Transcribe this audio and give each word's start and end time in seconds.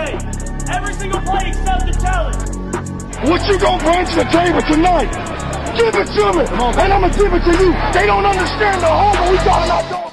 Every 0.00 0.94
single 0.94 1.20
play 1.20 1.48
except 1.48 1.84
the 1.86 1.92
challenge. 2.00 2.40
What 3.28 3.46
you 3.48 3.58
gonna 3.58 3.82
bring 3.84 4.06
to 4.06 4.14
the 4.16 4.24
table 4.32 4.62
tonight? 4.62 5.12
Give 5.76 5.94
it 5.94 6.08
to 6.16 6.32
me, 6.32 6.44
and 6.48 6.92
I'm 6.92 7.00
gonna 7.02 7.14
give 7.14 7.32
it 7.32 7.44
to 7.44 7.52
you. 7.62 7.72
They 7.92 8.06
don't 8.06 8.24
understand 8.24 8.80
the 8.80 8.88
home 8.88 9.30
we 9.30 9.36
talking 9.38 9.70
about. 9.70 10.10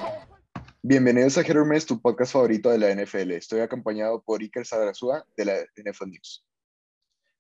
Bienvenidos 0.83 1.37
a 1.37 1.41
Hermes, 1.41 1.85
tu 1.85 2.01
podcast 2.01 2.33
favorito 2.33 2.69
de 2.69 2.77
la 2.79 2.89
NFL. 2.93 3.31
Estoy 3.31 3.61
acompañado 3.61 4.21
por 4.23 4.41
Iker 4.41 4.65
Sadrazúa 4.65 5.25
de 5.35 5.45
la 5.45 5.53
NFL 5.77 6.09
News. 6.09 6.45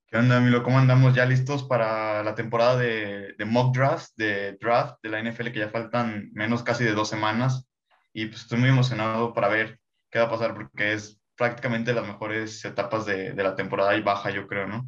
¿Qué 0.07 0.17
onda, 0.17 0.39
Milo? 0.39 0.63
¿Cómo 0.63 0.79
andamos? 0.79 1.13
¿Ya 1.15 1.25
listos 1.25 1.63
para 1.63 2.23
la 2.23 2.33
temporada 2.33 2.77
de, 2.77 3.33
de, 3.37 3.45
mock 3.45 3.75
draft, 3.75 4.11
de 4.15 4.53
draft 4.53 4.95
de 5.03 5.09
la 5.09 5.21
NFL, 5.21 5.51
que 5.51 5.59
ya 5.59 5.69
faltan 5.69 6.29
menos 6.33 6.63
casi 6.63 6.85
de 6.85 6.93
dos 6.93 7.09
semanas? 7.09 7.67
Y 8.13 8.27
pues 8.27 8.43
estoy 8.43 8.59
muy 8.59 8.69
emocionado 8.69 9.33
para 9.33 9.49
ver 9.49 9.79
qué 10.09 10.19
va 10.19 10.25
a 10.25 10.29
pasar, 10.29 10.53
porque 10.53 10.93
es 10.93 11.19
prácticamente 11.37 11.93
las 11.93 12.07
mejores 12.07 12.63
etapas 12.65 13.05
de, 13.05 13.33
de 13.33 13.43
la 13.43 13.55
temporada 13.55 13.95
y 13.95 14.01
baja, 14.01 14.31
yo 14.31 14.47
creo, 14.47 14.67
¿no? 14.67 14.87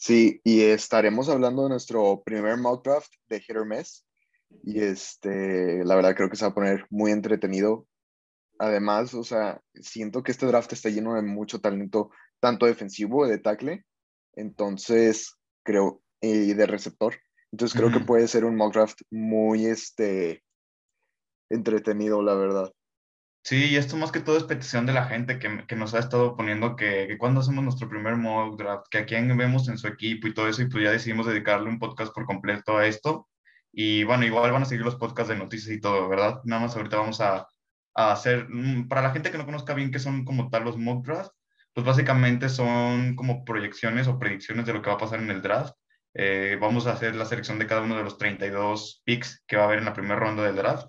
Sí, 0.00 0.40
y 0.44 0.62
estaremos 0.62 1.28
hablando 1.28 1.64
de 1.64 1.68
nuestro 1.68 2.22
primer 2.24 2.56
mock 2.56 2.82
draft 2.82 3.12
de 3.28 3.44
Hermes. 3.46 4.06
Y 4.64 4.80
este, 4.80 5.84
la 5.84 5.94
verdad 5.94 6.16
creo 6.16 6.30
que 6.30 6.36
se 6.36 6.44
va 6.46 6.52
a 6.52 6.54
poner 6.54 6.86
muy 6.88 7.12
entretenido. 7.12 7.86
Además, 8.58 9.12
o 9.12 9.22
sea, 9.22 9.60
siento 9.74 10.22
que 10.22 10.32
este 10.32 10.46
draft 10.46 10.72
está 10.72 10.88
lleno 10.88 11.14
de 11.14 11.22
mucho 11.22 11.60
talento, 11.60 12.10
tanto 12.40 12.64
defensivo 12.64 13.26
de 13.26 13.38
tackle, 13.38 13.84
entonces 14.34 15.36
creo, 15.62 16.02
y 16.22 16.54
de 16.54 16.66
receptor. 16.66 17.16
Entonces 17.52 17.78
creo 17.78 17.92
que 17.92 18.00
puede 18.00 18.26
ser 18.26 18.46
un 18.46 18.56
mock 18.56 18.72
draft 18.72 19.00
muy 19.10 19.66
este, 19.66 20.42
entretenido, 21.50 22.22
la 22.22 22.34
verdad. 22.34 22.72
Sí, 23.42 23.70
y 23.70 23.76
esto 23.76 23.96
más 23.96 24.12
que 24.12 24.20
todo 24.20 24.36
es 24.36 24.44
petición 24.44 24.86
de 24.86 24.92
la 24.92 25.06
gente 25.06 25.38
que, 25.38 25.64
que 25.66 25.74
nos 25.76 25.94
ha 25.94 25.98
estado 25.98 26.36
poniendo 26.36 26.76
que, 26.76 27.06
que, 27.08 27.18
cuando 27.18 27.40
hacemos 27.40 27.64
nuestro 27.64 27.88
primer 27.88 28.16
mock 28.16 28.58
draft, 28.58 28.86
que 28.90 28.98
a 28.98 29.06
quién 29.06 29.34
vemos 29.36 29.68
en 29.68 29.78
su 29.78 29.88
equipo 29.88 30.26
y 30.28 30.34
todo 30.34 30.48
eso, 30.48 30.62
y 30.62 30.68
pues 30.68 30.84
ya 30.84 30.90
decidimos 30.90 31.26
dedicarle 31.26 31.68
un 31.68 31.78
podcast 31.78 32.12
por 32.14 32.26
completo 32.26 32.76
a 32.76 32.86
esto. 32.86 33.28
Y 33.72 34.04
bueno, 34.04 34.24
igual 34.24 34.52
van 34.52 34.62
a 34.62 34.66
seguir 34.66 34.84
los 34.84 34.96
podcasts 34.96 35.30
de 35.30 35.36
noticias 35.36 35.74
y 35.74 35.80
todo, 35.80 36.08
¿verdad? 36.08 36.40
Nada 36.44 36.62
más 36.62 36.76
ahorita 36.76 36.98
vamos 36.98 37.20
a, 37.20 37.46
a 37.94 38.12
hacer, 38.12 38.46
mm, 38.48 38.88
para 38.88 39.02
la 39.02 39.10
gente 39.12 39.30
que 39.30 39.38
no 39.38 39.46
conozca 39.46 39.74
bien 39.74 39.90
qué 39.90 39.98
son 39.98 40.24
como 40.24 40.50
tal 40.50 40.64
los 40.64 40.76
mock 40.76 41.06
drafts, 41.06 41.34
pues 41.72 41.86
básicamente 41.86 42.48
son 42.48 43.16
como 43.16 43.44
proyecciones 43.44 44.06
o 44.08 44.18
predicciones 44.18 44.66
de 44.66 44.74
lo 44.74 44.82
que 44.82 44.90
va 44.90 44.96
a 44.96 44.98
pasar 44.98 45.20
en 45.20 45.30
el 45.30 45.42
draft. 45.42 45.74
Eh, 46.14 46.58
vamos 46.60 46.86
a 46.86 46.92
hacer 46.92 47.14
la 47.16 47.24
selección 47.24 47.58
de 47.58 47.66
cada 47.66 47.82
uno 47.82 47.96
de 47.96 48.04
los 48.04 48.18
32 48.18 49.02
picks 49.04 49.44
que 49.46 49.56
va 49.56 49.62
a 49.62 49.66
haber 49.66 49.78
en 49.78 49.84
la 49.86 49.94
primera 49.94 50.16
ronda 50.16 50.42
del 50.44 50.56
draft 50.56 50.88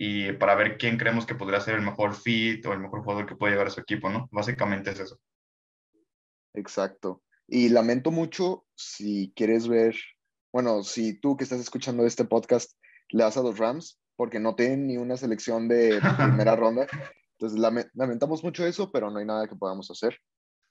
y 0.00 0.32
para 0.32 0.54
ver 0.54 0.78
quién 0.78 0.96
creemos 0.96 1.26
que 1.26 1.34
podría 1.34 1.60
ser 1.60 1.74
el 1.74 1.82
mejor 1.82 2.14
fit 2.14 2.64
o 2.64 2.72
el 2.72 2.80
mejor 2.80 3.02
jugador 3.02 3.26
que 3.26 3.36
puede 3.36 3.52
llevar 3.52 3.66
a 3.66 3.70
su 3.70 3.80
equipo, 3.80 4.08
¿no? 4.08 4.28
Básicamente 4.32 4.90
es 4.90 5.00
eso. 5.00 5.20
Exacto. 6.54 7.22
Y 7.46 7.68
lamento 7.68 8.10
mucho 8.10 8.64
si 8.74 9.32
quieres 9.36 9.68
ver 9.68 9.94
bueno, 10.52 10.82
si 10.82 11.14
tú 11.14 11.36
que 11.36 11.44
estás 11.44 11.60
escuchando 11.60 12.04
este 12.04 12.24
podcast 12.24 12.72
le 13.08 13.22
das 13.22 13.36
a 13.36 13.42
los 13.42 13.58
Rams, 13.58 14.00
porque 14.16 14.40
no 14.40 14.54
tienen 14.54 14.86
ni 14.86 14.96
una 14.96 15.16
selección 15.16 15.68
de 15.68 16.00
primera 16.16 16.56
ronda. 16.56 16.86
Entonces, 17.38 17.58
lamentamos 17.94 18.44
mucho 18.44 18.66
eso, 18.66 18.90
pero 18.92 19.10
no 19.10 19.18
hay 19.18 19.24
nada 19.24 19.48
que 19.48 19.56
podamos 19.56 19.90
hacer. 19.90 20.18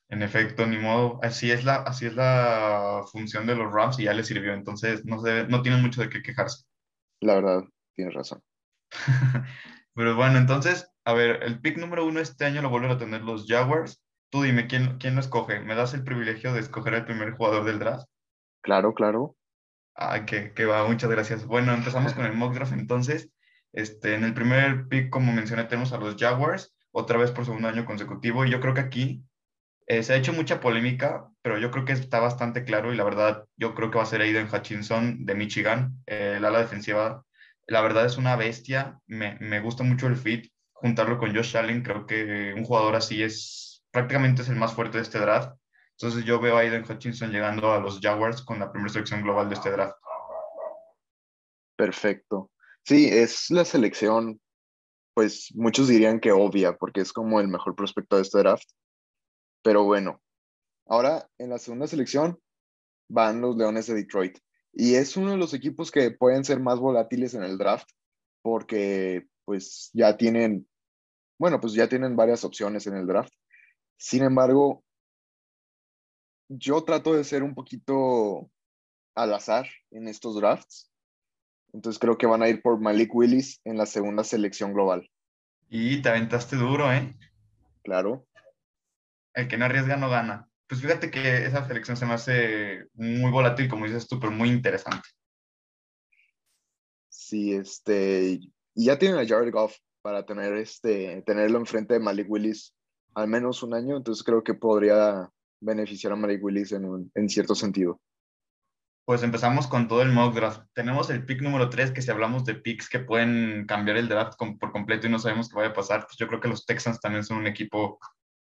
En 0.10 0.22
efecto, 0.22 0.66
ni 0.66 0.78
modo. 0.78 1.20
Así 1.22 1.52
es 1.52 1.64
la, 1.64 1.76
así 1.76 2.06
es 2.06 2.16
la 2.16 3.04
función 3.12 3.46
de 3.46 3.56
los 3.56 3.72
Rams 3.72 4.00
y 4.00 4.04
ya 4.04 4.14
les 4.14 4.28
sirvió. 4.28 4.54
Entonces, 4.54 5.06
no, 5.06 5.20
se, 5.22 5.46
no 5.48 5.62
tienen 5.62 5.82
mucho 5.82 6.02
de 6.02 6.10
qué 6.10 6.22
quejarse. 6.22 6.64
La 7.22 7.36
verdad, 7.36 7.64
tienes 7.96 8.14
razón. 8.14 8.42
pero 9.94 10.16
bueno, 10.16 10.38
entonces, 10.38 10.92
a 11.06 11.14
ver, 11.14 11.44
el 11.44 11.60
pick 11.60 11.78
número 11.78 12.06
uno 12.06 12.20
este 12.20 12.46
año 12.46 12.62
lo 12.62 12.70
vuelven 12.70 12.92
a 12.92 12.98
tener 12.98 13.22
los 13.22 13.46
Jaguars. 13.48 14.02
Tú 14.30 14.44
dime, 14.44 14.68
¿quién, 14.68 14.98
quién 14.98 15.16
lo 15.16 15.22
escoge? 15.22 15.60
¿Me 15.60 15.76
das 15.76 15.94
el 15.94 16.04
privilegio 16.04 16.54
de 16.54 16.60
escoger 16.60 16.94
el 16.94 17.06
primer 17.06 17.32
jugador 17.32 17.64
del 17.66 17.80
draft? 17.80 18.08
Claro, 18.62 18.94
claro. 18.94 19.36
Ah, 19.96 20.26
que, 20.26 20.54
que, 20.54 20.66
va, 20.66 20.88
muchas 20.88 21.10
gracias. 21.10 21.46
Bueno, 21.46 21.74
empezamos 21.74 22.14
con 22.14 22.26
el 22.26 22.34
mock 22.34 22.54
draft 22.54 22.74
entonces. 22.74 23.30
Este, 23.74 24.16
en 24.16 24.24
el 24.24 24.34
primer 24.34 24.88
pick, 24.88 25.10
como 25.10 25.32
mencioné, 25.32 25.66
tenemos 25.66 25.94
a 25.94 25.98
los 25.98 26.16
Jaguars, 26.16 26.76
otra 26.92 27.18
vez 27.18 27.32
por 27.32 27.46
segundo 27.46 27.68
año 27.68 27.86
consecutivo, 27.86 28.46
y 28.46 28.50
yo 28.50 28.60
creo 28.60 28.74
que 28.74 28.82
aquí 28.82 29.24
eh, 29.88 30.04
se 30.04 30.14
ha 30.14 30.18
hecho 30.18 30.34
mucha 30.34 30.60
polémica, 30.60 31.30
pero 31.42 31.58
yo 31.58 31.72
creo 31.72 31.86
que 31.86 31.94
está 31.94 32.20
bastante 32.20 32.64
claro, 32.64 32.94
y 32.94 32.98
la 32.98 33.04
verdad, 33.04 33.46
yo 33.58 33.76
creo 33.76 33.92
que 33.92 33.98
va 33.98 34.04
a 34.04 34.08
ser 34.08 34.22
Aiden 34.22 34.48
Hutchinson 34.52 35.26
de 35.26 35.36
Michigan, 35.36 36.02
eh, 36.08 36.36
el 36.38 36.46
ala 36.46 36.60
defensiva. 36.60 37.24
La 37.70 37.82
verdad 37.82 38.06
es 38.06 38.18
una 38.18 38.36
bestia, 38.36 39.00
me, 39.08 39.38
me 39.40 39.62
gusta 39.62 39.84
mucho 39.84 40.08
el 40.08 40.16
fit, 40.16 40.52
juntarlo 40.74 41.18
con 41.18 41.36
Josh 41.36 41.56
Allen, 41.56 41.84
creo 41.84 42.06
que 42.06 42.54
un 42.56 42.64
jugador 42.64 42.96
así 42.96 43.22
es 43.22 43.84
prácticamente 43.92 44.42
es 44.42 44.50
el 44.50 44.56
más 44.56 44.74
fuerte 44.74 44.98
de 44.98 45.04
este 45.04 45.20
draft. 45.20 45.56
Entonces 45.92 46.26
yo 46.26 46.40
veo 46.40 46.58
a 46.58 46.62
Aiden 46.62 46.86
Hutchinson 46.90 47.32
llegando 47.32 47.72
a 47.72 47.80
los 47.80 48.00
Jaguars 48.00 48.42
con 48.42 48.60
la 48.60 48.72
primera 48.72 48.92
selección 48.92 49.22
global 49.22 49.50
de 49.50 49.56
este 49.56 49.72
draft. 49.72 49.98
Perfecto. 51.76 52.52
Sí, 52.86 53.08
es 53.08 53.52
la 53.52 53.66
selección, 53.66 54.40
pues 55.14 55.50
muchos 55.54 55.88
dirían 55.88 56.20
que 56.20 56.32
obvia, 56.32 56.78
porque 56.78 57.02
es 57.02 57.14
como 57.14 57.40
el 57.40 57.50
mejor 57.50 57.76
prospecto 57.76 58.16
de 58.16 58.22
este 58.24 58.40
draft. 58.40 58.68
Pero 59.62 59.84
bueno, 59.84 60.22
ahora 60.88 61.30
en 61.38 61.50
la 61.50 61.60
segunda 61.60 61.88
selección 61.88 62.40
van 63.10 63.42
los 63.42 63.58
Leones 63.58 63.88
de 63.88 63.96
Detroit. 63.96 64.40
Y 64.74 64.96
es 64.96 65.18
uno 65.18 65.32
de 65.32 65.38
los 65.38 65.54
equipos 65.54 65.92
que 65.92 66.12
pueden 66.12 66.44
ser 66.44 66.60
más 66.60 66.80
volátiles 66.80 67.34
en 67.34 67.44
el 67.44 67.58
draft, 67.58 67.90
porque 68.42 69.28
pues 69.46 69.90
ya 69.94 70.16
tienen, 70.16 70.68
bueno, 71.40 71.60
pues 71.60 71.74
ya 71.74 71.90
tienen 71.90 72.16
varias 72.16 72.44
opciones 72.44 72.86
en 72.88 72.96
el 72.96 73.08
draft. 73.08 73.34
Sin 73.98 74.24
embargo, 74.24 74.84
yo 76.48 76.84
trato 76.84 77.14
de 77.14 77.24
ser 77.24 77.44
un 77.44 77.54
poquito 77.54 78.50
al 79.16 79.34
azar 79.34 79.68
en 79.92 80.08
estos 80.08 80.36
drafts. 80.36 80.92
Entonces 81.74 82.00
creo 82.00 82.18
que 82.18 82.26
van 82.26 82.42
a 82.42 82.50
ir 82.50 82.62
por 82.62 82.80
Malik 82.80 83.14
Willis 83.14 83.62
en 83.64 83.78
la 83.78 83.86
segunda 83.86 84.24
selección 84.24 84.74
global. 84.74 85.10
Y 85.70 86.02
te 86.02 86.10
aventaste 86.10 86.56
duro, 86.56 86.92
¿eh? 86.92 87.16
Claro. 87.84 88.28
El 89.34 89.48
que 89.48 89.58
no 89.58 89.66
arriesga 89.66 89.98
no 89.98 90.10
gana. 90.10 90.49
Pues 90.70 90.82
fíjate 90.82 91.10
que 91.10 91.46
esa 91.46 91.68
selección 91.68 91.98
se 91.98 92.06
me 92.06 92.14
hace 92.14 92.86
muy 92.94 93.32
volátil, 93.32 93.68
como 93.68 93.86
dices 93.86 94.08
tú, 94.08 94.20
pero 94.20 94.32
muy 94.32 94.50
interesante. 94.50 95.10
Sí, 97.10 97.54
este, 97.54 98.40
y 98.76 98.86
ya 98.86 99.00
tienen 99.00 99.18
a 99.18 99.28
Jared 99.28 99.52
Goff 99.52 99.76
para 100.04 100.26
tener 100.26 100.54
este, 100.54 101.24
tenerlo 101.26 101.58
enfrente 101.58 101.96
de 101.96 102.00
Malik 102.00 102.30
Willis 102.30 102.76
al 103.16 103.28
menos 103.28 103.64
un 103.64 103.74
año, 103.74 103.98
entonces 103.98 104.24
creo 104.24 104.44
que 104.44 104.54
podría 104.54 105.30
beneficiar 105.60 106.14
a 106.14 106.16
Malik 106.16 106.44
Willis 106.44 106.72
en, 106.72 107.12
en 107.14 107.30
cierto 107.30 107.56
sentido? 107.56 108.00
Pues 109.06 109.24
empezamos 109.24 109.66
con 109.66 109.88
todo 109.88 110.04
el 110.04 110.12
mock 110.12 110.36
draft. 110.36 110.62
Tenemos 110.74 111.10
el 111.10 111.26
pick 111.26 111.42
número 111.42 111.70
3, 111.70 111.92
que 111.92 112.02
si 112.02 112.12
hablamos 112.12 112.46
de 112.46 112.56
picks 112.56 112.88
que 112.88 113.00
pueden 113.00 113.66
cambiar 113.66 113.98
el 113.98 114.08
draft 114.08 114.38
por 114.38 114.72
completo 114.72 115.08
y 115.08 115.10
no 115.10 115.18
sabemos 115.18 115.50
qué 115.50 115.56
vaya 115.56 115.70
a 115.70 115.74
pasar, 115.74 116.06
pues 116.06 116.18
yo 116.18 116.28
creo 116.28 116.40
que 116.40 116.48
los 116.48 116.66
Texans 116.66 117.00
también 117.00 117.24
son 117.24 117.38
un 117.38 117.48
equipo 117.48 118.00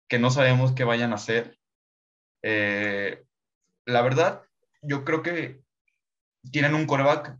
que 0.09 0.19
no 0.19 0.31
sabemos 0.31 0.73
qué 0.73 0.83
vayan 0.83 1.13
a 1.13 1.17
hacer. 1.17 1.57
Eh, 2.43 3.25
la 3.87 4.03
verdad, 4.03 4.43
yo 4.83 5.05
creo 5.05 5.23
que 5.23 5.63
tienen 6.51 6.75
un 6.75 6.87
coreback 6.87 7.39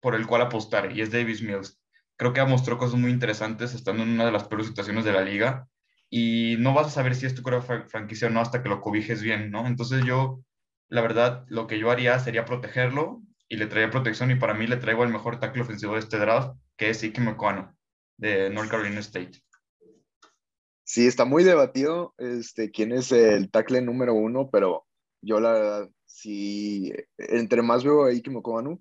por 0.00 0.14
el 0.14 0.26
cual 0.26 0.42
apostar 0.42 0.92
y 0.92 1.00
es 1.00 1.10
Davis 1.10 1.42
Mills. 1.42 1.80
Creo 2.16 2.32
que 2.32 2.44
mostró 2.44 2.78
cosas 2.78 2.98
muy 2.98 3.10
interesantes 3.10 3.74
estando 3.74 4.02
en 4.02 4.10
una 4.10 4.26
de 4.26 4.32
las 4.32 4.44
peores 4.44 4.66
situaciones 4.66 5.04
de 5.04 5.12
la 5.12 5.22
liga 5.22 5.68
y 6.10 6.56
no 6.58 6.74
vas 6.74 6.88
a 6.88 6.90
saber 6.90 7.14
si 7.14 7.26
es 7.26 7.34
tu 7.34 7.42
coreback 7.42 7.88
franquicia 7.88 8.28
o 8.28 8.30
no 8.30 8.40
hasta 8.40 8.62
que 8.62 8.68
lo 8.68 8.80
cobijes 8.80 9.22
bien, 9.22 9.50
¿no? 9.50 9.66
Entonces 9.66 10.04
yo, 10.04 10.40
la 10.88 11.00
verdad, 11.00 11.44
lo 11.48 11.66
que 11.66 11.78
yo 11.78 11.90
haría 11.90 12.18
sería 12.18 12.44
protegerlo 12.44 13.22
y 13.48 13.56
le 13.56 13.66
traería 13.66 13.90
protección 13.90 14.30
y 14.30 14.36
para 14.36 14.54
mí 14.54 14.66
le 14.66 14.76
traigo 14.76 15.04
el 15.04 15.10
mejor 15.10 15.40
tackle 15.40 15.62
ofensivo 15.62 15.94
de 15.94 16.00
este 16.00 16.18
draft, 16.18 16.56
que 16.76 16.90
es 16.90 17.02
Ike 17.02 17.20
Mekwano, 17.20 17.76
de 18.16 18.50
North 18.50 18.70
Carolina 18.70 19.00
State. 19.00 19.43
Sí, 20.84 21.06
está 21.06 21.24
muy 21.24 21.44
debatido 21.44 22.14
este, 22.18 22.70
quién 22.70 22.92
es 22.92 23.10
el 23.10 23.50
tackle 23.50 23.80
número 23.80 24.14
uno, 24.14 24.50
pero 24.50 24.86
yo 25.22 25.40
la 25.40 25.52
verdad, 25.52 25.90
si 26.04 26.92
entre 27.16 27.62
más 27.62 27.82
veo 27.82 28.04
a 28.04 28.10
Ike 28.10 28.30
Mekwano, 28.30 28.78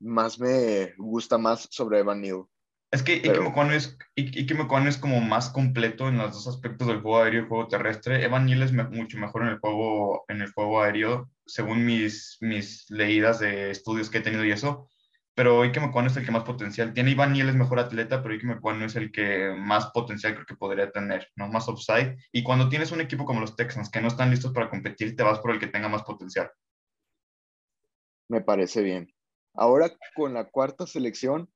más 0.00 0.40
me 0.40 0.94
gusta 0.98 1.38
más 1.38 1.68
sobre 1.70 2.00
Evan 2.00 2.20
Neal. 2.20 2.44
Es 2.90 3.02
que 3.02 3.14
Ike 3.14 3.76
es, 3.76 3.96
es 4.16 4.98
como 4.98 5.20
más 5.20 5.48
completo 5.48 6.08
en 6.08 6.18
los 6.18 6.32
dos 6.32 6.46
aspectos 6.48 6.88
del 6.88 7.00
juego 7.00 7.22
aéreo 7.22 7.44
y 7.44 7.48
juego 7.48 7.68
terrestre. 7.68 8.22
Evan 8.22 8.44
Neal 8.44 8.62
es 8.62 8.72
mucho 8.72 9.16
mejor 9.16 9.42
en 9.42 9.48
el 9.48 9.58
juego, 9.60 10.24
en 10.28 10.42
el 10.42 10.52
juego 10.52 10.82
aéreo, 10.82 11.30
según 11.46 11.86
mis, 11.86 12.36
mis 12.40 12.90
leídas 12.90 13.38
de 13.38 13.70
estudios 13.70 14.10
que 14.10 14.18
he 14.18 14.22
tenido 14.22 14.44
y 14.44 14.50
eso. 14.50 14.88
Pero 15.34 15.62
Ike 15.62 15.80
Mekwano 15.80 16.08
es 16.08 16.16
el 16.16 16.26
que 16.26 16.30
más 16.30 16.44
potencial 16.44 16.92
tiene. 16.92 17.12
Iván 17.12 17.32
Neal 17.32 17.48
es 17.48 17.54
mejor 17.54 17.78
atleta, 17.78 18.22
pero 18.22 18.34
Ike 18.34 18.46
Mekwano 18.46 18.84
es 18.84 18.96
el 18.96 19.10
que 19.10 19.54
más 19.56 19.86
potencial 19.92 20.34
creo 20.34 20.46
que 20.46 20.56
podría 20.56 20.90
tener, 20.90 21.28
¿no? 21.36 21.48
Más 21.48 21.68
upside. 21.68 22.18
Y 22.32 22.42
cuando 22.42 22.68
tienes 22.68 22.92
un 22.92 23.00
equipo 23.00 23.24
como 23.24 23.40
los 23.40 23.56
Texans 23.56 23.90
que 23.90 24.00
no 24.00 24.08
están 24.08 24.30
listos 24.30 24.52
para 24.52 24.68
competir, 24.68 25.16
te 25.16 25.22
vas 25.22 25.38
por 25.38 25.52
el 25.52 25.58
que 25.58 25.68
tenga 25.68 25.88
más 25.88 26.02
potencial. 26.02 26.50
Me 28.28 28.42
parece 28.42 28.82
bien. 28.82 29.12
Ahora 29.54 29.90
con 30.14 30.34
la 30.34 30.44
cuarta 30.44 30.86
selección, 30.86 31.50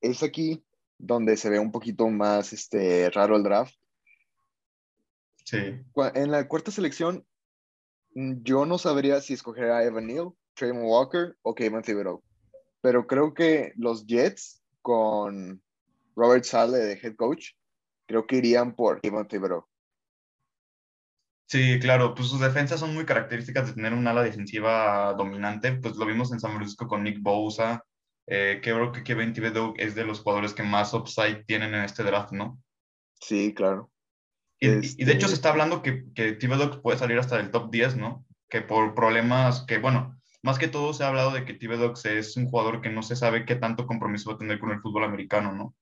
es 0.00 0.22
aquí 0.22 0.64
donde 0.98 1.36
se 1.36 1.50
ve 1.50 1.58
un 1.58 1.72
poquito 1.72 2.08
más 2.08 2.52
este, 2.52 3.10
raro 3.10 3.36
el 3.36 3.42
draft. 3.42 3.74
Sí. 5.44 5.80
En 6.14 6.30
la 6.30 6.46
cuarta 6.46 6.70
selección, 6.70 7.26
yo 8.14 8.66
no 8.66 8.78
sabría 8.78 9.20
si 9.20 9.34
escoger 9.34 9.70
a 9.70 9.84
Evan 9.84 10.06
Neal, 10.06 10.32
Trayvon 10.54 10.84
Walker 10.84 11.36
o 11.42 11.54
Kevin 11.54 11.82
Thibodeau. 11.82 12.22
Pero 12.82 13.06
creo 13.06 13.34
que 13.34 13.72
los 13.76 14.06
Jets 14.06 14.62
con 14.82 15.62
Robert 16.16 16.44
Sale 16.44 16.78
de 16.78 16.94
head 17.02 17.16
coach, 17.16 17.50
creo 18.06 18.26
que 18.26 18.36
irían 18.36 18.74
por 18.74 19.00
Kevin 19.00 19.26
Thibodeau. 19.26 19.66
Sí, 21.46 21.78
claro, 21.80 22.14
pues 22.14 22.28
sus 22.28 22.40
defensas 22.40 22.78
son 22.78 22.94
muy 22.94 23.04
características 23.04 23.66
de 23.68 23.72
tener 23.74 23.92
un 23.92 24.06
ala 24.06 24.22
defensiva 24.22 25.12
dominante, 25.14 25.72
pues 25.72 25.96
lo 25.96 26.06
vimos 26.06 26.32
en 26.32 26.38
San 26.38 26.52
Francisco 26.54 26.86
con 26.86 27.02
Nick 27.02 27.20
Bosa, 27.20 27.84
eh, 28.26 28.60
que 28.62 28.70
creo 28.72 28.92
que 28.92 29.02
Kevin 29.02 29.32
Thibodeau 29.32 29.74
es 29.76 29.96
de 29.96 30.04
los 30.04 30.20
jugadores 30.20 30.54
que 30.54 30.62
más 30.62 30.94
upside 30.94 31.44
tienen 31.46 31.74
en 31.74 31.82
este 31.82 32.04
draft, 32.04 32.32
¿no? 32.32 32.62
Sí, 33.20 33.52
claro. 33.52 33.90
Y, 34.60 34.68
y 35.02 35.04
de 35.04 35.12
hecho 35.12 35.26
se 35.26 35.34
Este- 35.34 35.34
está 35.34 35.50
hablando 35.50 35.82
que, 35.82 36.04
que 36.14 36.32
Thibodeau 36.34 36.80
puede 36.82 36.98
salir 36.98 37.18
hasta 37.18 37.40
el 37.40 37.50
top 37.50 37.70
10, 37.72 37.96
¿no? 37.96 38.24
Que 38.48 38.60
por 38.62 38.94
problemas 38.94 39.62
que, 39.66 39.78
bueno, 39.78 40.19
más 40.42 40.58
que 40.58 40.68
todo 40.68 40.92
se 40.92 41.04
ha 41.04 41.08
hablado 41.08 41.32
de 41.32 41.44
que 41.44 41.54
Thibodeau 41.54 41.92
es 42.04 42.36
un 42.36 42.46
jugador 42.46 42.80
que 42.80 42.90
no 42.90 43.02
se 43.02 43.16
sabe 43.16 43.44
qué 43.44 43.56
tanto 43.56 43.86
compromiso 43.86 44.30
va 44.30 44.36
a 44.36 44.38
tener 44.38 44.58
con 44.58 44.70
el 44.70 44.80
fútbol 44.80 45.04
americano, 45.04 45.52
¿no? 45.52 45.74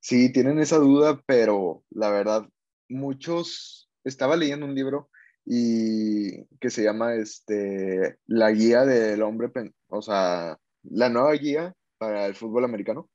Sí, 0.00 0.32
tienen 0.32 0.58
esa 0.58 0.78
duda, 0.78 1.22
pero 1.26 1.84
la 1.90 2.10
verdad, 2.10 2.48
muchos, 2.88 3.90
estaba 4.04 4.36
leyendo 4.36 4.66
un 4.66 4.74
libro 4.74 5.10
y 5.44 6.44
que 6.58 6.70
se 6.70 6.82
llama 6.82 7.14
este, 7.14 8.18
La 8.26 8.50
guía 8.50 8.84
del 8.84 9.22
hombre, 9.22 9.50
o 9.88 10.02
sea, 10.02 10.58
la 10.82 11.08
nueva 11.08 11.32
guía 11.32 11.74
para 11.98 12.26
el 12.26 12.34
fútbol 12.34 12.64
americano. 12.64 13.08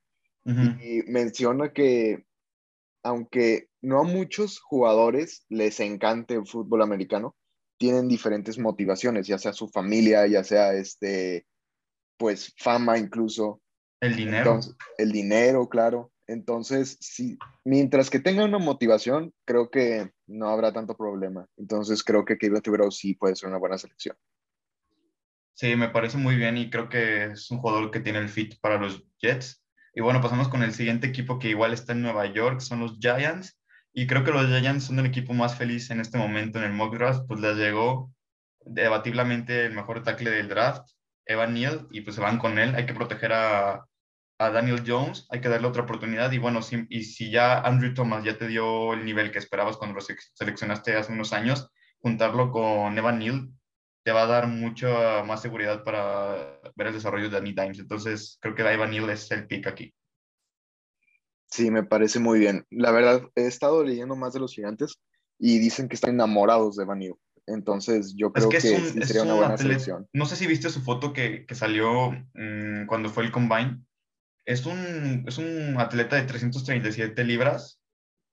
Y 0.45 1.03
menciona 1.07 1.74
que 1.74 2.25
aunque 3.03 3.68
no 3.81 4.00
a 4.00 4.03
muchos 4.03 4.59
jugadores 4.59 5.45
les 5.50 5.81
encante 5.81 6.35
el 6.35 6.47
fútbol 6.47 6.81
americano, 6.81 7.35
tienen 7.77 8.07
diferentes 8.07 8.57
motivaciones, 8.57 9.27
ya 9.27 9.38
sea 9.38 9.53
su 9.53 9.68
familia, 9.68 10.25
ya 10.27 10.44
sea 10.44 10.74
este, 10.74 11.45
pues 12.18 12.53
fama 12.57 12.97
incluso. 12.97 13.62
El 14.00 14.15
dinero. 14.15 14.38
Entonces, 14.38 14.75
el 14.97 15.12
dinero, 15.12 15.69
claro. 15.69 16.12
Entonces, 16.27 16.97
sí, 17.00 17.38
mientras 17.63 18.09
que 18.09 18.19
tenga 18.19 18.44
una 18.44 18.59
motivación, 18.59 19.33
creo 19.45 19.71
que 19.71 20.12
no 20.27 20.50
habrá 20.50 20.74
tanto 20.74 20.97
problema. 20.97 21.47
Entonces, 21.56 22.03
creo 22.03 22.25
que 22.25 22.38
Kevin 22.38 22.62
Thibodeau 22.62 22.91
sí 22.91 23.15
puede 23.15 23.35
ser 23.35 23.50
una 23.50 23.57
buena 23.57 23.77
selección. 23.77 24.15
Sí, 25.53 25.75
me 25.75 25.89
parece 25.89 26.18
muy 26.18 26.35
bien 26.35 26.57
y 26.57 26.69
creo 26.69 26.89
que 26.89 27.31
es 27.31 27.50
un 27.50 27.59
jugador 27.59 27.89
que 27.89 28.01
tiene 28.01 28.19
el 28.19 28.29
fit 28.29 28.59
para 28.59 28.77
los 28.77 29.03
Jets. 29.19 29.63
Y 29.95 30.01
bueno, 30.01 30.21
pasamos 30.21 30.50
con 30.50 30.62
el 30.62 30.74
siguiente 30.74 31.07
equipo 31.07 31.39
que 31.39 31.50
igual 31.50 31.74
está 31.74 31.94
en 31.94 32.03
Nueva 32.03 32.31
York, 32.31 32.59
son 32.59 32.81
los 32.81 33.00
Giants. 33.00 33.56
Y 33.98 34.06
creo 34.06 34.24
que 34.24 34.32
los 34.32 34.46
Giants 34.46 34.86
son 34.86 35.00
el 35.00 35.08
equipo 35.08 35.34
más 35.34 35.58
feliz 35.58 35.90
en 35.90 36.00
este 36.00 36.20
momento 36.20 36.60
en 36.60 36.66
el 36.66 36.72
mock 36.74 36.94
draft, 36.96 37.22
pues 37.28 37.40
les 37.40 37.58
llegó 37.58 38.14
debatiblemente 38.64 39.66
el 39.66 39.74
mejor 39.74 40.04
tackle 40.04 40.30
del 40.30 40.50
draft, 40.50 40.88
Evan 41.26 41.54
Neal, 41.56 41.88
y 41.92 42.02
pues 42.02 42.16
se 42.16 42.22
van 42.22 42.38
con 42.38 42.60
él. 42.60 42.76
Hay 42.76 42.86
que 42.86 42.94
proteger 42.94 43.34
a, 43.34 43.86
a 44.38 44.50
Daniel 44.52 44.84
Jones, 44.86 45.26
hay 45.32 45.42
que 45.42 45.50
darle 45.50 45.68
otra 45.68 45.82
oportunidad. 45.84 46.32
Y 46.32 46.38
bueno, 46.38 46.62
si, 46.62 46.86
y 46.90 47.06
si 47.06 47.32
ya 47.32 47.60
Andrew 47.62 47.94
Thomas 47.96 48.24
ya 48.24 48.38
te 48.38 48.48
dio 48.48 48.94
el 48.94 49.04
nivel 49.04 49.32
que 49.32 49.40
esperabas 49.40 49.78
cuando 49.78 49.96
lo 49.96 50.02
se- 50.02 50.16
seleccionaste 50.36 50.96
hace 50.96 51.12
unos 51.14 51.34
años, 51.34 51.72
juntarlo 52.00 52.52
con 52.52 52.96
Evan 52.98 53.18
Neal 53.20 53.50
te 54.04 54.12
va 54.12 54.24
a 54.24 54.28
dar 54.28 54.48
mucha 54.48 55.24
más 55.24 55.42
seguridad 55.42 55.84
para 55.84 56.60
ver 56.76 56.88
el 56.88 56.94
desarrollo 56.94 57.30
de 57.30 57.36
Danny 57.38 57.54
Dimes. 57.54 57.80
Entonces, 57.80 58.38
creo 58.42 58.54
que 58.56 58.62
Evan 58.62 58.92
Neal 58.92 59.10
es 59.10 59.30
el 59.32 59.48
pick 59.48 59.68
aquí. 59.68 59.94
Sí, 61.50 61.72
me 61.72 61.84
parece 61.84 62.20
muy 62.20 62.40
bien. 62.40 62.66
La 62.70 62.92
verdad, 62.92 63.22
he 63.36 63.46
estado 63.48 63.84
leyendo 63.84 64.16
más 64.16 64.34
de 64.34 64.40
los 64.40 64.54
gigantes 64.54 65.00
y 65.40 65.60
dicen 65.60 65.88
que 65.88 65.96
están 65.96 66.12
enamorados 66.16 66.76
de 66.76 66.86
Van 66.86 67.02
Yu. 67.02 67.18
Entonces, 67.46 68.14
yo 68.18 68.34
creo 68.34 68.50
que, 68.50 68.58
es 68.58 68.64
que 68.64 68.76
un, 68.76 68.84
sí 68.84 69.02
sería 69.04 69.24
una 69.24 69.34
un 69.34 69.38
buena 69.38 69.54
atleta- 69.54 69.64
selección. 69.80 70.08
No 70.14 70.26
sé 70.26 70.36
si 70.36 70.48
viste 70.48 70.70
su 70.70 70.82
foto 70.82 71.14
que, 71.14 71.46
que 71.46 71.56
salió 71.56 72.12
mm, 72.34 72.86
cuando 72.88 73.10
fue 73.10 73.24
el 73.24 73.32
combine. 73.32 73.80
Es 74.46 74.66
un, 74.66 75.24
es 75.28 75.38
un 75.38 75.76
atleta 75.80 76.16
de 76.18 76.24
337 76.24 77.24
libras, 77.24 77.80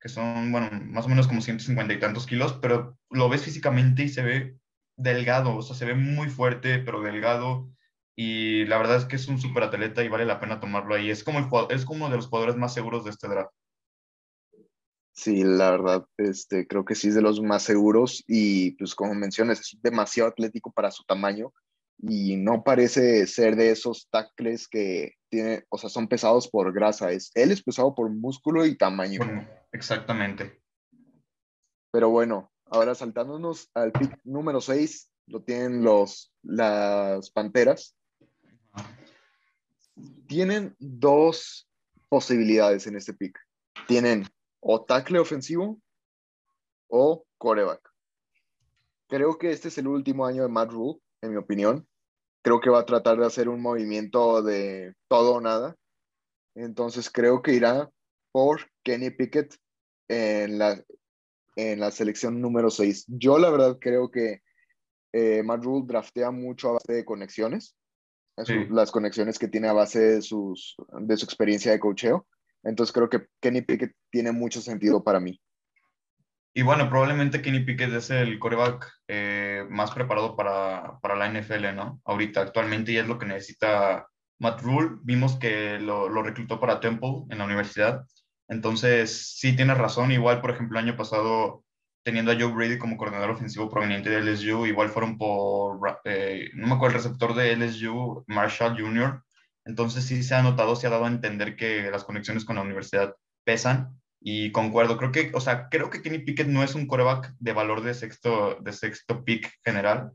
que 0.00 0.08
son, 0.08 0.50
bueno, 0.52 0.68
más 0.84 1.06
o 1.06 1.08
menos 1.08 1.26
como 1.28 1.40
150 1.40 1.94
y 1.94 2.00
tantos 2.00 2.26
kilos, 2.26 2.58
pero 2.60 2.98
lo 3.10 3.28
ves 3.28 3.42
físicamente 3.42 4.02
y 4.04 4.08
se 4.08 4.22
ve 4.22 4.56
delgado, 4.96 5.56
o 5.56 5.62
sea, 5.62 5.74
se 5.76 5.84
ve 5.86 5.94
muy 5.94 6.28
fuerte, 6.28 6.78
pero 6.80 7.00
delgado. 7.02 7.68
Y 8.16 8.64
la 8.66 8.78
verdad 8.78 8.96
es 8.96 9.04
que 9.06 9.16
es 9.16 9.26
un 9.28 9.40
súper 9.40 9.64
atleta 9.64 10.04
y 10.04 10.08
vale 10.08 10.24
la 10.24 10.40
pena 10.40 10.60
tomarlo 10.60 10.94
ahí. 10.94 11.10
Es 11.10 11.24
como, 11.24 11.38
el, 11.38 11.46
es 11.70 11.84
como 11.84 12.04
uno 12.04 12.10
de 12.10 12.16
los 12.16 12.28
jugadores 12.28 12.56
más 12.56 12.74
seguros 12.74 13.04
de 13.04 13.10
este 13.10 13.28
draft. 13.28 13.52
Sí, 15.12 15.44
la 15.44 15.70
verdad, 15.70 16.06
este, 16.16 16.66
creo 16.66 16.84
que 16.84 16.96
sí 16.96 17.08
es 17.08 17.14
de 17.14 17.22
los 17.22 17.40
más 17.40 17.62
seguros 17.62 18.24
y 18.26 18.72
pues 18.72 18.96
como 18.96 19.14
mencionas, 19.14 19.60
es 19.60 19.78
demasiado 19.80 20.28
atlético 20.28 20.72
para 20.72 20.90
su 20.90 21.04
tamaño 21.04 21.52
y 21.98 22.36
no 22.36 22.64
parece 22.64 23.26
ser 23.28 23.54
de 23.54 23.70
esos 23.70 24.08
tackles 24.10 24.66
que 24.66 25.12
tiene, 25.30 25.64
o 25.68 25.78
sea, 25.78 25.88
son 25.88 26.08
pesados 26.08 26.48
por 26.48 26.72
grasa. 26.72 27.12
Es, 27.12 27.30
él 27.34 27.52
es 27.52 27.62
pesado 27.62 27.94
por 27.94 28.10
músculo 28.10 28.66
y 28.66 28.76
tamaño. 28.76 29.18
Bueno, 29.18 29.48
exactamente. 29.72 30.60
Pero 31.92 32.10
bueno, 32.10 32.52
ahora 32.66 32.94
saltándonos 32.96 33.70
al 33.74 33.92
pick 33.92 34.18
número 34.24 34.60
6, 34.60 35.10
lo 35.28 35.42
tienen 35.42 35.84
los, 35.84 36.32
las 36.42 37.30
Panteras. 37.30 37.96
Tienen 40.26 40.74
dos 40.78 41.68
posibilidades 42.08 42.86
en 42.86 42.96
este 42.96 43.14
pick. 43.14 43.38
Tienen 43.86 44.26
o 44.60 44.84
tackle 44.84 45.18
ofensivo 45.18 45.80
o 46.88 47.24
coreback. 47.38 47.80
Creo 49.08 49.38
que 49.38 49.50
este 49.50 49.68
es 49.68 49.78
el 49.78 49.88
último 49.88 50.26
año 50.26 50.42
de 50.42 50.48
Matt 50.48 50.70
Rule, 50.70 51.00
en 51.22 51.32
mi 51.32 51.36
opinión. 51.36 51.86
Creo 52.42 52.60
que 52.60 52.70
va 52.70 52.80
a 52.80 52.86
tratar 52.86 53.18
de 53.18 53.26
hacer 53.26 53.48
un 53.48 53.60
movimiento 53.60 54.42
de 54.42 54.94
todo 55.08 55.34
o 55.34 55.40
nada. 55.40 55.76
Entonces 56.54 57.10
creo 57.10 57.42
que 57.42 57.54
irá 57.54 57.90
por 58.32 58.60
Kenny 58.82 59.10
Pickett 59.10 59.56
en 60.08 60.58
la, 60.58 60.82
en 61.56 61.80
la 61.80 61.90
selección 61.90 62.40
número 62.40 62.70
6. 62.70 63.06
Yo 63.08 63.38
la 63.38 63.50
verdad 63.50 63.78
creo 63.80 64.10
que 64.10 64.42
eh, 65.12 65.42
Matt 65.42 65.64
Rule 65.64 65.86
draftea 65.86 66.30
mucho 66.30 66.70
a 66.70 66.72
base 66.72 66.92
de 66.92 67.04
conexiones, 67.04 67.76
su- 68.38 68.44
Sí. 68.52 68.66
las 68.70 68.90
conexiones 68.90 69.38
que 69.38 69.48
tiene 69.48 69.68
a 69.68 69.72
base 69.72 70.00
de, 70.00 70.22
sus, 70.22 70.74
de 71.00 71.16
su 71.16 71.24
experiencia 71.24 71.72
de 71.72 71.80
cocheo. 71.80 72.26
Entonces 72.62 72.92
creo 72.92 73.08
que 73.10 73.26
Kenny 73.40 73.62
Pickett 73.62 73.92
tiene 74.10 74.32
mucho 74.32 74.60
sentido 74.60 75.04
para 75.04 75.20
mí. 75.20 75.40
Y 76.56 76.62
bueno, 76.62 76.88
probablemente 76.88 77.42
Kenny 77.42 77.60
Pickett 77.60 77.92
es 77.92 78.10
el 78.10 78.38
coreback 78.38 78.88
eh, 79.08 79.66
más 79.68 79.90
preparado 79.90 80.36
para, 80.36 80.98
para 81.00 81.16
la 81.16 81.26
NFL, 81.26 81.74
¿no? 81.74 82.00
Ahorita, 82.04 82.40
actualmente, 82.42 82.92
y 82.92 82.96
es 82.96 83.08
lo 83.08 83.18
que 83.18 83.26
necesita 83.26 84.06
Matt 84.38 84.62
Rule. 84.62 84.98
Vimos 85.02 85.36
que 85.36 85.78
lo, 85.80 86.08
lo 86.08 86.22
reclutó 86.22 86.60
para 86.60 86.78
Temple 86.80 87.24
en 87.30 87.38
la 87.38 87.44
universidad. 87.44 88.04
Entonces, 88.48 89.34
sí 89.36 89.56
tienes 89.56 89.78
razón. 89.78 90.12
Igual, 90.12 90.40
por 90.40 90.50
ejemplo, 90.52 90.78
el 90.78 90.84
año 90.86 90.96
pasado, 90.96 91.64
teniendo 92.04 92.30
a 92.30 92.36
Joe 92.38 92.52
Brady 92.52 92.78
como 92.78 92.96
coordinador 92.96 93.30
ofensivo 93.30 93.70
proveniente 93.70 94.10
de 94.10 94.20
LSU, 94.20 94.66
igual 94.66 94.90
fueron 94.90 95.16
por, 95.18 96.00
eh, 96.04 96.50
no 96.54 96.66
me 96.68 96.74
acuerdo, 96.74 96.98
el 96.98 97.02
receptor 97.02 97.34
de 97.34 97.56
LSU, 97.56 98.24
Marshall 98.26 98.78
Jr. 98.78 99.24
Entonces, 99.64 100.04
sí 100.04 100.22
se 100.22 100.34
ha 100.34 100.42
notado, 100.42 100.76
se 100.76 100.86
ha 100.86 100.90
dado 100.90 101.06
a 101.06 101.08
entender 101.08 101.56
que 101.56 101.90
las 101.90 102.04
conexiones 102.04 102.44
con 102.44 102.56
la 102.56 102.62
universidad 102.62 103.16
pesan. 103.44 104.00
Y 104.20 104.52
concuerdo, 104.52 104.96
creo 104.98 105.12
que, 105.12 105.30
o 105.34 105.40
sea, 105.40 105.68
creo 105.68 105.90
que 105.90 106.02
Kenny 106.02 106.18
Pickett 106.18 106.48
no 106.48 106.62
es 106.62 106.74
un 106.74 106.86
coreback 106.86 107.34
de 107.38 107.52
valor 107.52 107.82
de 107.82 107.94
sexto, 107.94 108.56
de 108.60 108.72
sexto 108.72 109.24
pick 109.24 109.50
general. 109.64 110.12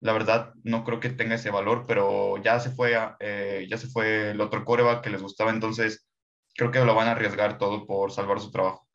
La 0.00 0.12
verdad, 0.12 0.54
no 0.64 0.84
creo 0.84 1.00
que 1.00 1.10
tenga 1.10 1.36
ese 1.36 1.50
valor, 1.50 1.84
pero 1.86 2.38
ya 2.42 2.60
se 2.60 2.70
fue, 2.70 2.94
eh, 3.20 3.66
ya 3.68 3.78
se 3.78 3.88
fue 3.88 4.30
el 4.30 4.40
otro 4.40 4.64
coreback 4.64 5.02
que 5.02 5.10
les 5.10 5.22
gustaba, 5.22 5.50
entonces 5.50 6.06
creo 6.54 6.70
que 6.70 6.84
lo 6.84 6.94
van 6.94 7.08
a 7.08 7.12
arriesgar 7.12 7.58
todo 7.58 7.86
por 7.86 8.12
salvar 8.12 8.40
su 8.40 8.50
trabajo. 8.50 8.86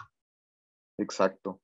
Exacto. 1.00 1.62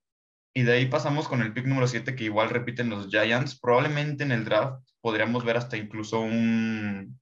Y 0.55 0.63
de 0.63 0.73
ahí 0.73 0.85
pasamos 0.85 1.27
con 1.27 1.41
el 1.41 1.51
pick 1.51 1.65
número 1.65 1.87
7, 1.87 2.15
que 2.15 2.25
igual 2.25 2.49
repiten 2.49 2.89
los 2.89 3.07
Giants. 3.07 3.59
Probablemente 3.59 4.23
en 4.23 4.31
el 4.31 4.45
draft 4.45 4.83
podríamos 5.01 5.43
ver 5.43 5.57
hasta 5.57 5.77
incluso 5.77 6.19
un, 6.19 7.19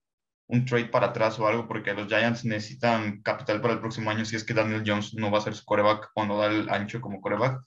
un 0.47 0.65
trade 0.65 0.89
para 0.89 1.07
atrás 1.07 1.39
o 1.39 1.47
algo, 1.47 1.67
porque 1.67 1.93
los 1.93 2.07
Giants 2.07 2.43
necesitan 2.43 3.21
capital 3.21 3.61
para 3.61 3.73
el 3.73 3.79
próximo 3.79 4.11
año 4.11 4.25
si 4.25 4.35
es 4.35 4.43
que 4.43 4.53
Daniel 4.53 4.83
Jones 4.85 5.13
no 5.13 5.31
va 5.31 5.37
a 5.37 5.41
ser 5.41 5.55
su 5.55 5.63
coreback 5.63 6.11
o 6.13 6.25
no 6.25 6.37
da 6.37 6.47
el 6.47 6.69
ancho 6.69 6.99
como 6.99 7.21
coreback. 7.21 7.61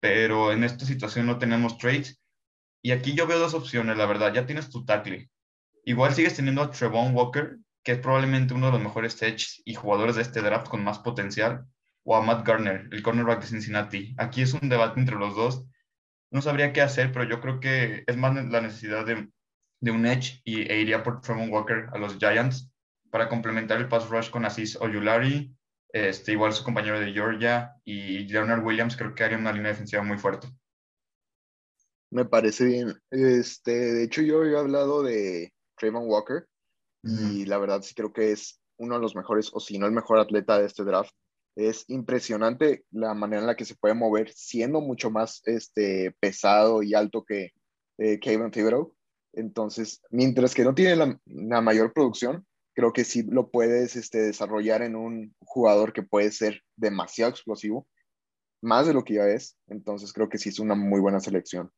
Pero 0.00 0.52
en 0.52 0.62
esta 0.62 0.84
situación 0.84 1.26
no 1.26 1.38
tenemos 1.38 1.78
trades. 1.78 2.20
Y 2.80 2.92
aquí 2.92 3.14
yo 3.14 3.26
veo 3.26 3.40
dos 3.40 3.54
opciones, 3.54 3.96
la 3.96 4.06
verdad. 4.06 4.32
Ya 4.32 4.46
tienes 4.46 4.70
tu 4.70 4.84
tackle. 4.84 5.30
Igual 5.84 6.14
sigues 6.14 6.34
teniendo 6.36 6.62
a 6.62 6.70
Trevon 6.70 7.14
Walker, 7.14 7.58
que 7.82 7.92
es 7.92 7.98
probablemente 7.98 8.54
uno 8.54 8.66
de 8.66 8.72
los 8.72 8.82
mejores 8.82 9.20
edge 9.20 9.62
y 9.64 9.74
jugadores 9.74 10.14
de 10.14 10.22
este 10.22 10.42
draft 10.42 10.68
con 10.68 10.84
más 10.84 11.00
potencial 11.00 11.66
o 12.04 12.16
a 12.16 12.22
Matt 12.22 12.46
Garner, 12.46 12.88
el 12.90 13.02
cornerback 13.02 13.40
de 13.42 13.46
Cincinnati. 13.46 14.14
Aquí 14.18 14.42
es 14.42 14.54
un 14.54 14.68
debate 14.68 15.00
entre 15.00 15.16
los 15.16 15.36
dos. 15.36 15.64
No 16.30 16.42
sabría 16.42 16.72
qué 16.72 16.80
hacer, 16.80 17.12
pero 17.12 17.24
yo 17.24 17.40
creo 17.40 17.60
que 17.60 18.04
es 18.06 18.16
más 18.16 18.34
la 18.34 18.60
necesidad 18.60 19.04
de, 19.04 19.28
de 19.80 19.90
un 19.90 20.06
edge 20.06 20.40
y, 20.44 20.62
e 20.62 20.80
iría 20.80 21.02
por 21.02 21.20
Trevon 21.20 21.50
Walker 21.50 21.88
a 21.92 21.98
los 21.98 22.16
Giants 22.18 22.70
para 23.10 23.28
complementar 23.28 23.78
el 23.78 23.88
pass 23.88 24.08
rush 24.08 24.30
con 24.30 24.44
Aziz 24.44 24.76
Oyulari, 24.76 25.54
Este, 25.92 26.32
igual 26.32 26.54
su 26.54 26.64
compañero 26.64 26.98
de 26.98 27.12
Georgia 27.12 27.74
y 27.84 28.26
Leonard 28.26 28.64
Williams 28.64 28.96
creo 28.96 29.14
que 29.14 29.24
haría 29.24 29.36
una 29.36 29.52
línea 29.52 29.72
defensiva 29.72 30.02
muy 30.02 30.16
fuerte. 30.16 30.48
Me 32.10 32.24
parece 32.24 32.64
bien. 32.64 32.94
Este, 33.10 33.72
de 33.72 34.04
hecho, 34.04 34.22
yo 34.22 34.40
había 34.40 34.60
hablado 34.60 35.02
de 35.02 35.52
Trayvon 35.76 36.06
Walker 36.06 36.46
y 37.02 37.44
la 37.44 37.58
verdad 37.58 37.82
sí 37.82 37.94
creo 37.94 38.12
que 38.12 38.32
es 38.32 38.60
uno 38.78 38.94
de 38.94 39.02
los 39.02 39.14
mejores, 39.14 39.50
o 39.52 39.60
si 39.60 39.78
no 39.78 39.86
el 39.86 39.92
mejor 39.92 40.18
atleta 40.18 40.58
de 40.58 40.66
este 40.66 40.82
draft. 40.84 41.12
Es 41.54 41.84
impresionante 41.88 42.84
la 42.90 43.14
manera 43.14 43.40
en 43.42 43.46
la 43.46 43.56
que 43.56 43.64
se 43.64 43.74
puede 43.74 43.94
mover, 43.94 44.32
siendo 44.32 44.80
mucho 44.80 45.10
más 45.10 45.42
este, 45.44 46.14
pesado 46.20 46.82
y 46.82 46.94
alto 46.94 47.24
que 47.24 47.52
eh, 47.98 48.18
Kevin 48.20 48.50
Thibodeau. 48.50 48.94
Entonces, 49.34 50.02
mientras 50.10 50.54
que 50.54 50.64
no 50.64 50.74
tiene 50.74 50.96
la, 50.96 51.20
la, 51.26 51.60
mayor 51.60 51.92
producción, 51.92 52.46
creo 52.74 52.92
que 52.92 53.04
sí 53.04 53.22
lo 53.22 53.50
puedes 53.50 53.96
este, 53.96 54.18
desarrollar 54.18 54.82
en 54.82 54.96
un 54.96 55.34
jugador 55.40 55.92
que 55.92 56.02
puede 56.02 56.30
ser 56.32 56.62
demasiado 56.76 57.30
explosivo, 57.30 57.86
más 58.62 58.86
de 58.86 58.94
lo 58.94 59.04
que 59.04 59.14
ya 59.14 59.26
es. 59.26 59.56
Entonces, 59.68 60.12
creo 60.12 60.28
que 60.28 60.38
sí 60.38 60.50
es 60.50 60.58
una 60.58 60.74
muy 60.74 61.00
buena 61.00 61.20
selección. 61.20 61.70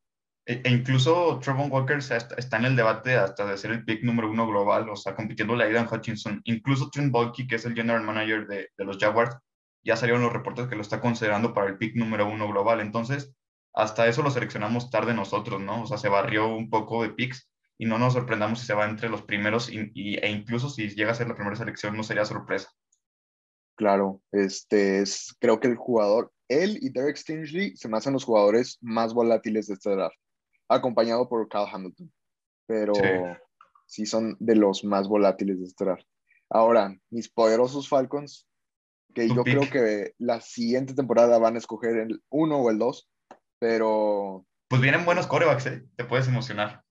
E, 0.46 0.60
e 0.62 0.70
incluso 0.70 1.38
Trevon 1.40 1.72
Walker 1.72 1.96
está 1.96 2.56
en 2.58 2.64
el 2.66 2.76
debate 2.76 3.14
hasta 3.14 3.46
de 3.46 3.56
ser 3.56 3.70
el 3.70 3.84
pick 3.84 4.02
número 4.02 4.30
uno 4.30 4.46
global, 4.46 4.88
o 4.90 4.96
sea, 4.96 5.14
compitiendo 5.14 5.56
la 5.56 5.64
Aidan 5.64 5.88
Hutchinson. 5.90 6.40
Incluso 6.44 6.90
Trent 6.90 7.10
Bulky, 7.10 7.46
que 7.46 7.56
es 7.56 7.64
el 7.64 7.74
general 7.74 8.02
manager 8.02 8.46
de, 8.46 8.68
de, 8.76 8.84
los 8.84 8.98
Jaguars, 8.98 9.36
ya 9.84 9.96
salieron 9.96 10.22
los 10.22 10.32
reportes 10.32 10.66
que 10.66 10.76
lo 10.76 10.82
está 10.82 11.00
considerando 11.00 11.54
para 11.54 11.68
el 11.68 11.78
pick 11.78 11.96
número 11.96 12.28
uno 12.28 12.48
global. 12.48 12.80
Entonces, 12.80 13.34
hasta 13.72 14.06
eso 14.06 14.22
lo 14.22 14.30
seleccionamos 14.30 14.90
tarde 14.90 15.14
nosotros, 15.14 15.60
¿no? 15.60 15.82
O 15.82 15.86
sea, 15.86 15.98
se 15.98 16.08
barrió 16.08 16.48
un 16.48 16.70
poco 16.70 17.02
de 17.02 17.10
picks 17.10 17.50
y 17.76 17.86
no 17.86 17.98
nos 17.98 18.12
sorprendamos 18.12 18.60
si 18.60 18.66
se 18.66 18.74
va 18.74 18.84
entre 18.84 19.08
los 19.08 19.22
primeros 19.22 19.70
y, 19.70 19.90
y, 19.94 20.16
e 20.16 20.30
incluso 20.30 20.70
si 20.70 20.88
llega 20.88 21.12
a 21.12 21.14
ser 21.14 21.28
la 21.28 21.34
primera 21.34 21.56
selección 21.56 21.96
no 21.96 22.02
sería 22.02 22.24
sorpresa. 22.24 22.70
Claro, 23.76 24.22
este 24.30 25.00
es, 25.00 25.34
creo 25.40 25.58
que 25.58 25.66
el 25.66 25.76
jugador, 25.76 26.32
él 26.48 26.78
y 26.80 26.90
Derek 26.90 27.16
Stingley 27.16 27.76
se 27.76 27.88
me 27.88 27.96
hacen 27.96 28.12
los 28.12 28.24
jugadores 28.24 28.78
más 28.80 29.12
volátiles 29.12 29.66
de 29.66 29.74
este 29.74 29.90
draft 29.90 30.16
acompañado 30.68 31.28
por 31.28 31.48
Kyle 31.48 31.66
Hamilton, 31.70 32.12
pero 32.66 32.94
sí. 33.86 34.06
son 34.06 34.36
de 34.38 34.56
los 34.56 34.84
más 34.84 35.08
volátiles 35.08 35.58
de 35.58 35.66
este 35.66 35.84
draft. 35.84 36.06
Ahora, 36.50 36.96
mis 37.10 37.28
poderosos 37.28 37.88
Falcons, 37.88 38.46
que 39.14 39.28
yo 39.28 39.42
creo 39.44 39.70
que 39.70 40.12
la 40.18 40.40
siguiente 40.40 40.94
temporada 40.94 41.38
van 41.38 41.54
a 41.54 41.58
escoger 41.58 41.96
el 41.96 42.22
1 42.30 42.56
o 42.56 42.70
el 42.70 42.78
2, 42.78 43.08
pero... 43.58 44.46
Pues 44.68 44.82
vienen 44.82 45.04
buenos 45.04 45.26
corebacks, 45.26 45.66
¿eh? 45.66 45.84
Te 45.96 46.04
puedes 46.04 46.28
emocionar. 46.28 46.82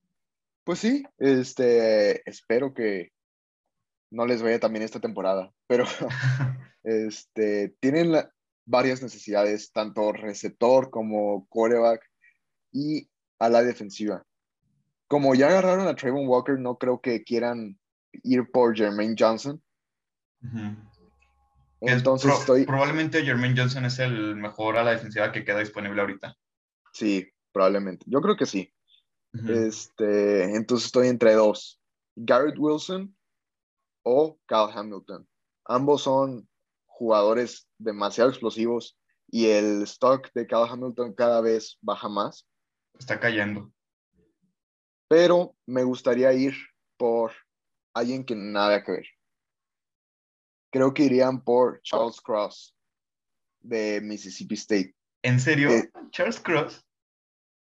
Pues 0.64 0.80
sí, 0.80 1.04
este, 1.18 2.28
espero 2.30 2.74
que 2.74 3.12
no 4.12 4.26
les 4.26 4.42
vaya 4.42 4.60
también 4.60 4.84
esta 4.84 5.00
temporada, 5.00 5.52
pero 5.68 5.86
este, 6.84 7.76
tienen 7.80 8.14
varias 8.66 9.02
necesidades, 9.02 9.72
tanto 9.72 10.14
receptor 10.14 10.90
como 10.90 11.46
coreback, 11.50 12.02
y 12.72 13.10
a 13.40 13.50
la 13.50 13.62
defensiva. 13.62 14.24
Como 15.08 15.36
ya 15.36 15.48
agarraron 15.48 15.88
a 15.88 15.96
Trayvon 15.96 16.28
Walker, 16.28 16.58
no 16.60 16.78
creo 16.78 17.02
que 17.02 17.24
quieran 17.24 17.78
ir 18.24 18.50
por 18.52 18.76
Jermaine 18.76 19.16
Johnson. 19.18 19.62
Entonces 21.86 22.32
estoy... 22.34 22.66
Probablemente 22.66 23.24
Jermaine 23.24 23.58
Johnson 23.58 23.86
es 23.86 24.00
el 24.00 24.36
mejor 24.36 24.78
a 24.78 24.84
la 24.84 24.92
defensiva 24.92 25.32
que 25.32 25.44
queda 25.44 25.60
disponible 25.60 26.02
ahorita. 26.02 26.36
Sí, 26.94 27.28
probablemente. 27.52 28.06
Yo 28.08 28.22
creo 28.22 28.38
que 28.38 28.46
sí. 28.46 28.74
este, 29.34 30.56
entonces 30.56 30.88
estoy 30.88 31.08
entre 31.08 31.34
dos. 31.34 31.82
Garrett 32.16 32.58
Wilson 32.58 33.16
o 34.04 34.40
Kyle 34.48 34.72
Hamilton. 34.74 35.28
Ambos 35.66 36.04
son 36.04 36.48
jugadores 36.86 37.68
demasiado 37.78 38.30
explosivos 38.30 38.98
y 39.30 39.48
el 39.48 39.84
stock 39.84 40.30
de 40.34 40.46
Kyle 40.46 40.70
Hamilton 40.70 41.14
cada 41.14 41.42
vez 41.42 41.78
baja 41.82 42.08
más 42.08 42.46
está 43.00 43.20
cayendo. 43.20 43.72
Pero 45.08 45.56
me 45.66 45.84
gustaría 45.84 46.34
ir 46.34 46.54
por 46.98 47.32
alguien 47.94 48.26
que 48.26 48.36
nada 48.36 48.84
que 48.84 48.92
ver. 48.92 49.06
Creo 50.74 50.92
que 50.92 51.04
irían 51.04 51.40
por 51.40 51.80
Charles 51.84 52.20
Cross 52.20 52.76
de 53.62 54.02
Mississippi 54.02 54.56
State. 54.56 54.96
¿En 55.22 55.40
serio? 55.40 55.70
Eh, 55.70 55.88
¿Charles 56.10 56.40
Cross? 56.40 56.84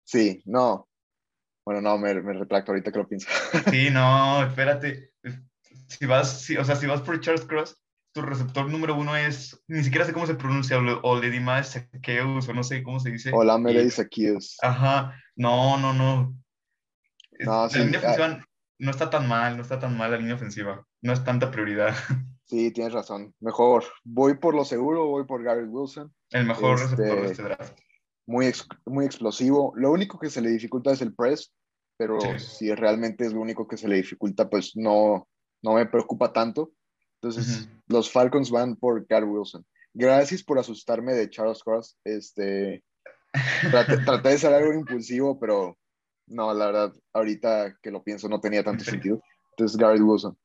Sí, 0.03 0.43
no. 0.47 0.89
Bueno, 1.63 1.83
no, 1.83 1.99
me, 1.99 2.15
me 2.15 2.33
retracto 2.33 2.73
ahorita 2.73 2.91
que 2.91 2.99
lo 2.99 3.07
pienso. 3.07 3.29
Sí, 3.71 3.91
no, 3.91 4.43
espérate. 4.43 5.13
Si 5.89 6.07
vas, 6.07 6.49
o 6.59 6.65
sea, 6.65 6.75
si 6.75 6.87
vas 6.87 7.03
por 7.03 7.21
Charles 7.21 7.45
Cross, 7.45 7.77
tu 8.15 8.23
receptor 8.23 8.71
número 8.71 8.97
uno 8.97 9.15
es, 9.15 9.63
ni 9.69 9.85
siquiera 9.85 10.07
sé 10.07 10.15
cómo 10.15 10.27
se 10.27 10.35
pronuncia, 10.35 10.79
o 10.79 11.21
Ledima 11.21 11.63
Zaccheus, 11.63 12.49
o 12.49 12.55
no 12.55 12.65
sé 12.65 12.83
cómo 12.83 12.99
se 12.99 13.11
dice. 13.11 13.31
O 13.35 13.45
la 13.45 13.61
Zaccheus. 13.91 14.57
Ajá, 14.63 15.23
no, 15.37 15.77
no, 15.77 15.93
no. 15.93 16.35
No, 17.41 17.67
la 17.67 17.79
línea 17.79 18.01
ah. 18.01 18.05
ofensiva 18.05 18.47
no 18.79 18.91
está 18.91 19.11
tan 19.11 19.29
mal, 19.29 19.57
no 19.57 19.63
está 19.63 19.79
tan 19.79 19.99
mal 19.99 20.11
la 20.11 20.17
línea 20.17 20.35
ofensiva, 20.35 20.87
no 21.03 21.13
es 21.13 21.23
tanta 21.25 21.51
prioridad. 21.51 21.95
Sí, 22.45 22.71
tienes 22.73 22.93
razón. 22.93 23.35
Mejor, 23.41 23.85
voy 24.05 24.37
por 24.37 24.55
lo 24.55 24.65
seguro, 24.65 25.07
voy 25.07 25.25
por 25.25 25.43
Garrett 25.43 25.69
Wilson. 25.71 26.13
El 26.31 26.47
mejor 26.47 26.79
receptor 26.79 27.07
de 27.07 27.13
este, 27.13 27.33
este 27.33 27.43
draft. 27.43 27.79
Muy, 28.27 28.53
muy 28.87 29.05
explosivo. 29.05 29.73
Lo 29.77 29.91
único 29.91 30.19
que 30.19 30.31
se 30.31 30.41
le 30.41 30.51
dificulta 30.51 30.93
es 30.93 31.03
el 31.03 31.15
press, 31.15 31.53
pero 31.97 32.19
si 32.39 32.75
realmente 32.75 33.25
es 33.25 33.33
lo 33.33 33.41
único 33.41 33.67
que 33.67 33.77
se 33.77 33.89
le 33.89 33.97
dificulta, 33.97 34.49
pues 34.49 34.73
no, 34.77 35.29
no 35.63 35.75
me 35.75 35.87
preocupa 35.87 36.33
tanto. 36.33 36.73
Entonces, 37.21 37.69
los 37.87 38.11
Falcons 38.11 38.51
van 38.51 38.75
por 38.77 39.07
Carl 39.07 39.29
Wilson. 39.29 39.65
Gracias 39.95 40.43
por 40.43 40.59
asustarme 40.59 41.13
de 41.13 41.31
Charles 41.31 41.63
Cross. 41.63 41.97
Este, 42.05 42.83
traté, 43.71 44.29
de 44.29 44.39
ser 44.39 44.53
algo 44.53 44.73
impulsivo, 44.73 45.39
pero 45.39 45.79
no, 46.27 46.53
la 46.53 46.67
verdad, 46.67 46.93
ahorita 47.13 47.79
que 47.81 47.91
lo 47.91 48.03
pienso 48.03 48.29
no 48.29 48.41
tenía 48.41 48.65
tanto 48.65 48.85
sentido. 48.85 49.21
Entonces, 49.51 49.77
Garrett 49.77 50.03
Wilson. 50.03 50.37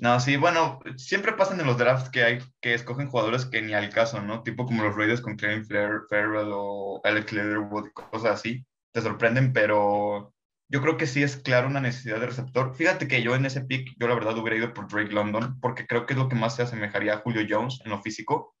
No, 0.00 0.18
sí, 0.18 0.38
bueno, 0.38 0.80
siempre 0.96 1.34
pasan 1.34 1.60
en 1.60 1.66
los 1.66 1.76
drafts 1.76 2.08
que 2.08 2.24
hay 2.24 2.38
que 2.62 2.72
escogen 2.72 3.08
jugadores 3.08 3.44
que 3.44 3.60
ni 3.60 3.74
al 3.74 3.90
caso, 3.90 4.22
¿no? 4.22 4.42
Tipo 4.42 4.64
como 4.64 4.82
los 4.82 4.96
Raiders 4.96 5.20
con 5.20 5.36
Clelin 5.36 5.66
Farrell 5.66 6.50
o 6.54 7.02
Alex 7.04 7.32
Leatherwood, 7.34 7.90
cosas 7.92 8.32
así. 8.32 8.64
Te 8.92 9.02
sorprenden, 9.02 9.52
pero 9.52 10.32
yo 10.70 10.80
creo 10.80 10.96
que 10.96 11.06
sí 11.06 11.22
es 11.22 11.36
claro 11.36 11.68
una 11.68 11.82
necesidad 11.82 12.18
de 12.18 12.28
receptor. 12.28 12.74
Fíjate 12.74 13.08
que 13.08 13.22
yo 13.22 13.34
en 13.34 13.44
ese 13.44 13.60
pick, 13.60 13.90
yo 13.98 14.08
la 14.08 14.14
verdad 14.14 14.38
hubiera 14.38 14.56
ido 14.56 14.72
por 14.72 14.88
Drake 14.88 15.12
London, 15.12 15.60
porque 15.60 15.86
creo 15.86 16.06
que 16.06 16.14
es 16.14 16.18
lo 16.18 16.30
que 16.30 16.36
más 16.36 16.56
se 16.56 16.62
asemejaría 16.62 17.14
a 17.14 17.18
Julio 17.18 17.46
Jones 17.46 17.80
en 17.84 17.90
lo 17.90 18.00
físico. 18.00 18.56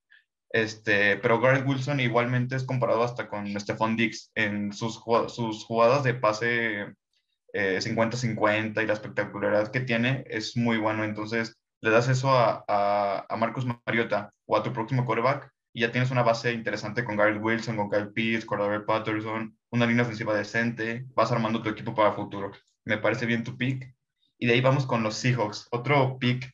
Este, 0.50 1.16
pero 1.16 1.40
Garrett 1.40 1.66
Wilson 1.66 2.00
igualmente 2.00 2.54
es 2.54 2.64
comparado 2.64 3.02
hasta 3.02 3.28
con 3.28 3.58
Stephon 3.58 3.96
Diggs 3.96 4.30
en 4.34 4.74
sus, 4.74 5.00
sus 5.28 5.64
jugadas 5.64 6.04
de 6.04 6.12
pase 6.12 6.96
50-50 7.52 8.80
eh, 8.80 8.84
y 8.84 8.86
la 8.86 8.92
espectacularidad 8.92 9.70
que 9.70 9.80
tiene 9.80 10.24
es 10.28 10.56
muy 10.56 10.78
bueno. 10.78 11.04
Entonces, 11.04 11.56
le 11.80 11.90
das 11.90 12.08
eso 12.08 12.30
a, 12.30 12.64
a, 12.68 13.26
a 13.28 13.36
Marcus 13.36 13.66
Mariota 13.86 14.32
o 14.46 14.56
a 14.56 14.62
tu 14.62 14.72
próximo 14.72 15.04
quarterback 15.04 15.50
y 15.72 15.82
ya 15.82 15.92
tienes 15.92 16.10
una 16.10 16.22
base 16.22 16.52
interesante 16.52 17.04
con 17.04 17.16
Garrett 17.16 17.42
Wilson, 17.42 17.76
con 17.76 17.90
Kyle 17.90 18.12
Pitts, 18.12 18.44
Cordell 18.44 18.84
Patterson, 18.84 19.56
una 19.70 19.86
línea 19.86 20.02
ofensiva 20.02 20.34
decente, 20.34 21.06
vas 21.14 21.30
armando 21.30 21.62
tu 21.62 21.68
equipo 21.68 21.94
para 21.94 22.10
el 22.10 22.16
futuro. 22.16 22.52
Me 22.84 22.98
parece 22.98 23.26
bien 23.26 23.44
tu 23.44 23.56
pick. 23.56 23.94
Y 24.38 24.46
de 24.46 24.54
ahí 24.54 24.60
vamos 24.60 24.86
con 24.86 25.02
los 25.02 25.16
Seahawks, 25.16 25.68
otro 25.70 26.18
pick 26.18 26.50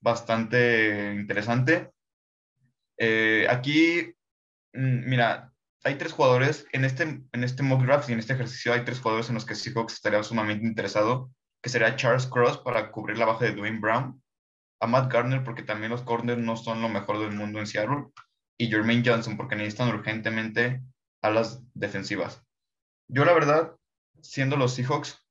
bastante 0.00 1.14
interesante. 1.14 1.90
Eh, 2.96 3.46
aquí, 3.48 4.14
mm, 4.72 5.08
mira, 5.08 5.49
hay 5.84 5.96
tres 5.96 6.12
jugadores 6.12 6.66
en 6.72 6.84
este, 6.84 7.02
en 7.02 7.44
este 7.44 7.62
mock 7.62 7.82
draft 7.82 8.08
y 8.08 8.12
en 8.12 8.18
este 8.18 8.34
ejercicio 8.34 8.72
hay 8.72 8.84
tres 8.84 9.00
jugadores 9.00 9.28
en 9.28 9.34
los 9.34 9.46
que 9.46 9.54
Seahawks 9.54 9.94
estaría 9.94 10.22
sumamente 10.22 10.66
interesado, 10.66 11.30
que 11.62 11.70
sería 11.70 11.96
Charles 11.96 12.26
Cross 12.26 12.58
para 12.58 12.90
cubrir 12.90 13.18
la 13.18 13.26
baja 13.26 13.46
de 13.46 13.52
Dwayne 13.52 13.80
Brown, 13.80 14.22
a 14.80 14.86
Matt 14.86 15.12
Garner 15.12 15.44
porque 15.44 15.62
también 15.62 15.90
los 15.90 16.02
corners 16.02 16.40
no 16.40 16.56
son 16.56 16.82
lo 16.82 16.88
mejor 16.88 17.18
del 17.18 17.32
mundo 17.32 17.58
en 17.58 17.66
Seattle, 17.66 18.06
y 18.58 18.68
Jermaine 18.68 19.02
Johnson 19.04 19.36
porque 19.36 19.56
necesitan 19.56 19.88
urgentemente 19.88 20.82
a 21.22 21.30
las 21.30 21.62
defensivas. 21.72 22.42
Yo 23.08 23.24
la 23.24 23.32
verdad, 23.32 23.74
siendo 24.20 24.56
los 24.56 24.74
Seahawks, 24.74 25.26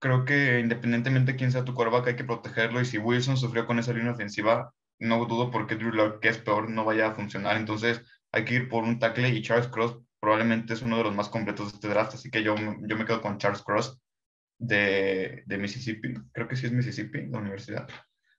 creo 0.00 0.26
que 0.26 0.60
independientemente 0.60 1.32
de 1.32 1.38
quién 1.38 1.50
sea 1.50 1.64
tu 1.64 1.74
quarterback 1.74 2.08
hay 2.08 2.16
que 2.16 2.24
protegerlo 2.24 2.80
y 2.80 2.84
si 2.84 2.98
Wilson 2.98 3.38
sufrió 3.38 3.66
con 3.66 3.78
esa 3.78 3.94
línea 3.94 4.12
ofensiva, 4.12 4.74
no 4.98 5.24
dudo 5.24 5.50
porque 5.50 5.76
Drew 5.76 5.92
Locke, 5.92 6.20
que 6.20 6.28
es 6.28 6.38
peor, 6.38 6.68
no 6.68 6.84
vaya 6.84 7.08
a 7.08 7.14
funcionar. 7.14 7.56
Entonces 7.56 8.02
hay 8.34 8.44
que 8.44 8.54
ir 8.54 8.68
por 8.68 8.82
un 8.82 8.98
tackle 8.98 9.28
y 9.28 9.42
Charles 9.42 9.68
Cross 9.68 9.96
probablemente 10.20 10.74
es 10.74 10.82
uno 10.82 10.96
de 10.96 11.04
los 11.04 11.14
más 11.14 11.28
completos 11.28 11.70
de 11.70 11.76
este 11.76 11.88
draft, 11.88 12.14
así 12.14 12.30
que 12.30 12.42
yo, 12.42 12.56
yo 12.56 12.96
me 12.96 13.04
quedo 13.04 13.20
con 13.20 13.38
Charles 13.38 13.62
Cross 13.62 14.00
de, 14.58 15.44
de 15.46 15.58
Mississippi. 15.58 16.14
Creo 16.32 16.48
que 16.48 16.56
sí 16.56 16.66
es 16.66 16.72
Mississippi, 16.72 17.26
la 17.26 17.38
universidad. 17.38 17.88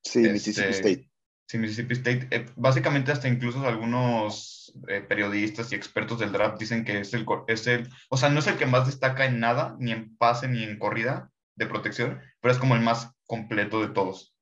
Sí, 0.03 0.19
Mississippi 0.19 0.69
este, 0.69 0.89
State. 0.89 1.11
Sí, 1.47 1.57
Mississippi 1.57 1.93
State. 1.93 2.27
Eh, 2.31 2.45
básicamente 2.55 3.11
hasta 3.11 3.29
incluso 3.29 3.65
algunos 3.65 4.73
eh, 4.89 5.01
periodistas 5.01 5.71
y 5.71 5.75
expertos 5.75 6.19
del 6.19 6.31
draft 6.31 6.59
dicen 6.59 6.83
que 6.83 6.99
es 6.99 7.13
el, 7.13 7.25
es 7.47 7.67
el, 7.67 7.87
o 8.09 8.17
sea, 8.17 8.29
no 8.29 8.39
es 8.39 8.47
el 8.47 8.57
que 8.57 8.65
más 8.65 8.87
destaca 8.87 9.25
en 9.25 9.39
nada, 9.39 9.77
ni 9.79 9.91
en 9.91 10.17
pase, 10.17 10.47
ni 10.47 10.63
en 10.63 10.77
corrida 10.77 11.31
de 11.55 11.67
protección, 11.67 12.19
pero 12.41 12.51
es 12.51 12.57
como 12.57 12.75
el 12.75 12.81
más 12.81 13.11
completo 13.25 13.79
de 13.79 13.93
todos. 13.93 14.35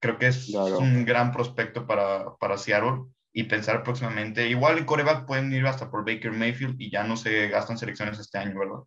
Creo 0.00 0.18
que 0.18 0.28
es 0.28 0.48
un 0.50 1.04
gran 1.04 1.32
prospecto 1.32 1.86
para, 1.86 2.36
para 2.36 2.58
Seattle 2.58 3.06
y 3.36 3.44
pensar 3.44 3.82
próximamente. 3.82 4.48
Igual 4.48 4.78
en 4.78 4.86
coreback 4.86 5.26
pueden 5.26 5.52
ir 5.52 5.66
hasta 5.66 5.90
por 5.90 6.06
Baker 6.06 6.32
Mayfield 6.32 6.80
y 6.80 6.90
ya 6.90 7.04
no 7.04 7.18
se 7.18 7.48
gastan 7.48 7.76
selecciones 7.76 8.18
este 8.18 8.38
año, 8.38 8.58
¿verdad? 8.58 8.78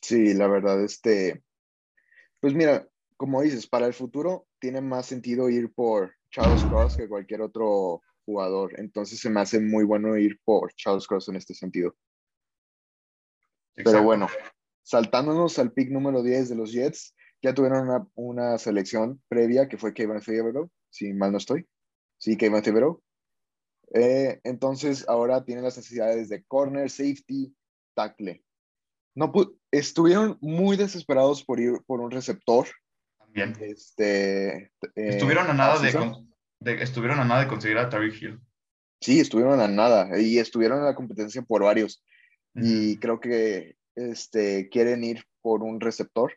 Sí, 0.00 0.32
la 0.32 0.46
verdad, 0.46 0.82
este, 0.82 1.44
pues 2.40 2.54
mira, 2.54 2.88
como 3.18 3.42
dices, 3.42 3.66
para 3.66 3.86
el 3.86 3.92
futuro 3.92 4.46
tiene 4.58 4.80
más 4.80 5.04
sentido 5.04 5.50
ir 5.50 5.70
por 5.74 6.14
Charles 6.30 6.64
Cross 6.64 6.96
que 6.96 7.06
cualquier 7.06 7.42
otro 7.42 8.00
jugador. 8.24 8.72
Entonces 8.80 9.20
se 9.20 9.28
me 9.28 9.42
hace 9.42 9.60
muy 9.60 9.84
bueno 9.84 10.16
ir 10.16 10.40
por 10.42 10.72
Charles 10.72 11.06
Cross 11.06 11.28
en 11.28 11.36
este 11.36 11.52
sentido. 11.52 11.94
Pero 13.74 14.02
bueno, 14.02 14.26
saltándonos 14.82 15.58
al 15.58 15.72
pick 15.72 15.90
número 15.90 16.22
10 16.22 16.48
de 16.48 16.56
los 16.56 16.72
Jets, 16.72 17.14
ya 17.42 17.52
tuvieron 17.52 17.90
una, 17.90 18.08
una 18.14 18.56
selección 18.56 19.22
previa 19.28 19.68
que 19.68 19.76
fue 19.76 19.92
Kevin 19.92 20.20
Thibodeau, 20.20 20.70
si 20.88 21.12
mal 21.12 21.30
no 21.30 21.36
estoy. 21.36 21.68
Sí, 22.20 22.36
Kevin 22.36 22.62
Thibodeau. 22.62 23.02
Eh, 23.94 24.40
entonces 24.44 25.08
ahora 25.08 25.44
tienen 25.44 25.64
las 25.64 25.76
necesidades 25.76 26.28
de 26.28 26.44
corner, 26.44 26.90
safety, 26.90 27.52
tackle. 27.94 28.44
No 29.14 29.32
estuvieron 29.70 30.38
muy 30.40 30.76
desesperados 30.76 31.42
por 31.42 31.58
ir 31.58 31.80
por 31.86 32.00
un 32.00 32.10
receptor. 32.10 32.68
También. 33.18 33.56
Este, 33.60 34.64
eh, 34.64 34.70
estuvieron 34.94 35.48
a 35.48 35.54
nada 35.54 35.80
de, 35.80 36.82
estuvieron 36.82 37.20
a 37.20 37.24
nada 37.24 37.40
de 37.40 37.48
conseguir 37.48 37.78
a 37.78 37.88
Tariq 37.88 38.22
Hill. 38.22 38.40
Sí, 39.00 39.18
estuvieron 39.18 39.58
a 39.60 39.66
nada 39.66 40.20
y 40.20 40.38
estuvieron 40.38 40.78
en 40.78 40.84
la 40.84 40.94
competencia 40.94 41.42
por 41.42 41.64
varios. 41.64 42.04
Y 42.54 42.96
creo 42.98 43.20
que 43.20 43.76
este, 43.94 44.68
quieren 44.68 45.04
ir 45.04 45.24
por 45.40 45.62
un 45.62 45.80
receptor. 45.80 46.34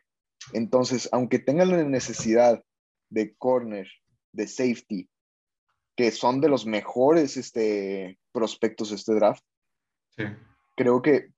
Entonces, 0.52 1.08
aunque 1.12 1.38
tengan 1.38 1.70
la 1.70 1.84
necesidad 1.84 2.62
de 3.10 3.34
corner, 3.36 3.86
de 4.32 4.46
safety, 4.46 5.10
que 5.96 6.10
son 6.10 6.40
de 6.40 6.48
los 6.48 6.66
mejores 6.66 7.36
este, 7.36 8.18
prospectos 8.32 8.90
de 8.90 8.96
este 8.96 9.14
draft, 9.14 9.42
creo 10.76 11.02
que 11.02 11.32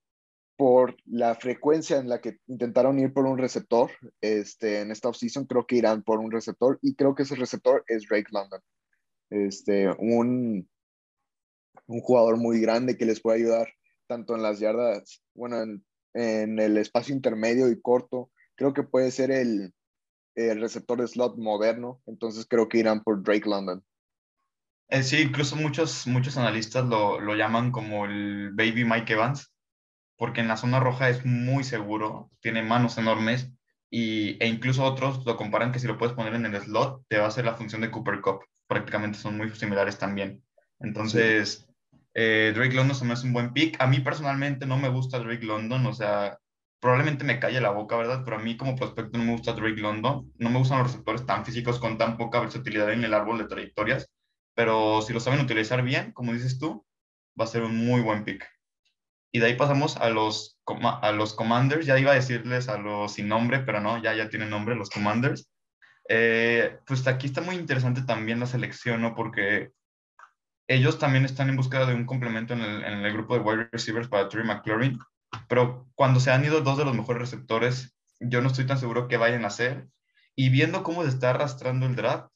por 0.57 0.97
la 1.05 1.35
frecuencia 1.35 1.99
en 1.99 2.09
la 2.09 2.21
que 2.21 2.39
intentaron 2.47 2.99
ir 2.99 3.13
por 3.13 3.27
un 3.27 3.37
receptor 3.37 3.91
este, 4.23 4.81
en 4.81 4.91
esta 4.91 5.11
offseason, 5.11 5.45
creo 5.45 5.67
que 5.67 5.77
irán 5.77 6.03
por 6.03 6.19
un 6.19 6.31
receptor 6.31 6.79
y 6.81 6.95
creo 6.95 7.15
que 7.15 7.25
ese 7.25 7.37
receptor 7.37 7.85
es 7.87 8.07
Drake 8.09 8.31
London. 8.33 8.61
Este, 9.29 9.89
un, 9.99 10.67
un 11.87 12.01
jugador 12.01 12.39
muy 12.39 12.61
grande 12.61 12.97
que 12.97 13.05
les 13.05 13.21
puede 13.21 13.41
ayudar 13.41 13.69
tanto 14.07 14.35
en 14.35 14.43
las 14.43 14.61
yardas, 14.61 15.23
bueno, 15.35 15.61
en, 15.61 15.85
en 16.15 16.59
el 16.59 16.79
espacio 16.79 17.15
intermedio 17.15 17.69
y 17.69 17.81
corto. 17.81 18.31
Creo 18.55 18.73
que 18.73 18.85
puede 18.85 19.11
ser 19.11 19.31
el, 19.31 19.75
el 20.37 20.61
receptor 20.61 21.01
de 21.01 21.09
slot 21.09 21.37
moderno, 21.37 22.01
entonces 22.07 22.47
creo 22.47 22.69
que 22.69 22.79
irán 22.79 23.03
por 23.03 23.23
Drake 23.23 23.49
London. 23.49 23.85
Eh, 24.89 25.03
sí, 25.03 25.21
incluso 25.21 25.57
muchos, 25.57 26.07
muchos 26.07 26.37
analistas 26.37 26.85
lo, 26.85 27.21
lo, 27.21 27.35
llaman 27.35 27.73
como 27.73 28.07
el 28.07 28.53
baby 28.55 28.85
Mike 28.85 29.15
Evans, 29.15 29.53
porque 30.17 30.41
en 30.41 30.49
la 30.49 30.57
zona 30.57 30.81
roja 30.81 31.09
es 31.09 31.25
muy 31.25 31.65
seguro, 31.65 32.31
tiene 32.41 32.63
manos 32.63 32.97
enormes 32.99 33.51
y, 33.91 34.37
e 34.43 34.47
incluso 34.47 34.85
otros 34.85 35.25
lo 35.27 35.37
comparan 35.37 35.73
que 35.73 35.79
si 35.79 35.87
lo 35.87 35.99
puedes 35.99 36.15
poner 36.15 36.35
en 36.35 36.47
el 36.47 36.61
slot 36.61 37.03
te 37.09 37.19
va 37.19 37.25
a 37.25 37.29
hacer 37.29 37.45
la 37.45 37.55
función 37.55 37.81
de 37.81 37.91
Cooper 37.91 38.21
Cup. 38.21 38.41
Prácticamente 38.67 39.19
son 39.19 39.37
muy 39.37 39.51
similares 39.51 39.99
también. 39.99 40.43
Entonces, 40.81 41.67
eh, 42.15 42.53
Drake 42.55 42.75
London 42.75 42.97
se 42.97 43.05
me 43.05 43.15
un 43.15 43.33
buen 43.33 43.53
pick. 43.53 43.81
A 43.81 43.87
mí 43.87 44.01
personalmente 44.01 44.67
no 44.67 44.77
me 44.79 44.89
gusta 44.89 45.19
Drake 45.19 45.45
London, 45.45 45.87
o 45.87 45.93
sea, 45.93 46.39
probablemente 46.81 47.25
me 47.25 47.39
calle 47.39 47.61
la 47.61 47.71
boca, 47.71 47.97
¿verdad? 47.97 48.23
Pero 48.25 48.37
a 48.37 48.41
mí 48.41 48.57
como 48.57 48.77
prospecto 48.77 49.19
no 49.19 49.25
me 49.25 49.33
gusta 49.33 49.53
Drake 49.53 49.81
London. 49.81 50.33
No 50.39 50.51
me 50.51 50.59
gustan 50.59 50.79
los 50.79 50.89
receptores 50.89 51.27
tan 51.27 51.45
físicos 51.45 51.79
con 51.79 51.99
tan 51.99 52.17
poca 52.17 52.41
versatilidad 52.41 52.93
en 52.93 53.05
el 53.05 53.15
árbol 53.15 53.39
de 53.39 53.47
trayectorias. 53.47 54.11
Pero 54.57 55.03
si 55.03 55.13
lo 55.13 55.21
saben 55.21 55.41
utilizar 55.41 55.83
bien, 55.83 56.11
como 56.13 56.33
dices 56.33 56.59
tú, 56.59 56.85
va 57.39 57.45
a 57.45 57.49
ser 57.49 57.63
un 57.63 57.77
muy 57.77 58.01
buen 58.01 58.25
pick. 58.25 58.45
Y 59.31 59.39
de 59.39 59.47
ahí 59.47 59.55
pasamos 59.55 59.99
a 59.99 60.09
los, 60.09 60.59
a 60.83 61.13
los 61.13 61.35
Commanders. 61.35 61.85
Ya 61.87 61.99
iba 61.99 62.13
a 62.13 62.15
decirles 62.15 62.69
a 62.69 62.79
los 62.79 63.13
sin 63.13 63.29
nombre, 63.29 63.61
pero 63.61 63.81
no, 63.81 64.03
ya, 64.03 64.15
ya 64.15 64.31
tienen 64.31 64.51
nombre, 64.51 64.75
los 64.75 64.91
Commanders. 64.91 65.49
Eh, 66.09 66.79
pues 66.87 67.07
aquí 67.07 67.27
está 67.27 67.43
muy 67.43 67.57
interesante 67.57 68.03
también 68.03 68.41
la 68.41 68.47
selección, 68.47 69.03
¿no? 69.03 69.15
Porque 69.15 69.73
ellos 70.69 70.99
también 70.99 71.25
están 71.25 71.49
en 71.49 71.57
búsqueda 71.57 71.87
de 71.87 71.95
un 71.95 72.07
complemento 72.07 72.55
en 72.55 72.63
el, 72.63 73.13
grupo 73.13 73.35
de 73.35 73.41
wide 73.41 73.69
receivers 73.71 74.09
para 74.09 74.29
Terry 74.29 74.45
McLaurin, 74.45 74.99
pero 75.49 75.89
cuando 75.95 76.19
se 76.19 76.33
han 76.33 76.45
ido 76.45 76.61
dos 76.61 76.79
de 76.79 76.85
los 76.85 76.95
mejores 76.95 77.21
receptores, 77.21 77.97
yo 78.21 78.41
no 78.41 78.49
estoy 78.49 78.67
tan 78.67 78.79
seguro 78.79 79.07
que 79.07 79.17
vayan 79.17 79.45
a 79.45 79.49
hacer. 79.49 79.87
Y 80.35 80.51
viendo 80.51 80.83
cómo 80.83 81.03
se 81.03 81.09
está 81.09 81.31
arrastrando 81.31 81.87
el 81.87 81.97
draft, 81.97 82.29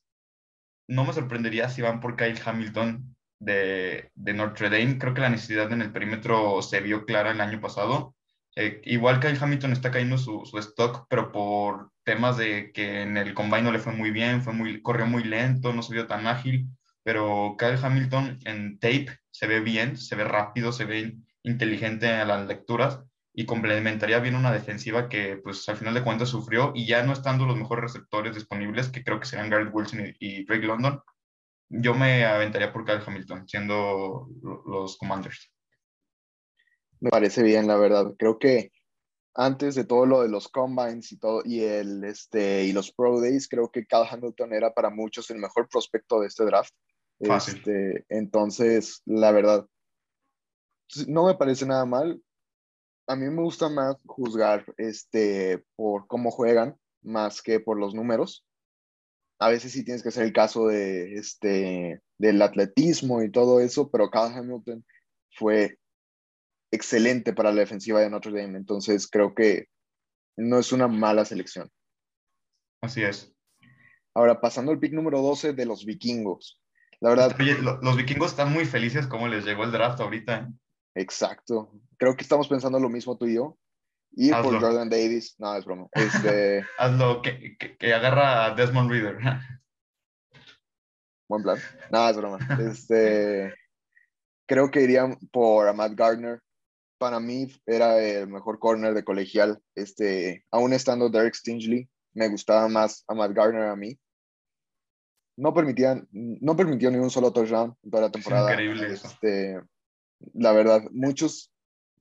no 0.91 1.05
me 1.05 1.13
sorprendería 1.13 1.69
si 1.69 1.83
van 1.83 2.01
por 2.01 2.17
Kyle 2.17 2.41
Hamilton 2.45 3.17
de, 3.39 4.11
Notre 4.17 4.71
Dame. 4.71 4.99
Creo 4.99 5.15
que 5.15 5.21
la 5.23 5.31
necesidad 5.31 5.73
en 5.73 5.83
el 5.83 5.93
perímetro 5.93 6.61
se 6.63 6.81
vio 6.81 7.07
clara 7.07 7.31
el 7.31 7.41
año 7.41 7.61
pasado. 7.61 8.15
Eh, 8.57 8.83
igual 8.85 9.21
Kyle 9.21 9.39
Hamilton 9.41 9.73
está 9.73 9.91
cayendo 9.91 10.19
su, 10.19 10.45
su, 10.45 10.59
stock, 10.59 11.07
pero 11.09 11.33
por 11.33 11.91
temas 12.05 12.37
de 12.37 12.73
que 12.73 13.03
en 13.03 13.17
el 13.17 13.35
combine 13.35 13.63
no 13.63 13.73
le 13.73 13.79
fue 13.79 13.93
muy 13.93 14.11
bien, 14.11 14.43
fue 14.43 14.53
muy, 14.53 14.83
corrió 14.83 15.07
muy 15.07 15.25
lento, 15.25 15.73
no 15.73 15.83
se 15.83 15.95
vio 15.95 16.07
tan 16.07 16.27
ágil 16.27 16.69
pero 17.03 17.57
Kyle 17.59 17.79
Hamilton 17.83 18.39
en 18.45 18.79
tape 18.79 19.09
se 19.31 19.47
ve 19.47 19.61
bien, 19.61 19.97
se 19.97 20.17
ve 20.17 20.25
rápido, 20.25 20.73
se 20.73 20.85
ve 20.85 21.17
inteligente 21.43 22.09
a 22.09 22.25
las 22.25 22.47
lecturas 22.47 23.01
y 23.33 23.47
complementaría 23.47 24.19
bien 24.19 24.35
una 24.35 24.53
defensiva 24.53 25.09
que 25.09 25.37
pues 25.37 25.69
al 25.69 25.77
final 25.77 25.95
de 25.95 26.03
cuentas 26.03 26.29
sufrió 26.29 26.73
y 26.75 26.87
ya 26.87 27.03
no 27.05 27.13
estando 27.13 27.47
los 27.47 27.57
mejores 27.57 27.85
receptores 27.85 28.35
disponibles, 28.35 28.89
que 28.89 29.05
creo 29.05 29.21
que 29.21 29.27
serán 29.27 29.51
Garrett 29.51 29.73
Wilson 29.73 30.15
y, 30.19 30.45
Drake 30.45 30.67
London, 30.67 31.01
yo 31.69 31.95
me 31.95 32.25
aventaría 32.25 32.73
por 32.73 32.85
Kyle 32.85 33.03
Hamilton, 33.07 33.49
siendo 33.49 34.29
los 34.67 34.97
Commanders. 34.99 35.53
Me 36.99 37.11
parece 37.11 37.43
bien, 37.43 37.67
la 37.69 37.77
verdad. 37.77 38.13
Creo 38.19 38.39
que 38.39 38.73
antes 39.35 39.77
de 39.77 39.85
todo 39.85 40.05
lo 40.07 40.23
de 40.23 40.29
los 40.29 40.49
combines 40.49 41.13
y 41.13 41.19
todo 41.19 41.43
y 41.45 41.61
el 41.61 42.03
este 42.05 42.65
y 42.65 42.73
los 42.73 42.93
pro 42.93 43.21
days, 43.21 43.49
creo 43.49 43.71
que 43.71 43.87
Kyle 43.87 44.09
Hamilton 44.11 44.53
era 44.53 44.75
para 44.75 44.91
muchos 44.91 45.31
el 45.31 45.39
mejor 45.39 45.69
prospecto 45.69 46.21
de 46.21 46.27
este 46.27 46.45
draft. 46.45 46.75
Este, 47.21 48.05
entonces, 48.09 49.03
la 49.05 49.31
verdad, 49.31 49.67
no 51.07 51.27
me 51.27 51.35
parece 51.35 51.67
nada 51.67 51.85
mal. 51.85 52.21
A 53.11 53.17
mí 53.17 53.29
me 53.29 53.43
gusta 53.43 53.69
más 53.69 53.97
juzgar 54.07 54.65
este, 54.77 55.65
por 55.75 56.07
cómo 56.07 56.31
juegan 56.31 56.77
más 57.03 57.43
que 57.43 57.59
por 57.59 57.77
los 57.77 57.93
números. 57.93 58.47
A 59.41 59.49
veces 59.49 59.73
sí 59.73 59.85
tienes 59.85 60.05
que 60.05 60.11
hacer 60.11 60.23
el 60.23 60.33
caso 60.33 60.69
de, 60.69 61.15
este, 61.15 62.01
del 62.19 62.41
atletismo 62.41 63.21
y 63.21 63.29
todo 63.33 63.59
eso, 63.59 63.91
pero 63.91 64.13
Kyle 64.13 64.33
Hamilton 64.33 64.85
fue 65.33 65.77
excelente 66.71 67.33
para 67.33 67.51
la 67.51 67.63
defensiva 67.63 68.01
de 68.01 68.11
Notre 68.11 68.31
Dame. 68.31 68.57
Entonces, 68.57 69.09
creo 69.09 69.35
que 69.35 69.67
no 70.37 70.61
es 70.61 70.71
una 70.71 70.87
mala 70.87 71.25
selección. 71.25 71.69
Así 72.81 73.03
es. 73.03 73.35
Ahora, 74.15 74.41
pasando 74.41 74.71
al 74.71 74.79
pick 74.79 74.93
número 74.93 75.21
12 75.21 75.53
de 75.55 75.67
los 75.67 75.85
vikingos. 75.85 76.61
La 77.01 77.11
verdad. 77.11 77.37
los 77.83 77.97
vikingos 77.97 78.31
están 78.31 78.53
muy 78.53 78.67
felices 78.67 79.09
como 79.09 79.27
les 79.27 79.45
llegó 79.45 79.65
el 79.65 79.73
draft 79.73 79.99
ahorita. 79.99 80.49
Exacto. 80.95 81.71
Creo 81.97 82.17
que 82.17 82.23
estamos 82.23 82.49
pensando 82.49 82.79
lo 82.79 82.89
mismo 82.89 83.17
tú 83.17 83.27
y 83.27 83.35
yo. 83.35 83.59
Y 84.13 84.31
por 84.31 84.61
Jordan 84.61 84.89
Davis. 84.89 85.37
No, 85.39 85.55
es 85.55 85.65
broma. 85.65 85.89
Este... 85.93 86.65
Hazlo, 86.79 87.23
que, 87.23 87.57
que, 87.57 87.95
agarra 87.95 88.47
a 88.47 88.55
Desmond 88.55 88.91
Reader. 88.91 89.19
Buen 91.29 91.43
plan. 91.43 91.59
No, 91.91 92.09
es 92.09 92.17
broma. 92.17 92.39
Este... 92.59 93.55
Creo 94.47 94.71
que 94.71 94.83
irían 94.83 95.17
por 95.31 95.73
Matt 95.75 95.95
Gardner. 95.95 96.41
Para 96.99 97.21
mí 97.21 97.47
era 97.67 97.99
el 97.99 98.27
mejor 98.29 98.59
corner 98.59 98.95
de 98.95 99.05
colegial. 99.05 99.63
Este, 99.77 100.45
aún 100.51 100.73
estando 100.73 101.09
Derek 101.09 101.35
Stingley, 101.35 101.89
me 102.15 102.29
gustaba 102.29 102.69
más 102.69 103.05
a 103.07 103.15
Matt 103.15 103.33
Gardner 103.33 103.69
a 103.69 103.77
mí 103.77 103.99
no 105.41 105.55
permitían, 105.55 106.07
no 106.13 106.55
permitió 106.55 106.91
ni 106.91 106.99
un 106.99 107.11
solo 107.11 107.33
touchdown 107.33 107.75
toda 107.91 108.03
la 108.05 108.11
temporada. 108.11 108.51
increíble 108.51 108.93
este, 108.93 109.59
La 110.35 110.53
verdad, 110.53 110.83
muchos 110.93 111.53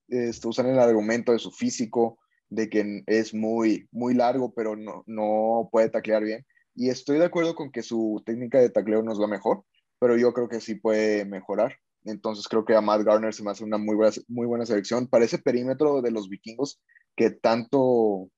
este, 0.08 0.48
usan 0.48 0.68
el 0.68 0.80
argumento 0.80 1.32
de 1.32 1.40
su 1.40 1.52
físico, 1.52 2.20
de 2.50 2.70
que 2.70 3.04
es 3.06 3.34
muy, 3.34 3.88
muy 3.92 4.14
largo, 4.14 4.54
pero 4.54 4.76
no, 4.76 5.04
no 5.06 5.70
puede 5.72 5.90
taclear 5.90 6.24
bien. 6.24 6.46
Y 6.76 6.90
estoy 6.90 7.20
de 7.20 7.26
acuerdo 7.26 7.56
con 7.56 7.72
que 7.72 7.84
su 7.84 8.24
técnica 8.26 8.60
de 8.60 8.70
tacleo 8.70 9.04
no 9.04 9.12
es 9.12 9.20
la 9.20 9.28
mejor, 9.28 9.64
pero 10.00 10.18
yo 10.18 10.34
creo 10.34 10.50
que 10.50 10.62
sí 10.62 10.76
puede 10.76 11.26
mejorar. 11.26 11.78
Entonces 12.06 12.48
creo 12.48 12.66
que 12.66 12.76
a 12.76 12.82
Matt 12.82 13.04
Garner 13.04 13.34
se 13.34 13.44
me 13.44 13.52
hace 13.52 13.64
una 13.64 13.78
muy 13.78 13.96
buena, 13.96 14.14
muy 14.28 14.48
buena 14.48 14.66
selección. 14.66 15.08
Para 15.08 15.26
ese 15.26 15.38
perímetro 15.38 16.02
de 16.02 16.12
los 16.12 16.30
vikingos 16.30 16.82
que 17.16 17.32
tanto 17.32 18.30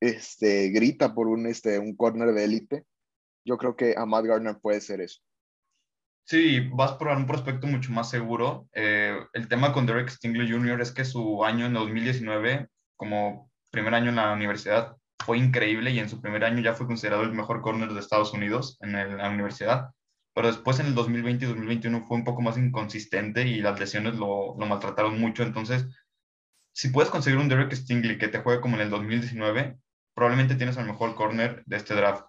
este, 0.00 0.70
grita 0.70 1.14
por 1.14 1.28
un, 1.28 1.46
este, 1.46 1.78
un 1.78 1.94
corner 1.94 2.32
de 2.32 2.44
élite, 2.44 2.84
yo 3.44 3.58
creo 3.58 3.76
que 3.76 3.94
Matt 4.06 4.24
Gardner 4.24 4.58
puede 4.60 4.80
ser 4.80 5.00
eso. 5.00 5.20
Sí, 6.28 6.58
vas 6.72 6.92
por 6.94 7.06
un 7.08 7.24
prospecto 7.24 7.68
mucho 7.68 7.92
más 7.92 8.10
seguro. 8.10 8.68
Eh, 8.72 9.16
el 9.32 9.46
tema 9.46 9.72
con 9.72 9.86
Derek 9.86 10.08
Stingley 10.08 10.50
Jr. 10.50 10.80
es 10.80 10.90
que 10.90 11.04
su 11.04 11.44
año 11.44 11.66
en 11.66 11.74
2019, 11.74 12.68
como 12.96 13.48
primer 13.70 13.94
año 13.94 14.08
en 14.08 14.16
la 14.16 14.32
universidad, 14.32 14.96
fue 15.24 15.38
increíble 15.38 15.92
y 15.92 16.00
en 16.00 16.08
su 16.08 16.20
primer 16.20 16.44
año 16.44 16.60
ya 16.60 16.74
fue 16.74 16.88
considerado 16.88 17.22
el 17.22 17.32
mejor 17.32 17.62
corner 17.62 17.92
de 17.92 18.00
Estados 18.00 18.32
Unidos 18.32 18.76
en, 18.80 18.92
la 18.92 19.30
universidad. 19.30 19.90
pero 20.34 20.48
después 20.48 20.80
en 20.80 20.86
el 20.86 20.94
2020 20.96 21.44
y 21.44 21.48
2021 21.48 22.06
fue 22.06 22.16
un 22.16 22.24
poco 22.24 22.42
más 22.42 22.58
inconsistente 22.58 23.46
y 23.46 23.60
las 23.60 23.78
lesiones 23.78 24.16
lo, 24.16 24.56
maltrataron 24.56 25.20
mucho. 25.20 25.44
Entonces, 25.44 25.86
si 26.72 26.88
puedes 26.88 27.10
conseguir 27.10 27.38
un 27.38 27.48
Derek 27.48 27.72
Stingley 27.72 28.18
que 28.18 28.28
te 28.28 28.40
juegue 28.40 28.60
como 28.60 28.74
en 28.76 28.82
el 28.82 28.90
2019, 28.90 29.78
probablemente 30.14 30.56
tienes 30.56 30.76
el 30.76 30.86
mejor 30.86 31.14
corner 31.14 31.62
de 31.66 31.76
este 31.76 31.94
draft. 31.94 32.24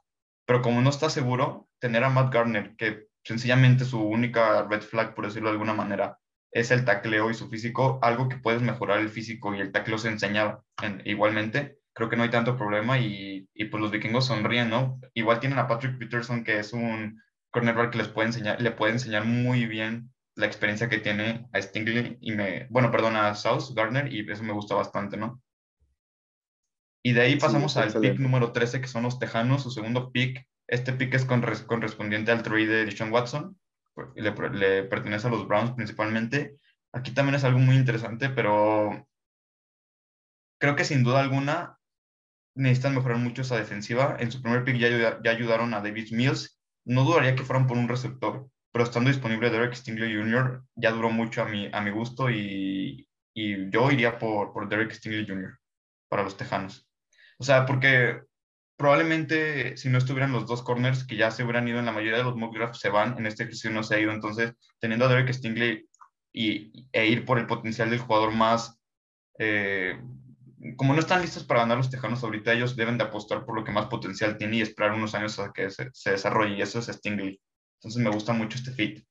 Pero 0.46 0.62
como 0.62 0.82
no 0.82 0.92
estás 0.92 1.14
seguro, 1.14 1.68
tener 1.80 2.04
a 2.04 2.10
Matt 2.10 2.32
Garner, 2.32 2.76
que 2.78 3.07
sencillamente 3.28 3.84
su 3.84 4.02
única 4.02 4.64
red 4.64 4.82
flag, 4.82 5.14
por 5.14 5.26
decirlo 5.26 5.50
de 5.50 5.54
alguna 5.54 5.74
manera, 5.74 6.18
es 6.52 6.72
el 6.72 6.86
tacleo 6.86 7.30
y 7.30 7.34
su 7.34 7.50
físico, 7.50 8.00
algo 8.02 8.30
que 8.30 8.38
puedes 8.38 8.62
mejorar 8.62 9.00
el 9.00 9.10
físico 9.10 9.54
y 9.54 9.60
el 9.60 9.74
tacleo 9.74 9.98
se 9.98 10.08
enseña 10.08 10.60
igualmente, 11.04 11.80
creo 11.94 12.10
que 12.10 12.16
no 12.16 12.24
hay 12.24 12.30
tanto 12.30 12.56
problema 12.56 13.00
y, 13.00 13.50
y, 13.54 13.66
pues 13.66 13.82
los 13.82 13.92
vikingos 13.92 14.28
sonríen, 14.28 14.70
¿no? 14.70 15.00
Igual 15.14 15.40
tienen 15.42 15.60
a 15.60 15.68
Patrick 15.68 15.98
Peterson, 15.98 16.44
que 16.44 16.60
es 16.60 16.72
un 16.72 17.22
cornerback 17.52 17.92
que 17.92 17.98
les 17.98 18.08
puede 18.08 18.28
enseñar, 18.28 18.62
le 18.62 18.72
puede 18.72 18.94
enseñar 18.94 19.26
muy 19.26 19.66
bien 19.66 20.10
la 20.36 20.46
experiencia 20.46 20.88
que 20.88 21.00
tiene 21.00 21.50
a 21.52 21.62
Stingley 21.62 22.18
y 22.22 22.32
me, 22.32 22.68
bueno, 22.70 22.92
perdón, 22.92 23.18
a 23.18 23.36
South 23.36 23.74
Gardner 23.76 24.14
y 24.14 24.30
eso 24.32 24.44
me 24.44 24.54
gusta 24.54 24.76
bastante, 24.76 25.18
¿no? 25.18 25.42
Y 27.04 27.14
de 27.14 27.22
ahí 27.22 27.36
pasamos 27.38 27.78
al 27.78 27.94
pick 28.00 28.20
número 28.20 28.52
13, 28.52 28.82
que 28.82 28.88
son 28.88 29.04
los 29.04 29.18
Tejanos, 29.18 29.64
su 29.64 29.72
segundo 29.72 30.12
pick. 30.12 30.46
Este 30.68 30.94
pick 30.94 31.14
es 31.14 31.26
correspondiente 31.26 32.32
al 32.32 32.44
trade 32.44 32.68
de 32.68 32.86
Deshaun 32.86 33.12
Watson, 33.12 33.58
le, 34.16 34.32
le 34.52 34.84
pertenece 34.84 35.28
a 35.28 35.32
los 35.32 35.48
Browns 35.48 35.72
principalmente. 35.72 36.58
Aquí 36.94 37.12
también 37.12 37.36
es 37.36 37.44
algo 37.44 37.60
muy 37.60 37.76
interesante, 37.76 38.30
pero 38.30 39.08
creo 40.60 40.76
que 40.76 40.84
sin 40.84 41.04
duda 41.04 41.22
alguna 41.22 41.78
necesitan 42.56 42.96
mejorar 42.96 43.18
mucho 43.18 43.42
esa 43.44 43.58
defensiva. 43.58 44.18
En 44.20 44.32
su 44.32 44.42
primer 44.42 44.64
pick 44.64 44.78
ya, 44.78 45.20
ya 45.24 45.32
ayudaron 45.32 45.74
a 45.74 45.82
David 45.82 46.12
Mills. 46.12 46.60
No 46.86 47.04
dudaría 47.04 47.36
que 47.36 47.44
fueran 47.44 47.68
por 47.68 47.78
un 47.78 47.88
receptor, 47.88 48.50
pero 48.72 48.84
estando 48.84 49.10
disponible 49.10 49.50
Derek 49.50 49.74
Stingley 49.74 50.16
Jr. 50.16 50.64
ya 50.76 50.92
duró 50.92 51.10
mucho 51.10 51.44
a 51.44 51.46
mi, 51.46 51.70
a 51.72 51.82
mi 51.82 51.92
gusto 51.92 52.30
y, 52.30 53.08
y 53.34 53.70
yo 53.70 53.92
iría 53.92 54.18
por, 54.18 54.54
por 54.54 54.68
Derek 54.68 54.92
Stingley 54.92 55.28
Jr. 55.28 55.60
para 56.10 56.24
los 56.24 56.38
Tejanos. 56.38 56.88
O 57.40 57.44
sea, 57.44 57.66
porque 57.66 58.22
probablemente 58.78 59.76
si 59.76 59.90
no 59.90 59.98
estuvieran 59.98 60.32
los 60.32 60.46
dos 60.46 60.64
corners 60.64 61.04
que 61.04 61.18
ya 61.18 61.32
se 61.32 61.44
hubieran 61.44 61.68
ido 61.68 61.80
en 61.80 61.86
la 61.86 61.92
mayoría 61.92 62.20
de 62.20 62.24
los 62.24 62.36
mock 62.36 62.56
drafts 62.56 62.80
se 62.80 62.90
van, 62.90 63.18
en 63.18 63.26
este 63.26 63.44
ejercicio 63.44 63.72
no 63.72 63.84
se 63.84 63.96
ha 63.96 64.00
ido, 64.00 64.12
entonces 64.12 64.54
teniendo 64.80 65.06
a 65.06 65.10
Derek 65.10 65.34
Stingley 65.34 65.88
y, 66.32 66.88
e 66.92 67.08
ir 67.08 67.26
por 67.26 67.40
el 67.40 67.48
potencial 67.48 67.90
del 67.90 68.00
jugador 68.00 68.32
más 68.32 68.80
eh, 69.40 70.00
como 70.76 70.94
no 70.94 71.00
están 71.00 71.22
listos 71.22 71.44
para 71.44 71.62
ganar 71.62 71.78
los 71.78 71.90
Tejanos 71.90 72.24
ahorita, 72.24 72.54
ellos 72.54 72.76
deben 72.76 72.98
de 72.98 73.04
apostar 73.04 73.46
por 73.46 73.56
lo 73.56 73.64
que 73.64 73.72
más 73.72 73.88
potencial 73.88 74.38
tiene 74.38 74.58
y 74.58 74.62
esperar 74.62 74.94
unos 74.94 75.14
años 75.14 75.38
a 75.40 75.52
que 75.54 75.70
se, 75.70 75.92
desarrolle, 76.10 76.56
y 76.56 76.62
eso 76.62 76.80
es 76.80 76.88
Stingley. 76.88 77.40
Entonces 77.80 78.02
me 78.02 78.10
gusta 78.10 78.34
mucho 78.34 78.58
este 78.58 78.72
fit. 78.72 79.06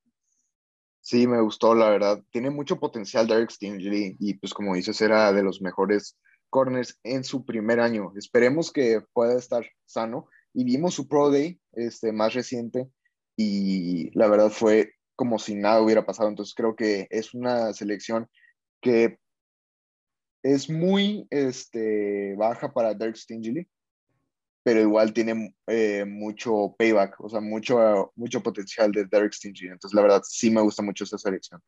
Sí, 1.01 1.27
me 1.27 1.41
gustó, 1.41 1.75
la 1.75 1.89
verdad. 1.89 2.21
Tiene 2.31 2.51
mucho 2.51 2.81
potencial 2.81 3.29
Derek 3.29 3.51
Stingley 3.51 4.17
y 4.19 4.35
pues 4.35 4.53
como 4.53 4.75
dices, 4.75 5.01
era 5.01 5.33
de 5.33 5.45
los 5.45 5.63
mejores 5.63 6.19
corners 6.51 6.99
en 7.03 7.25
su 7.25 7.45
primer 7.45 7.81
año. 7.81 8.13
Esperemos 8.17 8.73
que 8.73 9.03
pueda 9.13 9.39
estar 9.39 9.65
sano. 9.85 10.29
Y 10.53 10.65
vimos 10.65 10.95
su 10.95 11.07
Pro 11.07 11.31
Day 11.31 11.61
este, 11.73 12.13
más 12.13 12.33
reciente 12.33 12.89
y 13.37 14.11
la 14.19 14.27
verdad 14.27 14.51
fue 14.51 14.95
como 15.15 15.39
si 15.39 15.55
nada 15.55 15.83
hubiera 15.83 16.07
pasado. 16.07 16.29
Entonces 16.29 16.55
creo 16.55 16.75
que 16.75 17.07
es 17.11 17.35
una 17.35 17.73
selección 17.75 18.29
que 18.81 19.19
es 20.43 20.71
muy 20.71 21.27
este, 21.31 22.35
baja 22.37 22.73
para 22.73 22.95
Derek 22.95 23.17
Stingley, 23.17 23.69
pero 24.63 24.81
igual 24.81 25.13
tiene 25.13 25.55
eh, 25.67 26.05
mucho 26.05 26.75
payback, 26.79 27.21
o 27.21 27.29
sea, 27.29 27.41
mucho, 27.41 28.13
mucho 28.15 28.43
potencial 28.43 28.93
de 28.93 29.05
Derek 29.05 29.33
Stingley. 29.33 29.71
Entonces, 29.71 29.95
la 29.95 30.03
verdad, 30.03 30.23
sí 30.25 30.51
me 30.51 30.61
gusta 30.61 30.83
mucho 30.83 31.05
esta 31.05 31.19
selección. 31.19 31.61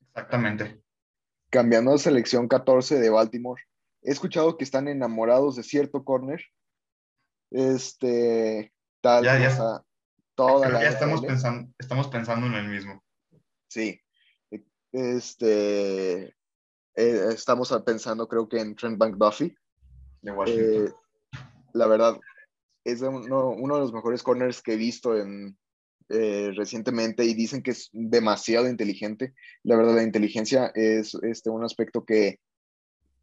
Exactamente. 0.00 0.85
Cambiando 1.50 1.92
de 1.92 1.98
selección 1.98 2.48
14 2.48 2.98
de 2.98 3.10
Baltimore, 3.10 3.62
he 4.02 4.10
escuchado 4.10 4.56
que 4.56 4.64
están 4.64 4.88
enamorados 4.88 5.56
de 5.56 5.62
cierto 5.62 6.04
corner. 6.04 6.42
Este, 7.50 8.72
tal, 9.00 9.24
ya, 9.24 9.38
ya. 9.38 9.82
toda 10.34 10.68
la 10.68 10.82
ya 10.82 10.88
estamos 10.88 11.24
pensando, 11.24 11.72
estamos 11.78 12.08
pensando 12.08 12.46
en 12.46 12.54
el 12.54 12.68
mismo. 12.68 13.02
Sí. 13.68 14.00
Este, 14.92 16.24
eh, 16.94 17.28
estamos 17.30 17.72
pensando, 17.84 18.26
creo 18.26 18.48
que 18.48 18.60
en 18.60 18.74
Trent 18.74 18.98
Bank 18.98 19.16
Duffy. 19.16 19.56
De 20.22 20.32
Washington. 20.32 20.86
Eh, 20.86 20.92
la 21.74 21.86
verdad, 21.86 22.18
es 22.84 23.02
uno, 23.02 23.50
uno, 23.50 23.74
de 23.74 23.80
los 23.80 23.92
mejores 23.92 24.22
corners 24.22 24.62
que 24.62 24.72
he 24.72 24.76
visto 24.76 25.16
en, 25.16 25.58
eh, 26.08 26.52
recientemente 26.54 27.24
y 27.24 27.34
dicen 27.34 27.62
que 27.62 27.72
es 27.72 27.90
demasiado 27.92 28.68
inteligente. 28.68 29.34
La 29.62 29.76
verdad, 29.76 29.96
la 29.96 30.02
inteligencia 30.02 30.70
es 30.74 31.14
este, 31.22 31.50
un 31.50 31.64
aspecto 31.64 32.04
que 32.04 32.38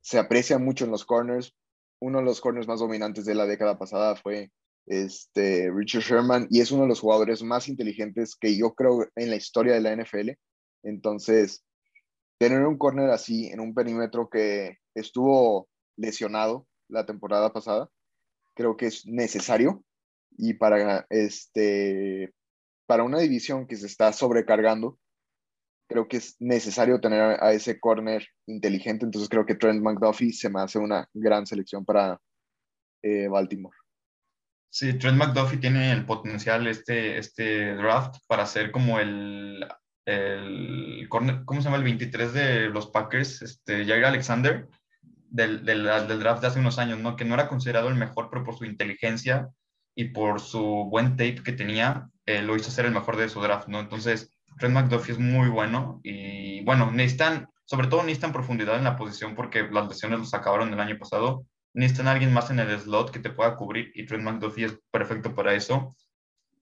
se 0.02 0.20
aprecia 0.20 0.58
mucho 0.58 0.86
en 0.86 0.92
los 0.92 1.06
corners. 1.06 1.56
Uno 2.00 2.20
de 2.20 2.26
los 2.26 2.42
corners 2.42 2.68
más 2.68 2.80
dominantes 2.80 3.26
de 3.26 3.36
la 3.36 3.46
década 3.46 3.78
pasada 3.78 4.16
fue 4.16 4.52
este, 4.86 5.72
Richard 5.72 6.04
Sherman 6.04 6.48
y 6.50 6.60
es 6.60 6.72
uno 6.72 6.84
de 6.84 6.90
los 6.90 7.00
jugadores 7.00 7.42
más 7.42 7.70
inteligentes 7.70 8.36
que 8.36 8.58
yo 8.58 8.74
creo 8.74 9.08
en 9.16 9.30
la 9.30 9.38
historia 9.38 9.74
de 9.74 9.82
la 9.82 9.96
NFL. 9.96 10.32
Entonces, 10.84 11.64
tener 12.38 12.66
un 12.66 12.78
corner 12.78 13.10
así 13.12 13.48
en 13.48 13.62
un 13.62 13.74
perímetro 13.74 14.30
que 14.30 14.78
estuvo 14.94 15.70
lesionado 15.96 16.68
la 16.90 17.06
temporada 17.06 17.54
pasada, 17.54 17.90
creo 18.54 18.76
que 18.76 18.88
es 18.88 19.06
necesario 19.06 19.84
y 20.38 20.56
para 20.56 21.06
este 21.10 22.34
para 22.86 23.04
una 23.04 23.20
división 23.20 23.68
que 23.68 23.76
se 23.76 23.88
está 23.88 24.12
sobrecargando, 24.14 25.00
creo 25.88 26.08
que 26.08 26.18
es 26.18 26.36
necesario 26.40 27.00
tener 27.00 27.22
a 27.42 27.54
ese 27.54 27.80
corner 27.80 28.28
inteligente, 28.48 29.06
entonces 29.06 29.30
creo 29.30 29.46
que 29.46 29.56
Trent 29.56 29.82
McDuffie 29.82 30.34
se 30.34 30.50
me 30.50 30.62
hace 30.62 30.80
una 30.80 31.08
gran 31.14 31.46
selección 31.46 31.86
para 31.86 32.20
eh, 33.02 33.28
Baltimore. 33.28 33.76
Sí, 34.70 34.94
Trent 34.98 35.18
McDuffie 35.18 35.60
tiene 35.60 35.92
el 35.92 36.06
potencial 36.06 36.66
este, 36.68 37.18
este 37.18 37.76
draft 37.76 38.16
para 38.28 38.46
ser 38.46 38.72
como 38.72 39.00
el 39.00 39.64
el 40.06 41.08
¿cómo 41.10 41.62
se 41.62 41.62
llama? 41.62 41.78
El 41.78 41.84
23 41.84 42.34
de 42.34 42.70
los 42.70 42.88
Packers, 42.88 43.42
este, 43.42 43.86
Jair 43.86 44.06
Alexander, 44.06 44.68
del, 45.30 45.64
del, 45.66 45.84
del, 45.84 46.20
draft 46.20 46.42
de 46.42 46.48
hace 46.48 46.60
unos 46.60 46.78
años, 46.80 47.00
¿no? 47.00 47.16
Que 47.16 47.26
no 47.26 47.34
era 47.34 47.48
considerado 47.48 47.88
el 47.88 47.96
mejor, 47.96 48.30
pero 48.30 48.44
por 48.44 48.56
su 48.56 48.66
inteligencia 48.66 49.50
y 49.96 50.06
por 50.06 50.40
su 50.42 50.88
buen 50.90 51.12
tape 51.12 51.42
que 51.44 51.54
tenía, 51.54 52.10
eh, 52.26 52.42
lo 52.42 52.56
hizo 52.56 52.72
ser 52.72 52.86
el 52.86 52.94
mejor 52.94 53.18
de 53.18 53.30
su 53.30 53.42
draft, 53.42 53.68
¿no? 53.68 53.80
Entonces, 53.80 54.32
Trent 54.58 54.74
McDuffie 54.74 55.14
es 55.14 55.20
muy 55.20 55.50
bueno 55.50 56.00
y, 56.04 56.64
bueno, 56.64 56.92
necesitan, 56.92 57.50
sobre 57.66 57.88
todo 57.88 58.04
necesitan 58.04 58.34
profundidad 58.34 58.78
en 58.78 58.84
la 58.84 58.96
posición 58.96 59.36
porque 59.36 59.64
las 59.64 59.88
lesiones 59.88 60.20
los 60.20 60.34
acabaron 60.34 60.72
el 60.72 60.80
año 60.80 60.98
pasado. 60.98 61.46
Necesitan 61.74 62.08
alguien 62.08 62.34
más 62.34 62.50
en 62.52 62.60
el 62.60 62.80
slot 62.80 63.12
que 63.12 63.20
te 63.20 63.32
pueda 63.32 63.56
cubrir 63.56 63.92
y 63.96 64.06
Trent 64.06 64.24
McDuffie 64.24 64.66
es 64.66 64.80
perfecto 64.92 65.34
para 65.34 65.54
eso. 65.54 65.96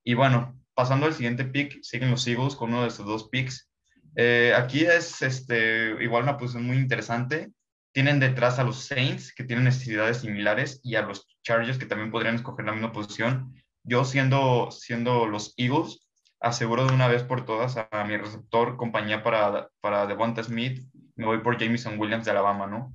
Y 0.04 0.14
bueno, 0.14 0.60
pasando 0.74 1.06
al 1.06 1.14
siguiente 1.14 1.46
pick, 1.46 1.82
siguen 1.84 2.12
los 2.12 2.26
Eagles 2.28 2.56
con 2.56 2.70
uno 2.70 2.84
de 2.84 2.92
sus 2.92 3.06
dos 3.06 3.30
picks. 3.30 3.70
Eh, 4.16 4.54
aquí 4.56 4.84
es 4.84 5.22
este, 5.22 5.96
igual 6.04 6.24
una 6.24 6.38
posición 6.38 6.66
muy 6.66 6.78
interesante. 6.78 7.52
Tienen 7.94 8.20
detrás 8.20 8.58
a 8.58 8.64
los 8.64 8.86
Saints, 8.86 9.34
que 9.34 9.44
tienen 9.44 9.66
necesidades 9.66 10.18
similares, 10.18 10.80
y 10.84 10.96
a 10.96 11.02
los 11.02 11.28
Chargers, 11.44 11.78
que 11.78 11.86
también 11.86 12.10
podrían 12.10 12.36
escoger 12.36 12.66
la 12.66 12.72
misma 12.72 12.94
posición. 12.94 13.54
Yo, 13.84 14.06
siendo, 14.06 14.70
siendo 14.72 15.26
los 15.28 15.54
Eagles, 15.58 16.08
aseguro 16.40 16.86
de 16.86 16.94
una 16.94 17.08
vez 17.08 17.24
por 17.24 17.46
todas 17.46 17.78
a, 17.78 18.04
mi 18.06 18.18
receptor, 18.18 18.78
compañía 18.78 19.24
para, 19.24 19.70
para 19.80 20.08
Devonta 20.08 20.44
Smith, 20.44 20.84
me 21.16 21.26
voy 21.26 21.40
por 21.40 21.58
Jameson 21.58 22.00
Williams 22.00 22.26
de 22.26 22.32
Alabama, 22.32 22.68
¿no? 22.68 22.94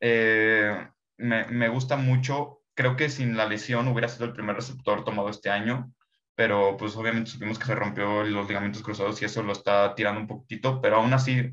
Eh, 0.00 0.88
me, 1.18 1.46
me 1.46 1.68
gusta 1.68 1.96
mucho. 1.96 2.62
Creo 2.74 2.96
que 2.96 3.10
sin 3.10 3.36
la 3.36 3.46
lesión 3.46 3.88
hubiera 3.88 4.08
sido 4.08 4.24
el 4.24 4.32
primer 4.32 4.56
receptor 4.56 5.04
tomado 5.04 5.28
este 5.28 5.50
año 5.50 5.92
pero 6.40 6.74
pues 6.78 6.96
obviamente 6.96 7.32
supimos 7.32 7.58
que 7.58 7.66
se 7.66 7.74
rompió 7.74 8.24
los 8.24 8.48
ligamentos 8.48 8.82
cruzados 8.82 9.20
y 9.20 9.26
eso 9.26 9.42
lo 9.42 9.52
está 9.52 9.94
tirando 9.94 10.22
un 10.22 10.26
poquitito, 10.26 10.80
pero 10.80 10.96
aún 10.96 11.12
así 11.12 11.52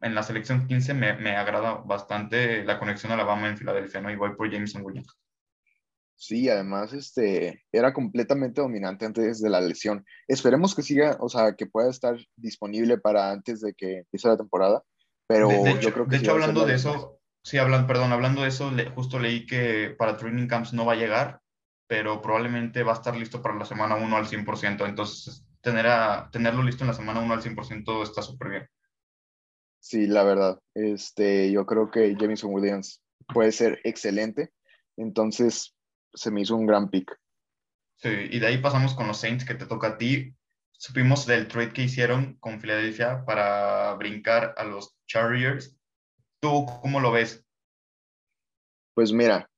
en 0.00 0.14
la 0.16 0.24
selección 0.24 0.66
15 0.66 0.94
me, 0.94 1.12
me 1.14 1.36
agrada 1.36 1.74
bastante 1.74 2.64
la 2.64 2.80
conexión 2.80 3.12
Alabama 3.12 3.48
en 3.48 3.56
Filadelfia, 3.56 4.00
¿no? 4.00 4.10
Y 4.10 4.16
voy 4.16 4.34
por 4.34 4.50
Jameson 4.50 4.82
Williams. 4.84 5.16
Sí, 6.18 6.48
además 6.48 6.94
este, 6.94 7.62
era 7.70 7.92
completamente 7.92 8.62
dominante 8.62 9.04
antes 9.04 9.40
de 9.40 9.50
la 9.50 9.60
lesión. 9.60 10.04
Esperemos 10.26 10.74
que 10.74 10.82
siga, 10.82 11.18
o 11.20 11.28
sea, 11.28 11.54
que 11.54 11.66
pueda 11.66 11.90
estar 11.90 12.16
disponible 12.36 12.96
para 12.96 13.30
antes 13.30 13.60
de 13.60 13.74
que 13.74 13.98
empiece 13.98 14.28
la 14.28 14.38
temporada, 14.38 14.82
pero 15.26 15.48
de, 15.48 15.78
yo 15.80 15.92
creo 15.92 16.06
que... 16.06 16.12
De 16.12 16.22
hecho, 16.22 16.32
hablando 16.32 16.64
de 16.64 16.74
eso, 16.74 17.20
sí, 17.44 17.58
hablan, 17.58 17.86
perdón, 17.86 18.12
hablando 18.12 18.42
de 18.42 18.48
eso, 18.48 18.70
le, 18.70 18.88
justo 18.90 19.18
leí 19.18 19.44
que 19.44 19.94
para 19.98 20.16
training 20.16 20.46
camps 20.46 20.72
no 20.72 20.86
va 20.86 20.94
a 20.94 20.96
llegar, 20.96 21.40
pero 21.86 22.22
probablemente 22.22 22.82
va 22.82 22.92
a 22.92 22.96
estar 22.96 23.14
listo 23.14 23.42
para 23.42 23.54
la 23.54 23.66
semana 23.66 23.96
1 23.96 24.16
al 24.16 24.26
100%. 24.26 24.88
Entonces, 24.88 25.46
tener 25.60 25.86
a, 25.86 26.30
tenerlo 26.32 26.62
listo 26.62 26.82
en 26.84 26.88
la 26.88 26.94
semana 26.94 27.20
1 27.20 27.34
al 27.34 27.42
100% 27.42 28.02
está 28.02 28.22
súper 28.22 28.48
bien. 28.48 28.68
Sí, 29.80 30.06
la 30.06 30.24
verdad. 30.24 30.58
Este, 30.74 31.52
yo 31.52 31.66
creo 31.66 31.90
que 31.90 32.16
Jameson 32.18 32.52
Williams 32.52 33.02
puede 33.32 33.52
ser 33.52 33.80
excelente. 33.84 34.50
Entonces, 34.96 35.75
se 36.12 36.30
me 36.30 36.42
hizo 36.42 36.56
un 36.56 36.66
gran 36.66 36.90
pick. 36.90 37.18
Sí, 37.96 38.10
y 38.30 38.38
de 38.38 38.46
ahí 38.46 38.58
pasamos 38.58 38.94
con 38.94 39.06
los 39.06 39.18
Saints, 39.18 39.44
que 39.44 39.54
te 39.54 39.66
toca 39.66 39.88
a 39.88 39.98
ti. 39.98 40.34
supimos 40.72 41.24
del 41.26 41.48
trade 41.48 41.72
que 41.72 41.82
hicieron 41.82 42.36
con 42.38 42.60
Filadelfia 42.60 43.24
para 43.24 43.94
brincar 43.94 44.54
a 44.58 44.64
los 44.64 44.94
Chargers. 45.06 45.74
¿Tú 46.40 46.66
cómo 46.82 47.00
lo 47.00 47.12
ves? 47.12 47.42
Pues 48.94 49.12
mira, 49.12 49.50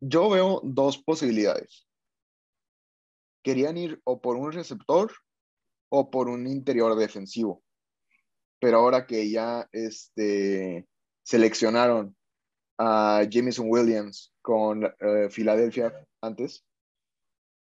yo 0.00 0.30
veo 0.30 0.60
dos 0.64 0.98
posibilidades. 0.98 1.86
Querían 3.42 3.76
ir 3.76 4.00
o 4.04 4.20
por 4.20 4.36
un 4.36 4.52
receptor 4.52 5.12
o 5.90 6.10
por 6.10 6.28
un 6.28 6.46
interior 6.46 6.96
defensivo. 6.96 7.62
Pero 8.58 8.78
ahora 8.78 9.06
que 9.06 9.30
ya 9.30 9.68
este, 9.72 10.86
seleccionaron 11.22 12.16
a 12.82 13.24
Jameson 13.28 13.66
Williams 13.68 14.32
con 14.40 14.90
Filadelfia 15.28 15.92
antes, 16.22 16.64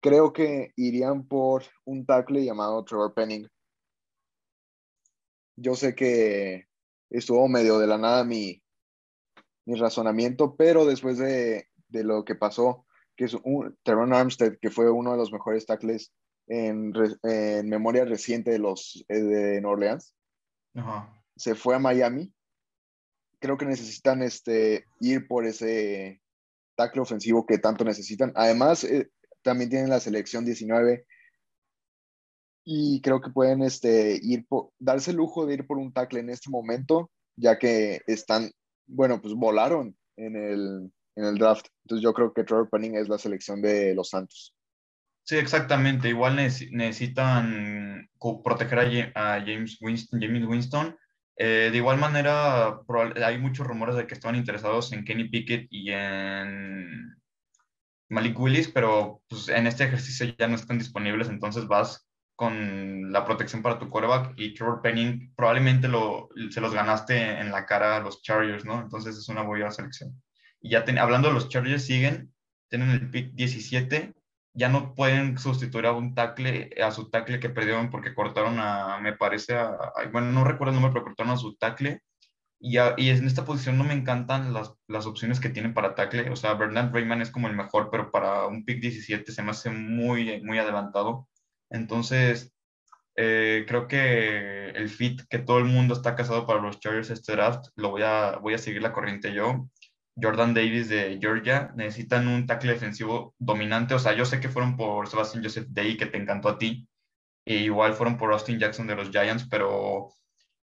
creo 0.01 0.33
que 0.33 0.73
irían 0.77 1.27
por 1.27 1.65
un 1.85 2.07
tackle 2.07 2.45
llamado 2.45 2.85
Trevor 2.85 3.13
Penning. 3.13 3.49
Yo 5.57 5.75
sé 5.75 5.97
que 5.97 6.69
estuvo 7.11 7.49
medio 7.49 7.81
de 7.81 7.89
la 7.89 7.99
nada 7.99 8.23
mi, 8.23 8.63
mi 9.67 9.75
razonamiento, 9.75 10.55
pero 10.55 10.87
después 10.87 11.19
de, 11.19 11.67
de 11.89 12.05
lo 12.05 12.25
que 12.25 12.37
pasó, 12.37 12.87
que 13.17 13.25
es 13.25 13.35
un 13.43 13.77
Trevor 13.83 14.15
Armstead, 14.15 14.59
que 14.61 14.71
fue 14.71 14.89
uno 14.89 15.11
de 15.11 15.19
los 15.19 15.33
mejores 15.33 15.67
tackles 15.67 16.13
en, 16.47 16.93
en 17.25 17.69
memoria 17.69 18.05
reciente 18.05 18.53
de 18.53 18.61
los 18.61 19.05
eh, 19.09 19.21
de 19.21 19.61
New 19.61 19.71
Orleans, 19.71 20.15
Ajá. 20.75 21.13
se 21.37 21.57
fue 21.57 21.75
a 21.75 21.81
Miami. 21.81 22.33
Creo 23.43 23.59
que 23.59 23.67
necesitan 23.67 24.23
este, 24.23 24.87
ir 25.01 25.27
por 25.27 25.45
ese 25.45 26.23
tackle 26.77 27.03
ofensivo 27.03 27.45
que 27.45 27.59
tanto 27.59 27.85
necesitan. 27.85 28.33
Además, 28.37 28.85
eh, 28.85 29.11
también 29.43 29.69
tienen 29.69 29.91
la 29.91 29.99
selección 29.99 30.45
19 30.45 31.05
y 32.65 33.01
creo 33.01 33.21
que 33.21 33.31
pueden 33.31 33.63
este, 33.63 34.19
ir 34.23 34.47
darse 34.79 35.11
el 35.11 35.17
lujo 35.17 35.45
de 35.45 35.55
ir 35.55 35.67
por 35.67 35.79
un 35.79 35.93
tackle 35.93 36.21
en 36.21 36.31
este 36.31 36.51
momento, 36.51 37.11
ya 37.37 37.59
que 37.59 38.01
están, 38.07 38.53
bueno, 38.87 39.21
pues 39.21 39.35
volaron 39.35 39.97
en 40.17 40.37
el, 40.37 40.93
en 41.17 41.25
el 41.25 41.35
draft. 41.37 41.67
Entonces 41.85 42.05
yo 42.05 42.15
creo 42.15 42.33
que 42.33 42.45
Trevor 42.45 42.71
Penning 42.71 42.95
es 42.95 43.09
la 43.09 43.19
selección 43.19 43.61
de 43.61 43.93
los 43.95 44.11
Santos. 44.11 44.55
Sí, 45.25 45.37
exactamente. 45.37 46.09
Igual 46.09 46.37
necesitan 46.37 48.09
proteger 48.45 49.13
a 49.17 49.41
James 49.41 49.79
Winston. 49.81 50.21
James 50.21 50.47
Winston. 50.47 50.97
Eh, 51.45 51.71
de 51.73 51.77
igual 51.77 51.99
manera, 51.99 52.79
hay 53.27 53.37
muchos 53.37 53.67
rumores 53.67 53.97
de 53.97 54.07
que 54.07 54.15
estaban 54.15 54.37
interesados 54.37 54.93
en 54.93 55.05
Kenny 55.05 55.25
Pickett 55.29 55.67
y 55.71 55.91
en 55.91 57.17
Malik 58.09 58.39
Willis, 58.39 58.69
pero 58.69 59.23
pues, 59.29 59.49
en 59.49 59.67
este 59.67 59.83
ejercicio 59.83 60.33
ya 60.39 60.47
no 60.47 60.55
están 60.55 60.79
disponibles, 60.79 61.29
entonces 61.29 61.67
vas 61.67 62.07
con 62.37 63.11
la 63.11 63.25
protección 63.25 63.61
para 63.61 63.81
tu 63.81 63.89
quarterback 63.89 64.35
y 64.37 64.55
Trevor 64.55 64.83
Penning 64.83 65.35
probablemente 65.35 65.89
lo, 65.89 66.29
se 66.51 66.61
los 66.61 66.73
ganaste 66.73 67.41
en 67.41 67.51
la 67.51 67.67
cara 67.67 67.97
a 67.97 68.01
los 68.01 68.23
Chargers, 68.23 68.65
¿no? 68.65 68.81
Entonces 68.81 69.17
es 69.17 69.29
una 69.29 69.43
buena 69.43 69.73
selección. 69.73 70.23
Y 70.61 70.71
ya 70.71 70.85
hablando 71.01 71.27
de 71.27 71.35
los 71.35 71.49
Chargers, 71.49 71.85
siguen, 71.85 72.33
tienen 72.69 72.91
el 72.91 73.11
pick 73.11 73.33
17 73.33 74.15
ya 74.55 74.69
no 74.69 74.95
pueden 74.95 75.39
sustituir 75.39 75.87
a 75.87 75.93
un 75.93 76.15
tackle, 76.15 76.71
a 76.83 76.91
su 76.91 77.11
tackle 77.11 77.41
que 77.41 77.51
perdieron 77.51 77.91
porque 77.91 78.15
cortaron 78.15 78.59
a, 78.59 78.99
me 79.01 79.15
parece, 79.15 79.55
a, 79.55 79.77
bueno, 80.13 80.33
no 80.33 80.45
recuerdo 80.45 80.73
el 80.75 80.81
nombre, 80.81 80.93
pero 80.93 81.05
cortaron 81.07 81.33
a 81.33 81.37
su 81.37 81.57
tackle. 81.57 82.03
Y, 82.61 82.79
y 82.79 83.11
en 83.11 83.27
esta 83.27 83.45
posición 83.45 83.77
no 83.79 83.85
me 83.85 83.95
encantan 83.95 84.53
las, 84.53 84.73
las, 84.87 85.07
opciones 85.07 85.41
que 85.41 85.49
tienen 85.49 85.75
para 85.75 85.95
tackle. 85.95 86.31
O 86.31 86.37
sea, 86.37 86.55
Bernard 86.55 86.93
Rayman 86.93 87.23
es 87.23 87.31
como 87.31 87.49
el 87.49 87.57
mejor, 87.57 87.91
pero 87.91 88.11
para 88.11 88.47
un 88.47 88.65
pick 88.65 88.81
17 88.81 89.33
se 89.33 89.43
me 89.43 89.51
hace 89.51 89.71
muy, 89.71 90.41
muy 90.43 90.59
adelantado. 90.59 91.29
Entonces, 91.71 92.53
eh, 93.17 93.65
creo 93.69 93.89
que 93.89 94.71
el 94.71 94.89
fit 94.89 95.23
que 95.29 95.39
todo 95.39 95.59
el 95.59 95.65
mundo 95.65 95.95
está 95.95 96.17
casado 96.17 96.47
para 96.47 96.61
los 96.61 96.81
Chargers 96.81 97.11
este 97.11 97.33
draft, 97.33 97.67
lo 97.77 97.91
voy 97.91 98.03
a, 98.03 98.39
voy 98.39 98.55
a 98.55 98.59
seguir 98.59 98.83
la 98.83 98.93
corriente 98.93 99.33
yo. 99.35 99.69
Jordan 100.21 100.55
Davis 100.55 100.89
de 100.89 101.19
Georgia, 101.21 101.73
necesitan 101.75 102.29
un 102.29 102.47
tackle 102.47 102.73
defensivo 102.73 103.35
dominante. 103.39 103.95
O 103.95 103.99
sea, 103.99 104.13
yo 104.15 104.25
sé 104.25 104.41
que 104.41 104.49
fueron 104.49 104.77
por 104.77 105.09
Sebastian 105.09 105.43
Joseph 105.43 105.69
Day, 105.71 105.97
que 105.97 106.07
te 106.07 106.19
encantó 106.19 106.49
a 106.51 106.59
ti, 106.59 106.87
e 107.45 107.57
igual 107.57 107.95
fueron 107.95 108.19
por 108.19 108.33
Austin 108.33 108.59
Jackson 108.59 108.87
de 108.87 108.97
los 108.97 109.11
Giants, 109.11 109.47
pero 109.51 110.13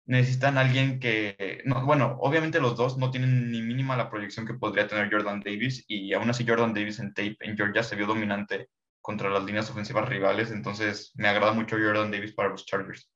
necesitan 0.06 0.58
alguien 0.58 1.00
que, 1.00 1.62
no, 1.64 1.84
bueno, 1.84 2.16
obviamente 2.20 2.60
los 2.60 2.76
dos 2.76 2.98
no 2.98 3.10
tienen 3.10 3.50
ni 3.50 3.62
mínima 3.62 3.96
la 3.96 4.10
proyección 4.10 4.46
que 4.46 4.54
podría 4.54 4.86
tener 4.86 5.10
Jordan 5.10 5.40
Davis, 5.40 5.84
y 5.88 6.12
aún 6.12 6.30
así 6.30 6.44
Jordan 6.46 6.74
Davis 6.74 6.98
en 6.98 7.14
tape 7.14 7.36
en 7.40 7.56
Georgia 7.56 7.82
se 7.82 7.96
vio 7.96 8.06
dominante 8.06 8.68
contra 9.00 9.30
las 9.30 9.44
líneas 9.44 9.70
ofensivas 9.70 10.08
rivales, 10.08 10.50
entonces 10.50 11.12
me 11.16 11.28
agrada 11.28 11.52
mucho 11.52 11.76
Jordan 11.76 12.10
Davis 12.10 12.34
para 12.34 12.50
los 12.50 12.64
Chargers. 12.64 13.10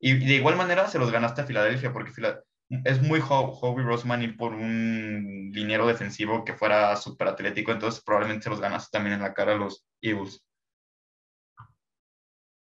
Y 0.00 0.14
de 0.14 0.34
igual 0.34 0.56
manera 0.56 0.88
se 0.88 0.98
los 0.98 1.10
ganaste 1.10 1.42
a 1.42 1.46
Filadelfia, 1.46 1.92
porque 1.92 2.10
Filadelfia 2.10 2.44
es 2.68 3.02
muy 3.02 3.20
Hobby 3.20 3.82
Roseman 3.82 4.22
ir 4.22 4.36
por 4.36 4.54
un 4.54 5.50
liniero 5.52 5.86
defensivo 5.86 6.44
que 6.44 6.54
fuera 6.54 6.94
súper 6.96 7.28
atlético, 7.28 7.72
entonces 7.72 8.02
probablemente 8.02 8.50
los 8.50 8.60
ganaste 8.60 8.96
también 8.96 9.14
en 9.14 9.22
la 9.22 9.34
cara 9.34 9.52
a 9.52 9.56
los 9.56 9.84
Eagles. 10.00 10.42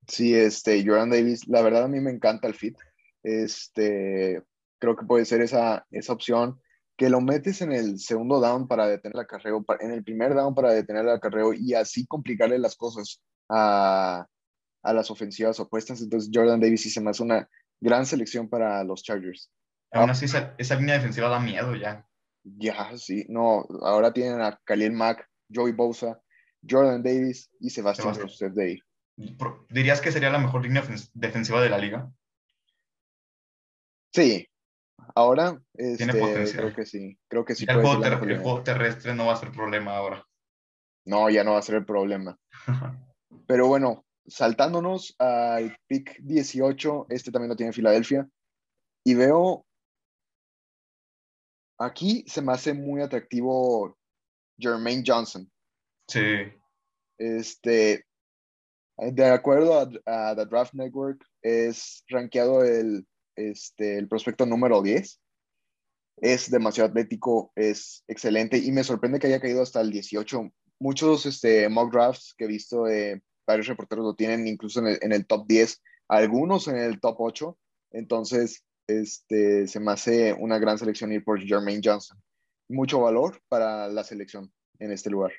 Sí, 0.06 0.34
este, 0.34 0.84
Jordan 0.86 1.10
Davis, 1.10 1.48
la 1.48 1.62
verdad 1.62 1.84
a 1.84 1.88
mí 1.88 2.00
me 2.00 2.12
encanta 2.12 2.46
el 2.46 2.54
fit. 2.54 2.76
Este, 3.22 4.42
creo 4.78 4.96
que 4.96 5.06
puede 5.06 5.24
ser 5.24 5.40
esa, 5.40 5.84
esa 5.90 6.12
opción 6.12 6.60
que 6.96 7.10
lo 7.10 7.20
metes 7.20 7.60
en 7.60 7.72
el 7.72 7.98
segundo 7.98 8.40
down 8.40 8.68
para 8.68 8.86
detener 8.86 9.16
la 9.16 9.26
carrera, 9.26 9.58
en 9.80 9.90
el 9.90 10.04
primer 10.04 10.34
down 10.34 10.54
para 10.54 10.72
detener 10.72 11.04
la 11.04 11.20
carrera 11.20 11.48
y 11.56 11.74
así 11.74 12.06
complicarle 12.06 12.58
las 12.58 12.76
cosas 12.76 13.20
a, 13.48 14.26
a 14.82 14.92
las 14.92 15.10
ofensivas 15.10 15.58
opuestas. 15.60 16.00
Entonces 16.00 16.30
Jordan 16.32 16.60
Davis 16.60 16.82
sí 16.82 16.90
se 16.90 17.00
me 17.00 17.10
hace 17.10 17.22
una 17.22 17.48
gran 17.80 18.06
selección 18.06 18.48
para 18.48 18.82
los 18.84 19.02
Chargers. 19.02 19.50
Aún 20.00 20.10
así, 20.10 20.26
esa, 20.26 20.74
línea 20.76 20.94
defensiva 20.94 21.28
da 21.28 21.40
miedo 21.40 21.74
ya. 21.74 22.06
Ya, 22.44 22.96
sí. 22.96 23.26
No, 23.28 23.66
ahora 23.82 24.12
tienen 24.12 24.40
a 24.40 24.60
Khalil 24.64 24.92
Mack, 24.92 25.28
Joey 25.52 25.72
Bosa, 25.72 26.20
Jordan 26.68 27.02
Davis 27.02 27.50
y 27.60 27.70
Sebastián 27.70 28.14
Joseph 28.14 28.52
Day. 28.52 28.80
¿Dirías 29.70 30.00
que 30.00 30.12
sería 30.12 30.30
la 30.30 30.38
mejor 30.38 30.62
línea 30.62 30.84
defensiva 31.14 31.60
de 31.60 31.70
la 31.70 31.78
liga? 31.78 32.10
Sí. 34.12 34.48
Ahora, 35.14 35.60
Tiene 35.74 35.92
este, 35.92 36.18
potencial. 36.20 36.56
creo 36.56 36.74
que 36.74 36.86
sí. 36.86 37.18
Creo 37.28 37.44
que 37.44 37.54
sí. 37.54 37.66
el, 37.68 37.80
juego 37.80 38.04
el 38.04 38.38
juego 38.38 38.62
terrestre 38.62 39.14
no 39.14 39.26
va 39.26 39.34
a 39.34 39.36
ser 39.36 39.50
problema 39.52 39.96
ahora. 39.96 40.26
No, 41.04 41.30
ya 41.30 41.44
no 41.44 41.52
va 41.52 41.58
a 41.58 41.62
ser 41.62 41.76
el 41.76 41.86
problema. 41.86 42.38
Pero 43.46 43.68
bueno, 43.68 44.04
saltándonos 44.26 45.14
al 45.18 45.76
pick 45.86 46.18
18, 46.20 47.06
este 47.10 47.30
también 47.30 47.50
lo 47.50 47.56
tiene 47.56 47.72
Filadelfia. 47.72 48.28
Y 49.04 49.14
veo 49.14 49.65
Aquí 51.78 52.24
se 52.26 52.42
me 52.42 52.52
hace 52.52 52.72
muy 52.72 53.02
atractivo 53.02 53.96
Jermaine 54.58 55.04
Johnson. 55.06 55.50
Sí. 56.08 56.52
Este, 57.18 58.04
de 58.96 59.26
acuerdo 59.26 59.78
a, 60.06 60.34
The 60.34 60.46
Draft 60.46 60.74
Network, 60.74 61.24
es 61.42 62.04
rankeado 62.08 62.64
el, 62.64 63.06
este, 63.36 63.98
el 63.98 64.08
prospecto 64.08 64.46
número 64.46 64.82
10. 64.82 65.20
Es 66.18 66.50
demasiado 66.50 66.88
atlético, 66.88 67.52
es 67.54 68.02
excelente 68.08 68.56
y 68.56 68.72
me 68.72 68.84
sorprende 68.84 69.18
que 69.18 69.26
haya 69.26 69.40
caído 69.40 69.62
hasta 69.62 69.82
el 69.82 69.90
18. 69.90 70.50
Muchos 70.78 71.26
este, 71.26 71.68
mock 71.68 71.92
drafts 71.92 72.34
que 72.36 72.44
he 72.44 72.48
visto 72.48 72.84
de 72.84 73.22
varios 73.46 73.66
reporteros 73.66 74.04
lo 74.04 74.14
tienen 74.14 74.48
incluso 74.48 74.80
en 74.80 74.86
el, 74.88 74.98
en 75.02 75.12
el 75.12 75.26
top 75.26 75.46
10, 75.46 75.82
algunos 76.08 76.68
en 76.68 76.76
el 76.76 77.00
top 77.00 77.16
8. 77.18 77.58
Entonces, 77.92 78.64
este, 78.86 79.66
se 79.66 79.80
me 79.80 79.92
hace 79.92 80.32
una 80.32 80.58
gran 80.58 80.78
selección 80.78 81.12
ir 81.12 81.24
por 81.24 81.40
Jermaine 81.40 81.80
Johnson. 81.82 82.20
Mucho 82.68 83.00
valor 83.00 83.40
para 83.48 83.88
la 83.88 84.04
selección 84.04 84.52
en 84.78 84.92
este 84.92 85.10
lugar. 85.10 85.32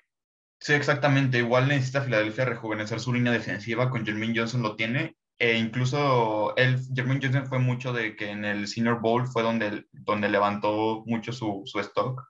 Sí, 0.60 0.74
exactamente. 0.74 1.38
Igual 1.38 1.68
necesita 1.68 2.02
Filadelfia 2.02 2.46
rejuvenecer 2.46 3.00
su 3.00 3.14
línea 3.14 3.32
defensiva. 3.32 3.90
Con 3.90 4.06
Jermaine 4.06 4.38
Johnson 4.38 4.62
lo 4.62 4.76
tiene. 4.76 5.18
E 5.40 5.58
incluso 5.58 6.56
él, 6.58 6.80
Jermaine 6.96 7.22
Johnson 7.22 7.48
fue 7.48 7.60
mucho 7.60 7.94
de 7.94 8.16
que 8.16 8.32
en 8.32 8.44
el 8.44 8.68
Senior 8.68 9.00
Bowl 9.00 9.28
fue 9.28 9.44
donde, 9.44 9.86
donde 9.92 10.30
levantó 10.30 11.04
mucho 11.06 11.32
su, 11.32 11.62
su 11.66 11.80
stock. 11.80 12.24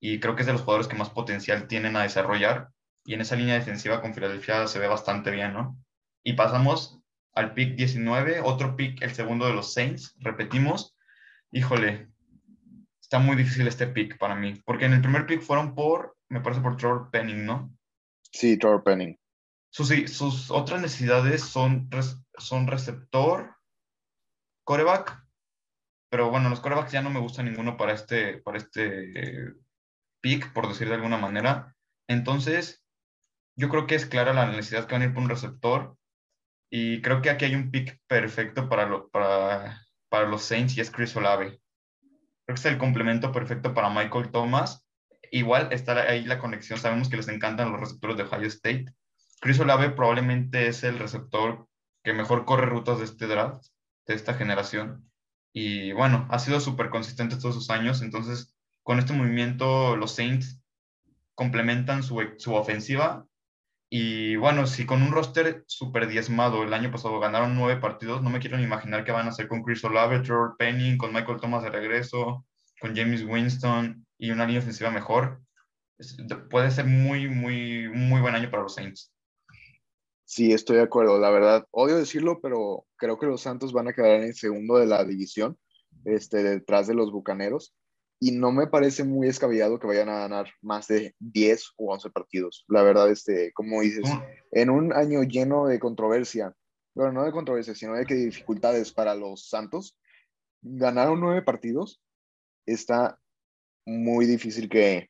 Y 0.00 0.20
creo 0.20 0.34
que 0.34 0.42
es 0.42 0.46
de 0.46 0.52
los 0.54 0.62
jugadores 0.62 0.88
que 0.88 0.96
más 0.96 1.10
potencial 1.10 1.66
tienen 1.66 1.96
a 1.96 2.02
desarrollar. 2.02 2.70
Y 3.04 3.14
en 3.14 3.20
esa 3.20 3.36
línea 3.36 3.54
defensiva 3.54 4.00
con 4.00 4.14
Filadelfia 4.14 4.66
se 4.66 4.78
ve 4.78 4.86
bastante 4.86 5.30
bien, 5.30 5.52
¿no? 5.52 5.76
Y 6.24 6.34
pasamos 6.34 7.00
al 7.34 7.54
pick 7.54 7.76
19, 7.76 8.40
otro 8.40 8.76
pick, 8.76 9.02
el 9.02 9.14
segundo 9.14 9.46
de 9.46 9.54
los 9.54 9.72
Saints, 9.72 10.14
repetimos. 10.18 10.96
Híjole, 11.52 12.08
está 13.00 13.18
muy 13.18 13.36
difícil 13.36 13.66
este 13.66 13.86
pick 13.86 14.18
para 14.18 14.34
mí, 14.34 14.60
porque 14.64 14.84
en 14.84 14.92
el 14.92 15.00
primer 15.00 15.26
pick 15.26 15.42
fueron 15.42 15.74
por, 15.74 16.16
me 16.28 16.40
parece 16.40 16.60
por 16.60 16.76
Trevor 16.76 17.10
Penning, 17.10 17.44
¿no? 17.44 17.72
Sí, 18.32 18.56
Trevor 18.56 18.82
Penning. 18.82 19.18
Sus, 19.70 19.88
sus 20.12 20.50
otras 20.50 20.80
necesidades 20.80 21.42
son, 21.42 21.88
son 22.38 22.66
receptor, 22.66 23.56
coreback, 24.64 25.24
pero 26.10 26.28
bueno, 26.28 26.48
los 26.48 26.60
corebacks 26.60 26.92
ya 26.92 27.02
no 27.02 27.10
me 27.10 27.20
gusta 27.20 27.42
ninguno 27.42 27.76
para 27.76 27.92
este, 27.92 28.38
para 28.38 28.58
este 28.58 29.54
pick, 30.20 30.52
por 30.52 30.68
decir 30.68 30.88
de 30.88 30.94
alguna 30.94 31.18
manera. 31.18 31.76
Entonces, 32.08 32.84
yo 33.56 33.68
creo 33.68 33.86
que 33.86 33.94
es 33.94 34.06
clara 34.06 34.32
la 34.32 34.46
necesidad 34.46 34.86
que 34.86 34.94
van 34.94 35.02
a 35.02 35.04
ir 35.06 35.14
por 35.14 35.22
un 35.22 35.28
receptor. 35.28 35.96
Y 36.70 37.02
creo 37.02 37.20
que 37.20 37.30
aquí 37.30 37.44
hay 37.44 37.56
un 37.56 37.70
pick 37.70 38.00
perfecto 38.06 38.68
para, 38.68 38.86
lo, 38.86 39.10
para, 39.10 39.82
para 40.08 40.28
los 40.28 40.42
Saints 40.42 40.76
y 40.76 40.80
es 40.80 40.90
Chris 40.90 41.16
Olave. 41.16 41.60
Creo 42.46 42.54
que 42.54 42.60
es 42.60 42.66
el 42.66 42.78
complemento 42.78 43.32
perfecto 43.32 43.74
para 43.74 43.90
Michael 43.90 44.30
Thomas. 44.30 44.86
Igual 45.32 45.72
está 45.72 46.00
ahí 46.02 46.24
la 46.24 46.38
conexión. 46.38 46.78
Sabemos 46.78 47.08
que 47.08 47.16
les 47.16 47.28
encantan 47.28 47.72
los 47.72 47.80
receptores 47.80 48.16
de 48.16 48.22
Ohio 48.22 48.46
State. 48.46 48.86
Chris 49.40 49.58
Olave 49.58 49.90
probablemente 49.90 50.68
es 50.68 50.84
el 50.84 50.98
receptor 50.98 51.66
que 52.04 52.12
mejor 52.12 52.44
corre 52.44 52.66
rutas 52.66 52.98
de 52.98 53.04
este 53.04 53.26
draft, 53.26 53.66
de 54.06 54.14
esta 54.14 54.34
generación. 54.34 55.10
Y 55.52 55.92
bueno, 55.92 56.28
ha 56.30 56.38
sido 56.38 56.60
súper 56.60 56.90
consistente 56.90 57.36
todos 57.36 57.54
sus 57.54 57.70
años. 57.70 58.02
Entonces, 58.02 58.54
con 58.82 58.98
este 58.98 59.12
movimiento, 59.12 59.96
los 59.96 60.14
Saints 60.14 60.60
complementan 61.34 62.02
su, 62.02 62.34
su 62.38 62.54
ofensiva. 62.54 63.26
Y 63.92 64.36
bueno, 64.36 64.68
si 64.68 64.86
con 64.86 65.02
un 65.02 65.10
roster 65.10 65.64
súper 65.66 66.06
diezmado 66.06 66.62
el 66.62 66.72
año 66.72 66.92
pasado 66.92 67.18
ganaron 67.18 67.56
nueve 67.56 67.80
partidos, 67.80 68.22
no 68.22 68.30
me 68.30 68.38
quiero 68.38 68.56
ni 68.56 68.62
imaginar 68.62 69.04
qué 69.04 69.10
van 69.10 69.26
a 69.26 69.30
hacer 69.30 69.48
con 69.48 69.64
Chris 69.64 69.82
Olave, 69.82 70.20
Trevor 70.20 70.54
Penning, 70.56 70.96
con 70.96 71.12
Michael 71.12 71.40
Thomas 71.40 71.64
de 71.64 71.70
regreso, 71.70 72.46
con 72.80 72.94
James 72.94 73.24
Winston 73.24 74.06
y 74.16 74.30
una 74.30 74.46
línea 74.46 74.60
ofensiva 74.60 74.92
mejor. 74.92 75.42
puede 76.48 76.70
ser 76.70 76.86
muy, 76.86 77.28
muy, 77.28 77.88
muy 77.88 78.20
buen 78.20 78.36
año 78.36 78.48
para 78.48 78.62
los 78.62 78.76
Saints. 78.76 79.12
Sí, 80.24 80.52
estoy 80.52 80.76
de 80.76 80.82
acuerdo. 80.82 81.18
La 81.18 81.30
verdad, 81.30 81.66
odio 81.72 81.96
decirlo, 81.96 82.40
pero 82.40 82.86
creo 82.94 83.18
que 83.18 83.26
los 83.26 83.40
Santos 83.40 83.72
van 83.72 83.88
a 83.88 83.92
quedar 83.92 84.22
en 84.22 84.34
segundo 84.34 84.78
de 84.78 84.86
la 84.86 85.04
división, 85.04 85.58
este, 86.04 86.44
detrás 86.44 86.86
de 86.86 86.94
los 86.94 87.10
Bucaneros. 87.10 87.74
Y 88.22 88.32
no 88.32 88.52
me 88.52 88.66
parece 88.66 89.02
muy 89.02 89.28
escabellado 89.28 89.78
que 89.78 89.86
vayan 89.86 90.10
a 90.10 90.18
ganar 90.20 90.50
más 90.60 90.86
de 90.88 91.14
10 91.20 91.72
o 91.76 91.92
11 91.94 92.10
partidos. 92.10 92.64
La 92.68 92.82
verdad, 92.82 93.10
este, 93.10 93.50
como 93.52 93.80
dices, 93.80 94.08
en 94.52 94.68
un 94.68 94.92
año 94.92 95.22
lleno 95.22 95.66
de 95.66 95.80
controversia, 95.80 96.54
bueno, 96.94 97.12
no 97.12 97.24
de 97.24 97.32
controversia, 97.32 97.74
sino 97.74 97.94
de 97.94 98.04
que 98.04 98.14
dificultades 98.14 98.92
para 98.92 99.14
los 99.14 99.48
Santos, 99.48 99.96
ganaron 100.60 101.20
nueve 101.20 101.42
partidos. 101.42 102.02
Está 102.66 103.18
muy 103.86 104.26
difícil 104.26 104.68
que 104.68 105.08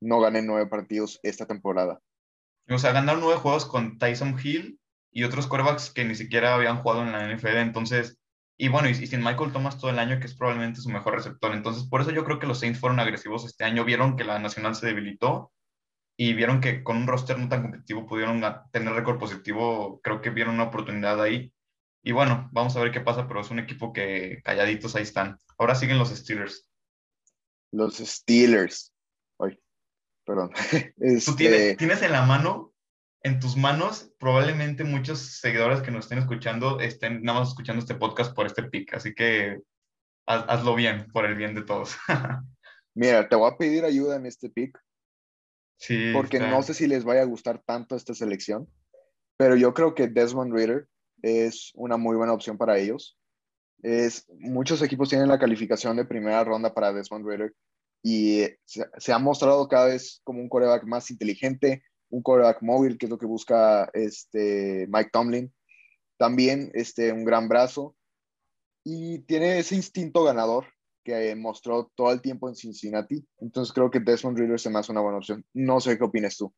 no 0.00 0.20
ganen 0.20 0.46
nueve 0.46 0.66
partidos 0.66 1.20
esta 1.22 1.46
temporada. 1.46 2.00
O 2.68 2.78
sea, 2.78 2.92
ganaron 2.92 3.20
nueve 3.20 3.40
juegos 3.40 3.66
con 3.66 3.98
Tyson 3.98 4.36
Hill 4.42 4.80
y 5.12 5.24
otros 5.24 5.46
quarterbacks 5.46 5.90
que 5.90 6.04
ni 6.04 6.14
siquiera 6.14 6.54
habían 6.54 6.80
jugado 6.82 7.02
en 7.02 7.12
la 7.12 7.28
NFL. 7.28 7.58
Entonces, 7.58 8.19
y 8.60 8.68
bueno, 8.68 8.90
y, 8.90 8.94
sin 8.94 9.24
Michael 9.24 9.52
Thomas 9.52 9.78
todo 9.78 9.90
el 9.90 9.98
año, 9.98 10.20
que 10.20 10.26
es 10.26 10.34
probablemente 10.34 10.82
su 10.82 10.90
mejor 10.90 11.14
receptor. 11.14 11.54
Entonces, 11.54 11.84
por 11.84 12.02
eso 12.02 12.10
yo 12.10 12.24
creo 12.24 12.38
que 12.38 12.46
los 12.46 12.60
Saints 12.60 12.78
fueron 12.78 13.00
agresivos 13.00 13.46
este 13.46 13.64
año. 13.64 13.86
Vieron 13.86 14.16
que 14.16 14.24
la 14.24 14.38
Nacional 14.38 14.74
se 14.74 14.86
debilitó 14.86 15.50
y 16.18 16.34
vieron 16.34 16.60
que 16.60 16.84
con 16.84 16.98
un 16.98 17.06
roster 17.06 17.38
no 17.38 17.48
tan 17.48 17.62
competitivo 17.62 18.06
pudieron 18.06 18.42
tener 18.70 18.92
récord 18.92 19.18
positivo. 19.18 20.00
Creo 20.02 20.20
que 20.20 20.28
vieron 20.28 20.56
una 20.56 20.64
oportunidad 20.64 21.22
ahí. 21.22 21.52
Y 22.02 22.12
bueno, 22.12 22.50
vamos 22.52 22.76
a 22.76 22.80
ver 22.80 22.92
qué 22.92 23.00
pasa, 23.00 23.26
pero 23.26 23.40
es 23.40 23.50
un 23.50 23.60
equipo 23.60 23.94
que 23.94 24.42
calladitos 24.44 24.94
ahí 24.94 25.04
están. 25.04 25.40
Ahora 25.56 25.74
siguen 25.74 25.98
los 25.98 26.10
Steelers. 26.10 26.68
Los 27.72 27.96
Steelers 27.96 28.92
perdón. 30.30 30.50
Tú 31.24 31.34
tienes, 31.36 31.76
tienes 31.76 32.02
en 32.02 32.12
la 32.12 32.22
mano, 32.22 32.69
en 33.22 33.40
tus 33.40 33.56
manos, 33.56 34.12
probablemente 34.18 34.84
muchos 34.84 35.18
seguidores 35.40 35.82
que 35.82 35.90
nos 35.90 36.04
estén 36.04 36.18
escuchando 36.18 36.80
estén 36.80 37.22
nada 37.22 37.40
más 37.40 37.48
escuchando 37.50 37.80
este 37.80 37.94
podcast 37.94 38.34
por 38.34 38.46
este 38.46 38.62
pick, 38.62 38.94
así 38.94 39.14
que 39.14 39.60
hazlo 40.26 40.74
bien, 40.74 41.06
por 41.12 41.26
el 41.26 41.34
bien 41.34 41.54
de 41.54 41.62
todos. 41.62 41.96
Mira, 42.94 43.28
te 43.28 43.36
voy 43.36 43.50
a 43.50 43.56
pedir 43.56 43.84
ayuda 43.84 44.16
en 44.16 44.26
este 44.26 44.48
pick. 44.48 44.78
Sí. 45.76 46.12
Porque 46.12 46.38
no 46.38 46.62
sé 46.62 46.74
si 46.74 46.86
les 46.86 47.04
vaya 47.04 47.22
a 47.22 47.26
gustar 47.26 47.62
tanto 47.64 47.96
esta 47.96 48.14
selección, 48.14 48.68
pero 49.36 49.56
yo 49.56 49.72
creo 49.72 49.94
que 49.94 50.08
Desmond 50.08 50.52
Reader 50.52 50.86
es 51.22 51.72
una 51.74 51.96
muy 51.96 52.16
buena 52.16 52.32
opción 52.32 52.58
para 52.58 52.78
ellos. 52.78 53.18
Es, 53.82 54.26
muchos 54.38 54.82
equipos 54.82 55.08
tienen 55.08 55.28
la 55.28 55.38
calificación 55.38 55.96
de 55.96 56.04
primera 56.04 56.44
ronda 56.44 56.74
para 56.74 56.92
Desmond 56.92 57.26
Reader 57.26 57.54
y 58.02 58.46
se, 58.64 59.12
ha 59.12 59.18
mostrado 59.18 59.68
cada 59.68 59.86
vez 59.86 60.20
como 60.24 60.40
un 60.40 60.48
coreback 60.48 60.84
más 60.84 61.10
inteligente, 61.10 61.82
un 62.10 62.22
coreback 62.22 62.62
móvil, 62.62 62.98
que 62.98 63.06
es 63.06 63.10
lo 63.10 63.18
que 63.18 63.26
busca 63.26 63.90
este 63.94 64.86
Mike 64.88 65.10
Tomlin. 65.12 65.52
También 66.18 66.70
este, 66.74 67.12
un 67.12 67.24
gran 67.24 67.48
brazo 67.48 67.96
y 68.84 69.20
tiene 69.20 69.58
ese 69.58 69.76
instinto 69.76 70.24
ganador 70.24 70.66
que 71.04 71.34
mostró 71.34 71.90
todo 71.94 72.12
el 72.12 72.20
tiempo 72.20 72.48
en 72.48 72.54
Cincinnati. 72.54 73.24
Entonces 73.38 73.72
creo 73.72 73.90
que 73.90 74.00
Desmond 74.00 74.38
Reader 74.38 74.60
se 74.60 74.70
me 74.70 74.78
hace 74.78 74.92
una 74.92 75.00
buena 75.00 75.18
opción. 75.18 75.44
No 75.54 75.80
sé 75.80 75.96
qué 75.96 76.04
opinas 76.04 76.36
tú. 76.36 76.52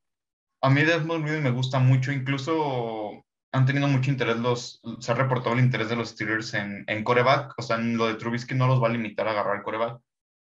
A 0.61 0.71
mí 0.71 0.83
Desmond 0.83 1.25
Reader 1.25 1.43
me 1.43 1.51
gusta 1.51 1.79
mucho, 1.79 2.12
incluso 2.12 3.25
han 3.53 3.67
tenido 3.67 3.87
mucho 3.87 4.11
interés 4.11 4.38
los, 4.38 4.81
se 5.01 5.12
ha 5.12 5.15
reportado 5.15 5.55
el 5.55 5.65
interés 5.65 5.88
de 5.88 5.97
los 5.97 6.11
Steelers 6.11 6.55
en, 6.55 6.85
en 6.87 7.05
coreback, 7.05 7.53
o 7.59 7.62
sea, 7.62 7.77
lo 7.79 8.07
de 8.07 8.15
Trubisky 8.15 8.55
no 8.55 8.67
los 8.67 8.83
va 8.83 8.88
a 8.88 8.93
limitar 8.93 9.29
a 9.29 9.33
agarrar 9.33 9.62
coreback, 9.62 10.01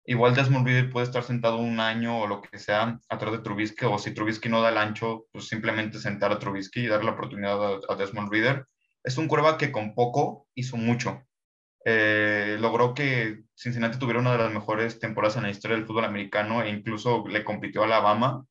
Igual 0.08 0.34
Desmond 0.34 0.66
Reader 0.66 0.88
puede 0.88 1.04
estar 1.04 1.22
sentado 1.22 1.58
un 1.58 1.80
año 1.80 2.20
o 2.20 2.26
lo 2.26 2.40
que 2.40 2.58
sea 2.58 2.98
atrás 3.10 3.30
de 3.30 3.40
Trubisky, 3.40 3.84
o 3.84 3.98
si 3.98 4.14
Trubisky 4.14 4.48
no 4.48 4.62
da 4.62 4.70
el 4.70 4.78
ancho, 4.78 5.26
pues 5.30 5.48
simplemente 5.48 5.98
sentar 5.98 6.32
a 6.32 6.38
Trubisky 6.38 6.80
y 6.80 6.86
darle 6.86 7.04
la 7.04 7.12
oportunidad 7.12 7.80
a, 7.86 7.94
Desmond 7.94 8.32
Reader. 8.32 8.66
Es 9.04 9.18
un 9.18 9.28
curva 9.28 9.58
que 9.58 9.70
con 9.70 9.94
poco 9.94 10.46
hizo 10.54 10.78
mucho. 10.78 11.26
Eh, 11.84 12.56
logró 12.58 12.94
que 12.94 13.42
Cincinnati 13.54 13.98
tuviera 13.98 14.20
una 14.20 14.32
de 14.32 14.38
las 14.38 14.50
mejores 14.50 14.98
temporadas 14.98 15.36
en 15.36 15.42
la 15.42 15.50
historia 15.50 15.76
del 15.76 15.86
fútbol 15.86 16.06
americano 16.06 16.62
e 16.62 16.70
incluso 16.70 17.28
le 17.28 17.44
compitió 17.44 17.82
a 17.82 17.84
Alabama. 17.84 18.46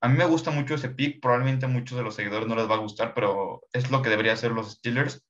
A 0.00 0.08
mí 0.08 0.18
me 0.18 0.26
gusta 0.26 0.50
mucho 0.50 0.74
ese 0.74 0.88
pick, 0.88 1.20
probablemente 1.22 1.66
a 1.66 1.68
muchos 1.68 1.96
de 1.96 2.02
los 2.02 2.16
seguidores 2.16 2.48
no 2.48 2.56
les 2.56 2.68
va 2.68 2.74
a 2.74 2.78
gustar, 2.78 3.14
pero 3.14 3.62
es 3.72 3.92
lo 3.92 4.02
que 4.02 4.10
debería 4.10 4.32
hacer 4.32 4.50
los 4.50 4.72
Steelers. 4.72 5.24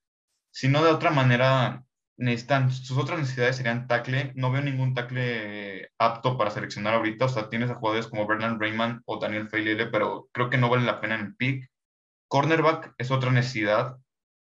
Si 0.51 0.69
no, 0.69 0.83
de 0.83 0.91
otra 0.91 1.11
manera, 1.11 1.85
necesitan, 2.19 2.71
sus 2.71 2.99
otras 2.99 3.21
necesidades 3.21 3.57
serían 3.57 3.87
tackle. 3.87 4.33
No 4.35 4.51
veo 4.51 4.61
ningún 4.61 4.93
tackle 4.95 5.91
apto 5.99 6.37
para 6.37 6.51
seleccionar 6.51 6.95
ahorita. 6.95 7.27
O 7.27 7.29
sea, 7.29 7.49
tienes 7.49 7.71
a 7.71 7.77
jugadores 7.77 8.09
como 8.09 8.27
Bernard 8.27 8.59
Raymond 8.59 9.03
o 9.07 9.19
Daniel 9.19 9.49
Feilele, 9.49 9.87
pero 9.87 10.29
creo 10.33 10.51
que 10.51 10.59
no 10.59 10.69
vale 10.69 10.85
la 10.85 11.01
pena 11.01 11.15
en 11.15 11.35
pick. 11.37 11.71
Cornerback 12.29 12.95
es 12.99 13.11
otra 13.11 13.31
necesidad. 13.31 13.97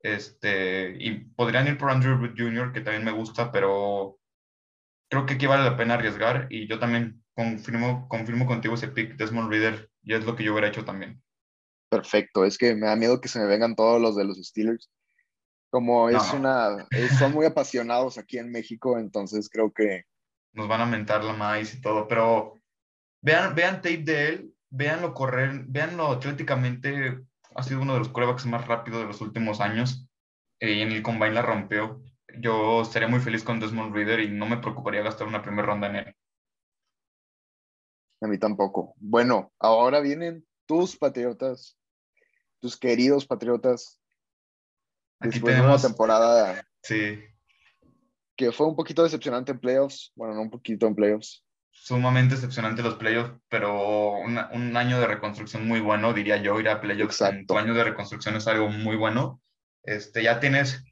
Este, 0.00 0.96
y 0.98 1.24
podrían 1.34 1.66
ir 1.66 1.78
por 1.78 1.90
Andrew 1.90 2.16
Jr., 2.36 2.72
que 2.72 2.80
también 2.80 3.04
me 3.04 3.10
gusta, 3.10 3.50
pero 3.50 4.18
creo 5.10 5.26
que 5.26 5.34
aquí 5.34 5.46
vale 5.46 5.64
la 5.64 5.76
pena 5.76 5.94
arriesgar. 5.94 6.46
Y 6.48 6.68
yo 6.68 6.78
también 6.78 7.24
confirmo, 7.34 8.08
confirmo 8.08 8.46
contigo 8.46 8.74
ese 8.74 8.88
pick, 8.88 9.16
Desmond 9.16 9.50
Reader, 9.50 9.90
y 10.02 10.14
es 10.14 10.24
lo 10.24 10.36
que 10.36 10.44
yo 10.44 10.52
hubiera 10.52 10.68
hecho 10.68 10.84
también. 10.84 11.20
Perfecto, 11.90 12.44
es 12.44 12.58
que 12.58 12.74
me 12.74 12.86
da 12.86 12.96
miedo 12.96 13.20
que 13.20 13.28
se 13.28 13.38
me 13.38 13.46
vengan 13.46 13.76
todos 13.76 14.00
los 14.00 14.16
de 14.16 14.24
los 14.24 14.38
Steelers 14.38 14.90
como 15.76 16.08
es 16.08 16.32
una, 16.32 16.88
son 17.18 17.34
muy 17.34 17.44
apasionados 17.44 18.16
aquí 18.16 18.38
en 18.38 18.50
México, 18.50 18.98
entonces 18.98 19.50
creo 19.50 19.70
que... 19.74 20.04
Nos 20.54 20.68
van 20.68 20.80
a 20.80 20.86
mentar 20.86 21.22
la 21.22 21.34
maíz 21.34 21.74
y 21.74 21.82
todo, 21.82 22.08
pero 22.08 22.54
vean, 23.20 23.54
vean 23.54 23.82
tape 23.82 23.98
de 23.98 24.28
él, 24.28 24.54
véanlo 24.70 25.12
correr, 25.12 25.64
véanlo 25.66 26.12
atléticamente, 26.12 27.20
ha 27.54 27.62
sido 27.62 27.82
uno 27.82 27.92
de 27.92 27.98
los 27.98 28.08
corebacks 28.08 28.46
más 28.46 28.66
rápidos 28.66 29.00
de 29.00 29.06
los 29.06 29.20
últimos 29.20 29.60
años 29.60 30.08
eh, 30.60 30.72
y 30.72 30.80
en 30.80 30.92
el 30.92 31.02
combine 31.02 31.34
la 31.34 31.42
rompió. 31.42 32.02
Yo 32.38 32.80
estaría 32.80 33.08
muy 33.08 33.20
feliz 33.20 33.44
con 33.44 33.60
Desmond 33.60 33.94
Reader 33.94 34.20
y 34.20 34.30
no 34.30 34.46
me 34.46 34.56
preocuparía 34.56 35.02
gastar 35.02 35.26
una 35.26 35.42
primera 35.42 35.66
ronda 35.66 35.88
en 35.88 35.96
él. 35.96 36.16
A 38.22 38.28
mí 38.28 38.38
tampoco. 38.38 38.94
Bueno, 38.96 39.52
ahora 39.58 40.00
vienen 40.00 40.46
tus 40.64 40.96
patriotas, 40.96 41.76
tus 42.60 42.78
queridos 42.78 43.26
patriotas 43.26 44.00
Aquí 45.20 45.40
tenemos 45.40 45.82
una 45.82 45.88
temporada 45.88 46.66
sí. 46.82 47.18
que 48.36 48.52
fue 48.52 48.66
un 48.66 48.76
poquito 48.76 49.02
decepcionante 49.02 49.52
en 49.52 49.60
playoffs. 49.60 50.12
Bueno, 50.14 50.34
no 50.34 50.42
un 50.42 50.50
poquito 50.50 50.86
en 50.86 50.94
playoffs. 50.94 51.44
Sumamente 51.70 52.34
decepcionante 52.34 52.82
los 52.82 52.96
playoffs, 52.96 53.34
pero 53.48 54.12
un 54.18 54.76
año 54.76 54.98
de 54.98 55.06
reconstrucción 55.06 55.66
muy 55.66 55.80
bueno, 55.80 56.12
diría 56.12 56.36
yo. 56.38 56.58
Ir 56.58 56.68
a 56.68 56.80
playoffs 56.80 57.20
en 57.20 57.46
tu 57.46 57.58
año 57.58 57.74
de 57.74 57.84
reconstrucción 57.84 58.36
es 58.36 58.46
algo 58.46 58.68
muy 58.68 58.96
bueno. 58.96 59.40
Este, 59.82 60.22
ya 60.22 60.40
tienes, 60.40 60.84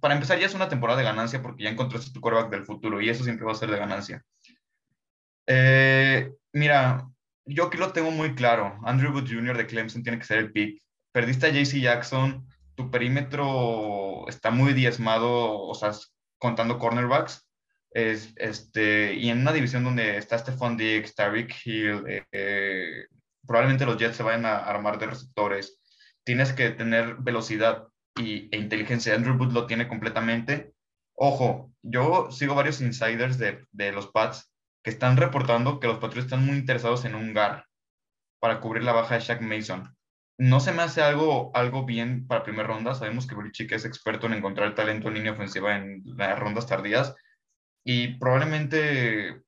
para 0.00 0.14
empezar, 0.14 0.38
ya 0.38 0.46
es 0.46 0.54
una 0.54 0.68
temporada 0.68 0.98
de 0.98 1.04
ganancia 1.04 1.42
porque 1.42 1.64
ya 1.64 1.70
encontraste 1.70 2.12
tu 2.12 2.20
quarterback 2.20 2.50
del 2.50 2.64
futuro 2.64 3.00
y 3.00 3.08
eso 3.08 3.24
siempre 3.24 3.46
va 3.46 3.52
a 3.52 3.56
ser 3.56 3.70
de 3.70 3.78
ganancia. 3.78 4.24
Eh, 5.46 6.32
mira, 6.52 7.08
yo 7.44 7.66
aquí 7.66 7.78
lo 7.78 7.92
tengo 7.92 8.10
muy 8.10 8.34
claro. 8.34 8.78
Andrew 8.84 9.12
Wood 9.12 9.28
Jr. 9.28 9.56
de 9.56 9.66
Clemson 9.66 10.02
tiene 10.02 10.18
que 10.18 10.24
ser 10.24 10.38
el 10.38 10.52
pick. 10.52 10.82
Perdiste 11.12 11.46
a 11.46 11.50
JC 11.50 11.80
Jackson, 11.80 12.46
tu 12.76 12.90
perímetro 12.90 14.28
está 14.28 14.50
muy 14.50 14.72
diezmado, 14.74 15.60
o 15.60 15.74
sea, 15.74 15.92
contando 16.38 16.78
cornerbacks, 16.78 17.48
es, 17.90 18.34
este, 18.36 19.14
y 19.14 19.30
en 19.30 19.40
una 19.40 19.52
división 19.52 19.82
donde 19.82 20.18
está 20.18 20.38
Stephon 20.38 20.76
Diggs, 20.76 21.14
Tariq 21.14 21.54
Hill, 21.64 22.04
eh, 22.06 22.24
eh, 22.30 23.06
probablemente 23.46 23.86
los 23.86 23.96
Jets 23.96 24.16
se 24.16 24.22
vayan 24.22 24.44
a 24.44 24.58
armar 24.58 24.98
de 24.98 25.06
receptores. 25.06 25.80
Tienes 26.22 26.52
que 26.52 26.70
tener 26.70 27.16
velocidad 27.16 27.88
y, 28.18 28.54
e 28.54 28.58
inteligencia. 28.58 29.14
Andrew 29.14 29.36
Wood 29.36 29.52
lo 29.52 29.66
tiene 29.66 29.88
completamente. 29.88 30.74
Ojo, 31.14 31.72
yo 31.82 32.30
sigo 32.30 32.54
varios 32.54 32.80
insiders 32.82 33.38
de, 33.38 33.64
de 33.72 33.92
los 33.92 34.08
Pats 34.08 34.52
que 34.82 34.90
están 34.90 35.16
reportando 35.16 35.80
que 35.80 35.86
los 35.86 35.98
Patriots 35.98 36.26
están 36.26 36.44
muy 36.44 36.56
interesados 36.56 37.04
en 37.06 37.14
un 37.14 37.32
GAR. 37.32 37.64
para 38.40 38.60
cubrir 38.60 38.84
la 38.84 38.92
baja 38.92 39.14
de 39.14 39.20
Shaq 39.22 39.40
Mason. 39.40 39.95
No 40.38 40.60
se 40.60 40.72
me 40.72 40.82
hace 40.82 41.02
algo, 41.02 41.50
algo 41.54 41.84
bien 41.86 42.26
para 42.26 42.42
primera 42.42 42.68
ronda. 42.68 42.94
Sabemos 42.94 43.26
que 43.26 43.34
Belichick 43.34 43.72
es 43.72 43.84
experto 43.84 44.26
en 44.26 44.34
encontrar 44.34 44.74
talento 44.74 45.08
en 45.08 45.14
línea 45.14 45.32
ofensiva 45.32 45.76
en 45.76 46.02
las 46.04 46.38
rondas 46.38 46.66
tardías. 46.66 47.14
Y 47.84 48.18
probablemente, 48.18 49.42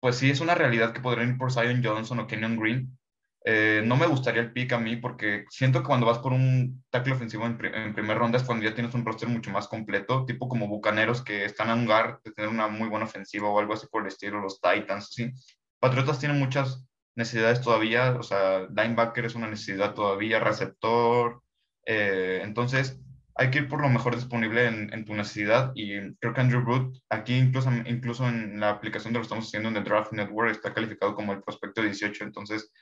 pues 0.00 0.16
sí, 0.16 0.30
es 0.30 0.40
una 0.40 0.54
realidad 0.54 0.92
que 0.92 1.00
podrían 1.00 1.30
ir 1.30 1.38
por 1.38 1.52
Zion 1.52 1.82
Johnson 1.82 2.18
o 2.18 2.26
Kenyon 2.26 2.58
Green. 2.58 2.98
Eh, 3.44 3.82
no 3.84 3.96
me 3.96 4.06
gustaría 4.06 4.42
el 4.42 4.52
pick 4.52 4.72
a 4.72 4.78
mí 4.78 4.96
porque 4.96 5.46
siento 5.48 5.80
que 5.80 5.86
cuando 5.86 6.06
vas 6.06 6.18
por 6.18 6.32
un 6.32 6.84
tackle 6.90 7.14
ofensivo 7.14 7.46
en, 7.46 7.58
en 7.64 7.94
primera 7.94 8.18
ronda 8.18 8.36
es 8.36 8.44
cuando 8.44 8.64
ya 8.64 8.74
tienes 8.74 8.94
un 8.94 9.06
roster 9.06 9.28
mucho 9.28 9.50
más 9.50 9.68
completo, 9.68 10.26
tipo 10.26 10.48
como 10.48 10.68
Bucaneros 10.68 11.22
que 11.22 11.44
están 11.44 11.70
a 11.70 11.74
un 11.74 11.84
lugar 11.84 12.20
de 12.24 12.32
tener 12.32 12.50
una 12.50 12.68
muy 12.68 12.88
buena 12.88 13.06
ofensiva 13.06 13.48
o 13.48 13.58
algo 13.58 13.72
así 13.74 13.86
por 13.86 14.02
el 14.02 14.08
estilo, 14.08 14.40
los 14.40 14.60
Titans, 14.60 15.08
así. 15.10 15.32
Patriotas 15.78 16.18
tienen 16.18 16.38
muchas 16.38 16.87
necesidades 17.18 17.60
todavía, 17.60 18.16
o 18.18 18.22
sea, 18.22 18.68
linebacker 18.68 19.26
es 19.26 19.34
una 19.34 19.48
necesidad 19.48 19.92
todavía, 19.92 20.38
receptor, 20.38 21.42
eh, 21.84 22.40
entonces 22.44 23.00
hay 23.34 23.50
que 23.50 23.58
ir 23.58 23.68
por 23.68 23.80
lo 23.80 23.88
mejor 23.88 24.14
disponible 24.14 24.66
en, 24.66 25.04
tu 25.04 25.14
necesidad 25.14 25.72
y 25.74 26.14
creo 26.16 26.32
que 26.32 26.40
Andrew 26.40 26.60
Root, 26.60 26.96
aquí 27.08 27.36
incluso, 27.36 27.70
incluso 27.86 28.28
en 28.28 28.60
la 28.60 28.70
aplicación 28.70 29.12
de 29.12 29.18
lo 29.18 29.24
estamos 29.24 29.46
haciendo 29.46 29.68
en 29.68 29.76
el 29.76 29.84
Draft 29.84 30.12
Network, 30.12 30.52
está 30.52 30.72
calificado 30.72 31.14
como 31.14 31.32
el 31.32 31.42
prospecto 31.42 31.82
18, 31.82 32.24
entonces 32.24 32.72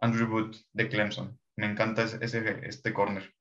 Andrew 0.00 0.26
Root 0.26 0.56
de 0.74 0.88
Clemson, 0.88 1.38
me 1.56 1.66
encanta 1.66 2.04
ese, 2.04 2.60
este 2.62 2.92
corner. 2.92 3.32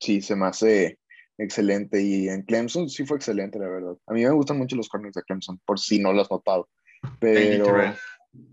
Sí, 0.00 0.20
se 0.20 0.36
me 0.36 0.46
hace 0.46 0.98
excelente 1.38 2.02
y 2.02 2.28
en 2.28 2.42
Clemson 2.42 2.90
sí 2.90 3.06
fue 3.06 3.16
excelente, 3.16 3.58
la 3.58 3.68
verdad. 3.68 3.96
A 4.06 4.12
mí 4.12 4.22
me 4.22 4.30
gustan 4.30 4.58
mucho 4.58 4.76
los 4.76 4.88
corners 4.88 5.14
de 5.14 5.22
Clemson, 5.22 5.58
por 5.64 5.80
si 5.80 5.98
no 5.98 6.12
lo 6.12 6.20
has 6.20 6.30
notado. 6.30 6.68
Pero 7.20 7.94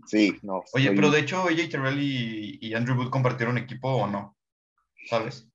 sí, 0.06 0.38
no. 0.42 0.62
Oye, 0.72 0.92
pero 0.92 1.10
de 1.10 1.20
hecho, 1.20 1.42
AJ 1.42 1.70
Terrell 1.70 2.00
y, 2.00 2.74
Andrew 2.74 2.96
Wood 2.96 3.10
compartieron 3.10 3.58
equipo 3.58 3.88
o 3.88 4.06
no, 4.06 4.36
¿sabes? 5.08 5.48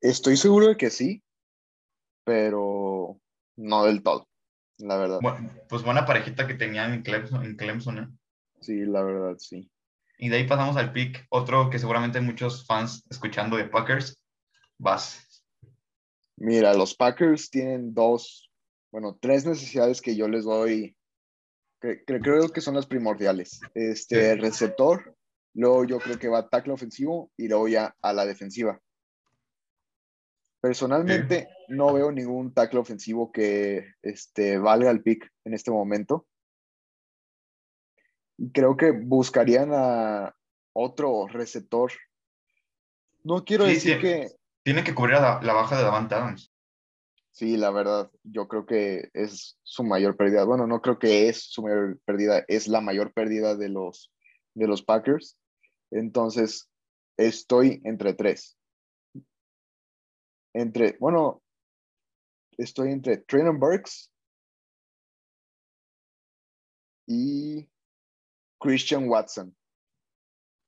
Estoy 0.00 0.36
seguro 0.36 0.68
de 0.68 0.76
que 0.76 0.90
sí, 0.90 1.22
pero 2.24 3.20
no 3.56 3.84
del 3.84 4.02
todo, 4.02 4.28
la 4.78 4.96
verdad. 4.96 5.18
Bueno, 5.22 5.50
pues 5.68 5.82
buena 5.82 6.04
parejita 6.04 6.46
que 6.46 6.54
tenían 6.54 6.92
en 6.92 7.02
Clemson, 7.02 7.44
en 7.44 7.56
Clemson 7.56 7.98
¿eh? 7.98 8.08
Sí, 8.60 8.84
la 8.84 9.02
verdad, 9.02 9.36
sí. 9.38 9.70
Y 10.18 10.28
de 10.28 10.36
ahí 10.36 10.46
pasamos 10.46 10.76
al 10.76 10.92
pick, 10.92 11.26
otro 11.28 11.70
que 11.70 11.78
seguramente 11.78 12.20
muchos 12.20 12.66
fans 12.66 13.04
escuchando 13.10 13.56
de 13.56 13.64
Packers, 13.64 14.18
Vas. 14.78 15.44
Mira, 16.36 16.74
los 16.74 16.94
Packers 16.94 17.50
tienen 17.50 17.94
dos, 17.94 18.50
bueno, 18.90 19.16
tres 19.20 19.44
necesidades 19.46 20.00
que 20.00 20.16
yo 20.16 20.28
les 20.28 20.44
doy 20.44 20.96
creo 22.06 22.48
que 22.48 22.60
son 22.60 22.74
las 22.74 22.86
primordiales. 22.86 23.60
Este, 23.74 24.36
receptor, 24.36 25.16
luego 25.54 25.84
yo 25.84 25.98
creo 25.98 26.18
que 26.18 26.28
va 26.28 26.38
a 26.38 26.48
tackle 26.48 26.72
ofensivo 26.72 27.30
y 27.36 27.48
luego 27.48 27.68
ya 27.68 27.94
a 28.00 28.12
la 28.12 28.24
defensiva. 28.24 28.80
Personalmente 30.60 31.48
no 31.68 31.92
veo 31.92 32.10
ningún 32.10 32.54
tackle 32.54 32.80
ofensivo 32.80 33.30
que 33.30 33.92
este, 34.02 34.58
valga 34.58 34.90
el 34.90 35.02
pick 35.02 35.30
en 35.44 35.52
este 35.52 35.70
momento. 35.70 36.26
Creo 38.52 38.76
que 38.76 38.90
buscarían 38.90 39.70
a 39.74 40.34
otro 40.72 41.26
receptor. 41.28 41.92
No 43.22 43.44
quiero 43.44 43.64
decir 43.64 44.00
que... 44.00 44.28
Tiene 44.62 44.82
que 44.82 44.94
cubrir 44.94 45.16
la, 45.16 45.40
la 45.42 45.52
baja 45.52 45.76
de 45.76 45.82
Davante 45.82 46.14
Adams. 46.14 46.53
Sí, 47.34 47.56
la 47.56 47.72
verdad, 47.72 48.12
yo 48.22 48.46
creo 48.46 48.64
que 48.64 49.10
es 49.12 49.58
su 49.64 49.82
mayor 49.82 50.16
pérdida. 50.16 50.44
Bueno, 50.44 50.68
no 50.68 50.80
creo 50.80 51.00
que 51.00 51.28
es 51.28 51.42
su 51.42 51.62
mayor 51.62 51.98
pérdida, 52.04 52.44
es 52.46 52.68
la 52.68 52.80
mayor 52.80 53.12
pérdida 53.12 53.56
de 53.56 53.68
los, 53.68 54.12
de 54.54 54.68
los 54.68 54.84
Packers. 54.84 55.36
Entonces, 55.90 56.70
estoy 57.16 57.80
entre 57.82 58.14
tres. 58.14 58.56
Entre, 60.52 60.96
bueno, 61.00 61.42
estoy 62.56 62.92
entre 62.92 63.16
Traylon 63.16 63.58
Burks 63.58 64.12
y 67.08 67.68
Christian 68.60 69.08
Watson. 69.08 69.56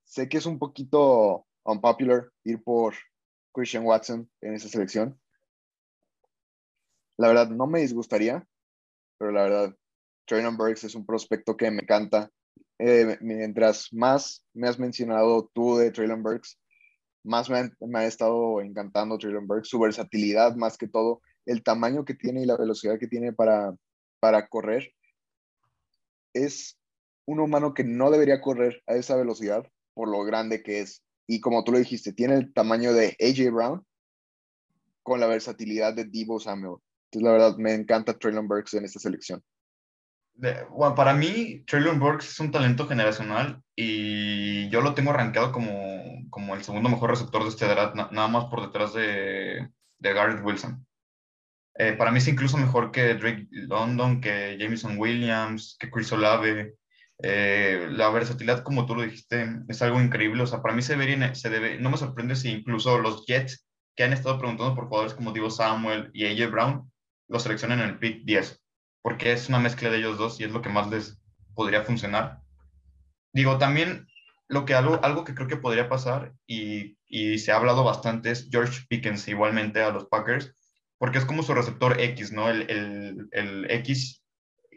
Sé 0.03 0.29
que 0.29 0.39
es 0.39 0.47
un 0.47 0.59
poquito 0.59 1.47
unpopular 1.63 2.29
ir 2.43 2.61
por 2.65 2.97
Christian 3.53 3.87
Watson 3.87 4.29
en 4.41 4.55
esa 4.55 4.69
selección, 4.69 5.17
la 7.19 7.29
verdad, 7.29 7.49
no 7.49 7.67
me 7.67 7.81
disgustaría, 7.81 8.47
pero 9.19 9.33
la 9.33 9.43
verdad, 9.45 9.77
Traylon 10.27 10.57
Burks 10.57 10.85
es 10.85 10.95
un 10.95 11.07
prospecto 11.07 11.57
que 11.57 11.71
me 11.71 11.83
encanta. 11.83 12.31
Eh, 12.79 13.17
mientras 13.21 13.93
más 13.93 14.45
me 14.53 14.69
has 14.69 14.79
mencionado 14.79 15.51
tú 15.55 15.77
de 15.77 15.91
Traylon 15.91 16.23
Burks, 16.23 16.59
más 17.25 17.49
me, 17.49 17.71
ha 17.99 18.07
estado 18.07 18.61
encantando 18.61 19.19
Traylon 19.19 19.47
Burks, 19.47 19.69
su 19.69 19.79
versatilidad 19.79 20.55
más 20.57 20.77
que 20.77 20.89
todo, 20.89 21.23
el 21.47 21.63
tamaño 21.63 22.05
que 22.05 22.15
tiene 22.15 22.43
y 22.43 22.47
la 22.47 22.57
velocidad 22.57 22.99
que 22.99 23.09
tiene 23.09 23.33
para, 23.33 23.75
para 24.21 24.47
correr. 24.49 24.93
Es 26.35 26.79
un 27.25 27.41
humano 27.41 27.73
que 27.73 27.83
no 27.83 28.11
debería 28.11 28.41
correr 28.41 28.83
a 28.87 28.95
esa 28.95 29.17
velocidad 29.17 29.67
por 29.95 30.09
lo 30.09 30.23
grande 30.25 30.63
que 30.63 30.81
es. 30.81 31.03
Y 31.27 31.41
como 31.41 31.65
tú 31.65 31.73
lo 31.73 31.79
dijiste, 31.79 32.13
tiene 32.13 32.35
el 32.35 32.53
tamaño 32.53 32.93
de 32.93 33.17
AJ 33.21 33.53
Brown 33.53 33.87
con 35.03 35.19
la 35.19 35.27
versatilidad 35.27 35.95
de 35.95 36.05
Divo 36.05 36.39
Samuel 36.39 36.77
la 37.21 37.33
verdad, 37.33 37.57
me 37.57 37.75
encanta 37.75 38.19
Traylon 38.19 38.49
Burks 38.49 38.75
en 38.75 38.85
esta 38.85 38.99
selección. 38.99 39.43
bueno, 40.35 40.95
para 40.95 41.15
mí, 41.15 41.65
Traylon 41.67 41.99
Burks 41.99 42.31
es 42.31 42.41
un 42.41 42.51
talento 42.51 42.87
generacional 42.87 43.63
y 43.75 44.69
yo 44.71 44.81
lo 44.81 44.95
tengo 44.95 45.11
arrancado 45.11 45.53
como, 45.53 46.05
como 46.31 46.55
el 46.55 46.63
segundo 46.63 46.89
mejor 46.89 47.11
receptor 47.11 47.43
de 47.43 47.49
este 47.49 47.67
draft, 47.67 47.95
nada 47.95 48.29
más 48.29 48.47
por 48.47 48.63
detrás 48.63 48.93
de, 48.95 49.69
de 49.99 50.13
Garrett 50.13 50.45
Wilson. 50.45 50.87
Eh, 51.79 51.93
para 51.93 52.11
mí 52.11 52.19
es 52.19 52.29
incluso 52.29 52.57
mejor 52.57 52.91
que 52.91 53.15
Drake 53.15 53.49
London, 53.51 54.21
que 54.21 54.57
Jameson 54.59 54.99
Williams, 54.99 55.77
que 55.79 55.91
Chris 55.91 56.13
Olave. 56.13 56.75
Eh, 57.23 57.89
la 57.91 58.11
versatilidad, 58.11 58.63
como 58.63 58.87
tú 58.87 58.95
lo 58.95 59.03
dijiste, 59.03 59.47
es 59.69 59.83
algo 59.83 60.01
increíble. 60.01 60.43
O 60.43 60.47
sea, 60.47 60.63
para 60.63 60.75
mí 60.75 60.83
se, 60.83 60.97
ve, 60.97 61.35
se 61.35 61.51
debe, 61.51 61.79
no 61.79 61.91
me 61.91 61.97
sorprende 61.97 62.37
si 62.37 62.51
incluso 62.51 62.99
los 62.99 63.27
Jets, 63.27 63.67
que 63.95 64.05
han 64.05 64.13
estado 64.13 64.39
preguntando 64.39 64.75
por 64.75 64.89
jugadores 64.89 65.15
como 65.15 65.33
Divo 65.33 65.51
Samuel 65.51 66.11
y 66.13 66.27
AJ 66.27 66.51
Brown, 66.51 66.93
lo 67.29 67.39
seleccionen 67.39 67.81
en 67.81 67.91
el 67.91 67.99
pick 67.99 68.25
10, 68.25 68.63
porque 69.03 69.33
es 69.33 69.49
una 69.49 69.59
mezcla 69.59 69.91
de 69.91 69.99
ellos 69.99 70.19
dos 70.19 70.41
y 70.41 70.45
es 70.45 70.51
lo 70.53 70.63
que 70.63 70.69
más 70.69 70.89
les 70.89 71.21
podría 71.55 71.83
funcionar. 71.83 72.41
Digo, 73.33 73.59
también 73.59 74.07
lo 74.49 74.65
que 74.65 74.75
algo, 74.75 75.03
algo 75.05 75.25
que 75.25 75.35
creo 75.35 75.49
que 75.49 75.57
podría 75.57 75.89
pasar 75.89 76.33
y, 76.47 76.97
y 77.07 77.39
se 77.39 77.53
ha 77.53 77.57
hablado 77.57 77.85
bastante 77.85 78.31
es 78.31 78.49
George 78.51 78.87
Pickens 78.89 79.27
igualmente 79.29 79.83
a 79.83 79.91
los 79.91 80.07
Packers, 80.07 80.55
porque 80.99 81.19
es 81.19 81.25
como 81.25 81.43
su 81.43 81.55
receptor 81.55 82.01
X, 82.01 82.33
¿no? 82.33 82.49
El, 82.49 82.71
el, 82.71 83.29
el 83.33 83.71
X 83.71 84.23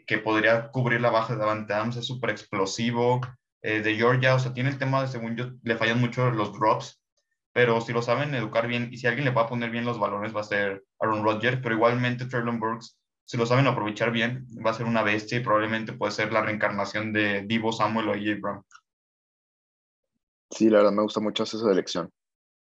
que 0.06 0.18
podría 0.18 0.70
cubrir 0.70 1.00
la 1.00 1.10
baja 1.10 1.34
de 1.34 1.38
Davante 1.38 1.72
Adams, 1.72 1.96
es 1.96 2.06
súper 2.06 2.30
explosivo. 2.30 3.20
Eh, 3.62 3.82
de 3.82 3.94
Georgia, 3.94 4.34
o 4.34 4.38
sea, 4.38 4.54
tiene 4.54 4.70
el 4.70 4.78
tema 4.78 5.02
de, 5.02 5.08
según 5.08 5.36
yo, 5.36 5.50
le 5.62 5.76
fallan 5.76 6.00
mucho 6.00 6.30
los 6.30 6.52
drops, 6.52 6.99
pero 7.52 7.80
si 7.80 7.92
lo 7.92 8.02
saben 8.02 8.34
educar 8.34 8.66
bien 8.66 8.88
y 8.92 8.98
si 8.98 9.06
alguien 9.06 9.24
le 9.24 9.32
va 9.32 9.42
a 9.42 9.48
poner 9.48 9.70
bien 9.70 9.84
los 9.84 9.98
balones 9.98 10.34
va 10.34 10.40
a 10.40 10.44
ser 10.44 10.84
Aaron 11.00 11.24
Rodgers, 11.24 11.58
pero 11.62 11.74
igualmente 11.74 12.26
Traylon 12.26 12.60
Burks, 12.60 12.98
si 13.24 13.36
lo 13.36 13.46
saben 13.46 13.66
aprovechar 13.66 14.10
bien, 14.10 14.46
va 14.64 14.70
a 14.70 14.74
ser 14.74 14.86
una 14.86 15.02
bestia 15.02 15.38
y 15.38 15.42
probablemente 15.42 15.92
puede 15.92 16.12
ser 16.12 16.32
la 16.32 16.42
reencarnación 16.42 17.12
de 17.12 17.42
Divo 17.42 17.72
Samuel 17.72 18.08
o 18.08 18.12
AJ 18.12 18.40
Brown. 18.40 18.64
Sí, 20.50 20.68
la 20.68 20.78
verdad 20.78 20.92
me 20.92 21.02
gusta 21.02 21.20
mucho 21.20 21.44
esa 21.44 21.58
selección. 21.58 22.10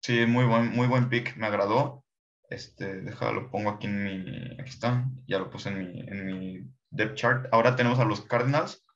Sí, 0.03 0.24
muy 0.26 0.45
buen, 0.45 0.70
muy 0.70 0.87
buen 0.87 1.09
pick, 1.09 1.37
me 1.37 1.47
agradó. 1.47 2.05
Este, 2.49 3.03
déjalo, 3.03 3.43
lo 3.43 3.51
pongo 3.51 3.70
aquí 3.70 3.87
en 3.87 4.05
mi, 4.05 4.61
aquí 4.61 4.70
está, 4.70 5.05
ya 5.26 5.39
lo 5.39 5.51
puse 5.51 5.70
en 5.70 5.78
mi, 5.78 6.01
en 6.01 6.26
mi 6.26 6.61
depth 6.91 7.14
chart. 7.16 7.47
Ahora 7.53 7.74
tenemos 7.76 7.99
a 7.99 8.05
los 8.05 8.22
Cardinals. 8.22 8.87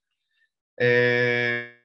Eh, 0.76 1.78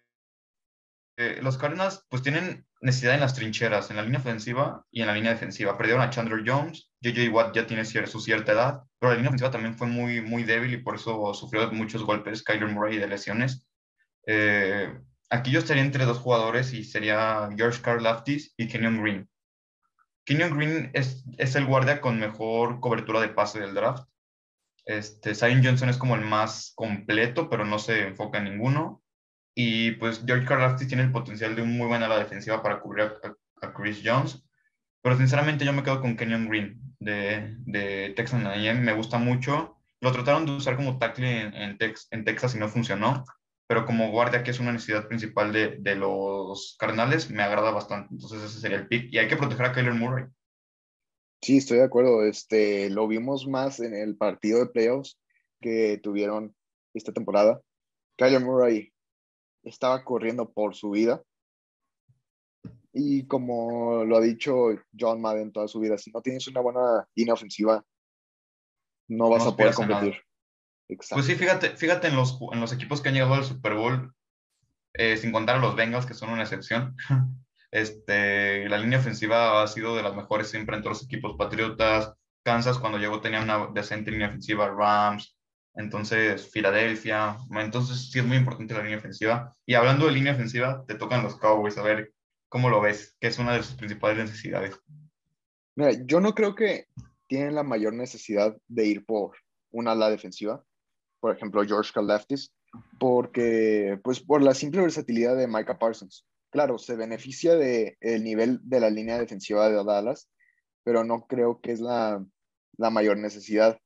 eh, 1.18 1.40
los 1.42 1.58
Cardinals 1.58 2.06
pues 2.10 2.24
tienen 2.24 2.66
necesidad 2.82 3.14
en 3.14 3.22
las 3.22 3.36
trincheras, 3.36 3.90
en 3.90 3.98
la 3.98 4.04
línea 4.04 4.20
ofensiva 4.20 4.86
y 4.92 5.02
en 5.02 5.08
la 5.08 5.14
línea 5.14 5.32
defensiva. 5.32 5.78
Perdieron 5.78 6.02
a 6.02 6.10
Chandler 6.10 6.44
Jones, 6.46 6.92
JJ 7.02 7.30
Watt 7.30 7.56
ya 7.56 7.68
tiene 7.68 7.86
su 7.86 8.20
cierta 8.20 8.52
edad, 8.52 8.82
pero 9.00 9.12
la 9.12 9.16
línea 9.16 9.30
ofensiva 9.30 9.52
también 9.52 9.78
fue 9.78 9.88
muy, 9.88 10.22
muy 10.22 10.44
débil 10.44 10.74
y 10.74 10.78
por 10.78 10.96
eso 10.96 11.34
sufrió 11.34 11.72
muchos 11.72 12.04
golpes 12.04 12.44
Kyler 12.44 12.70
Murray 12.70 12.98
de 12.98 13.08
lesiones. 13.08 13.68
Eh, 14.26 14.92
aquí 15.30 15.52
yo 15.52 15.60
estaría 15.60 15.84
entre 15.84 16.06
dos 16.06 16.18
jugadores 16.18 16.74
y 16.74 16.84
sería 16.84 17.50
George 17.56 17.82
Karlaftis 17.82 18.54
y 18.58 18.68
Kenyon 18.68 19.02
Green. 19.02 19.30
Kenyon 20.26 20.58
Green 20.58 20.92
es, 20.94 21.26
es, 21.38 21.56
el 21.56 21.66
guardia 21.66 22.02
con 22.02 22.20
mejor 22.20 22.80
cobertura 22.80 23.20
de 23.20 23.30
pase 23.30 23.60
del 23.60 23.74
draft. 23.74 24.08
Este, 24.86 25.36
Zion 25.36 25.64
Johnson 25.64 25.90
es 25.90 25.98
como 25.98 26.16
el 26.16 26.22
más 26.22 26.72
completo, 26.76 27.50
pero 27.50 27.66
no 27.66 27.78
se 27.78 28.08
enfoca 28.08 28.40
en 28.40 28.46
ninguno. 28.46 29.03
Y 29.56 29.92
pues 29.92 30.24
George 30.26 30.46
Karlaftis 30.46 30.88
tiene 30.88 31.04
el 31.04 31.12
potencial 31.12 31.56
de 31.56 31.62
un 31.62 31.78
muy 31.78 31.88
buena 31.88 32.08
ala 32.08 32.18
defensiva 32.18 32.64
para 32.64 32.80
cubrir 32.80 33.12
a, 33.62 33.74
Chris 33.74 34.02
Jones. 34.04 34.44
Pero 35.02 35.18
sinceramente 35.18 35.66
yo 35.66 35.74
me 35.74 35.84
quedo 35.84 36.02
con 36.02 36.18
Kenyon 36.18 36.50
Green 36.50 36.82
de, 37.00 37.56
de 37.66 38.14
Texas 38.16 38.44
A&M. 38.44 38.82
Me 38.82 38.94
gusta 38.94 39.18
mucho. 39.18 39.78
Lo 40.02 40.12
trataron 40.12 40.46
de 40.46 40.54
usar 40.54 40.76
como 40.76 40.98
tackle 40.98 41.42
en, 41.42 41.78
en, 41.80 42.26
Texas 42.26 42.56
y 42.56 42.60
no 42.60 42.68
funcionó. 42.68 43.24
pero 43.68 43.86
como 43.86 44.12
guardia, 44.12 44.44
que 44.44 44.52
es 44.52 44.60
una 44.60 44.74
necesidad 44.74 45.08
principal 45.08 45.54
de, 45.54 45.78
de 45.80 45.96
los 45.96 46.76
Cardenales, 46.80 47.30
me 47.30 47.44
agrada 47.44 47.72
bastante. 47.72 48.10
Entonces 48.12 48.44
ese 48.44 48.60
sería 48.60 48.78
el 48.78 48.88
pick. 48.88 49.14
Y 49.14 49.18
hay 49.18 49.28
que 49.28 49.38
proteger 49.38 49.66
a 49.66 49.72
Kyler 49.74 49.94
Murray. 49.94 50.26
Sí, 51.42 51.58
estoy 51.58 51.78
de 51.78 51.84
acuerdo. 51.84 52.26
Este, 52.26 52.90
lo 52.90 53.08
vimos 53.08 53.48
más 53.48 53.80
en 53.80 53.96
el 53.96 54.16
partido 54.18 54.60
de 54.60 54.68
playoffs 54.68 55.20
que 55.62 56.00
tuvieron 56.02 56.56
esta 56.94 57.12
temporada. 57.12 57.62
Kyler 58.18 58.42
Murray 58.42 58.93
estaba 59.64 60.04
corriendo 60.04 60.52
por 60.52 60.76
su 60.76 60.92
vida. 60.92 61.22
Y 62.92 63.26
como 63.26 64.04
lo 64.06 64.18
ha 64.18 64.22
dicho 64.22 64.68
John 64.98 65.20
Madden 65.20 65.52
toda 65.52 65.68
su 65.68 65.80
vida, 65.80 65.98
si 65.98 66.12
no 66.12 66.22
tienes 66.22 66.48
una 66.48 66.62
buena 66.62 67.08
línea 67.16 67.34
ofensiva, 67.34 67.84
no 69.08 69.30
vas 69.30 69.44
No 69.44 69.52
a 69.52 69.58
poder 69.58 69.74
competir. 69.74 70.22
Exacto. 70.90 71.16
Pues 71.16 71.26
sí, 71.26 71.36
fíjate, 71.36 71.76
fíjate 71.76 72.08
en 72.08 72.16
los, 72.16 72.38
en 72.52 72.60
los 72.60 72.72
equipos 72.72 73.02
que 73.02 73.10
han 73.10 73.16
llegado 73.16 73.34
al 73.34 73.46
Super 73.46 73.74
Bowl, 73.74 74.14
eh, 74.94 75.18
sin 75.18 75.32
contar 75.32 75.56
a 75.56 75.60
los 75.60 75.76
Bengals, 75.76 76.06
que 76.06 76.14
son 76.14 76.30
una 76.30 76.44
excepción. 76.44 76.96
Este, 77.76 78.70
la 78.70 78.78
línea 78.78 79.00
ofensiva 79.00 79.64
ha 79.64 79.68
sido 79.68 79.96
de 79.96 80.04
las 80.04 80.16
mejores 80.16 80.48
siempre 80.48 80.76
en 80.76 80.84
todos 80.84 80.98
los 80.98 81.06
equipos 81.06 81.36
patriotas. 81.36 82.14
Kansas, 82.46 82.78
cuando 82.78 83.00
llegó, 83.00 83.20
tenía 83.20 83.42
una 83.42 83.66
decente 83.74 84.12
línea 84.12 84.28
ofensiva. 84.28 84.70
Rams, 84.70 85.36
entonces 85.76 86.50
Filadelfia. 86.50 87.38
Entonces, 87.52 88.12
sí 88.12 88.20
es 88.20 88.26
muy 88.26 88.38
importante 88.38 88.74
la 88.74 88.84
línea 88.84 88.98
ofensiva. 88.98 89.54
Y 89.66 89.74
hablando 89.74 90.06
de 90.06 90.12
línea 90.12 90.34
ofensiva, 90.34 90.84
te 90.88 90.96
tocan 90.96 91.24
los 91.24 91.38
Cowboys. 91.38 91.78
A 91.78 91.84
ver 91.84 92.14
cómo 92.50 92.70
lo 92.70 92.82
ves, 92.82 93.16
que 93.20 93.28
es 93.28 93.40
una 93.40 93.54
de 93.54 93.64
sus 93.64 93.76
principales 93.76 94.18
necesidades. 94.18 94.80
Mira, 95.76 95.92
yo 96.06 96.20
no 96.20 96.36
creo 96.36 96.54
que 96.56 96.86
tienen 97.28 97.56
la 97.56 97.64
mayor 97.64 97.94
necesidad 97.94 98.56
de 98.68 98.86
ir 98.86 99.06
por 99.06 99.36
una 99.72 99.94
ala 99.94 100.10
defensiva, 100.10 100.64
por 101.20 101.36
ejemplo, 101.36 101.64
George 101.66 101.92
Kalafdis, 101.92 102.54
porque, 103.00 104.00
pues, 104.04 104.20
por 104.20 104.44
la 104.44 104.54
simple 104.54 104.82
versatilidad 104.82 105.36
de 105.36 105.48
Micah 105.48 105.80
Parsons. 105.80 106.28
Claro, 106.52 106.78
se 106.78 106.96
beneficia 106.96 107.56
del 107.56 107.98
el 108.02 108.24
nivel 108.24 108.60
de 108.62 108.80
la 108.80 108.92
línea 108.92 109.18
defensiva 109.18 109.68
de 109.68 109.84
Dallas, 109.84 110.30
pero 110.84 111.04
no 111.04 111.26
creo 111.26 111.60
que 111.60 111.72
es 111.72 111.80
la, 111.80 112.24
la 112.78 112.90
mayor 112.92 113.18
necesidad. 113.18 113.80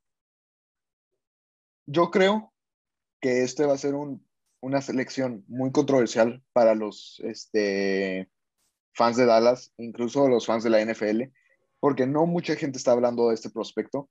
Yo 1.87 2.11
creo 2.11 2.53
que 3.21 3.43
este 3.43 3.65
va 3.65 3.73
a 3.73 3.77
ser 3.77 3.95
un, 3.95 4.25
una 4.61 4.81
selección 4.81 5.45
muy 5.47 5.71
controversial 5.71 6.43
para 6.51 6.75
los 6.75 7.21
este, 7.23 8.29
fans 8.93 9.15
de 9.15 9.25
Dallas, 9.25 9.73
incluso 9.77 10.27
los 10.27 10.45
fans 10.45 10.63
de 10.63 10.69
la 10.69 10.83
NFL, 10.83 11.23
porque 11.79 12.05
no 12.05 12.25
mucha 12.25 12.55
gente 12.55 12.77
está 12.77 12.91
hablando 12.91 13.29
de 13.29 13.35
este 13.35 13.49
prospecto, 13.49 14.09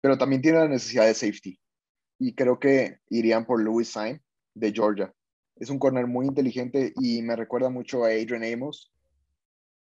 pero 0.00 0.16
también 0.16 0.40
tiene 0.40 0.58
la 0.58 0.68
necesidad 0.68 1.06
de 1.06 1.14
safety. 1.14 1.60
Y 2.18 2.34
creo 2.34 2.58
que 2.58 2.98
irían 3.10 3.44
por 3.44 3.60
Louis 3.60 3.88
Sain 3.88 4.22
de 4.54 4.72
Georgia. 4.72 5.14
Es 5.56 5.68
un 5.68 5.78
corner 5.78 6.06
muy 6.06 6.26
inteligente 6.26 6.92
y 6.96 7.20
me 7.22 7.36
recuerda 7.36 7.68
mucho 7.68 8.04
a 8.04 8.08
Adrian 8.08 8.44
Amos. 8.44 8.92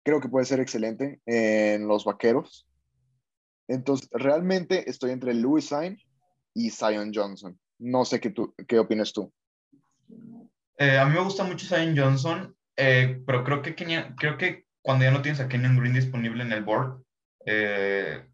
Creo 0.04 0.20
que 0.20 0.28
puede 0.28 0.44
ser 0.44 0.60
excelente 0.60 1.22
en 1.24 1.88
los 1.88 2.04
vaqueros. 2.04 2.66
Entonces, 3.68 4.08
realmente 4.12 4.88
estoy 4.88 5.12
entre 5.12 5.34
Louis 5.34 5.66
Sain 5.66 5.98
y 6.54 6.70
Zion 6.70 7.12
Johnson. 7.14 7.58
No 7.78 8.04
sé 8.04 8.20
qué, 8.20 8.30
tú, 8.30 8.54
qué 8.68 8.78
opinas 8.78 9.12
tú. 9.12 9.32
Eh, 10.78 10.98
a 10.98 11.04
mí 11.04 11.14
me 11.14 11.22
gusta 11.22 11.44
mucho 11.44 11.66
Zion 11.66 11.96
Johnson, 11.96 12.56
eh, 12.76 13.22
pero 13.26 13.44
creo 13.44 13.62
que, 13.62 13.74
Kenya, 13.74 14.14
creo 14.16 14.36
que 14.36 14.66
cuando 14.82 15.04
ya 15.04 15.10
no 15.10 15.22
tienes 15.22 15.40
a 15.40 15.48
Kenyon 15.48 15.78
Green 15.78 15.94
disponible 15.94 16.42
en 16.42 16.52
el 16.52 16.64
board, 16.64 17.02
eh, 17.46 18.26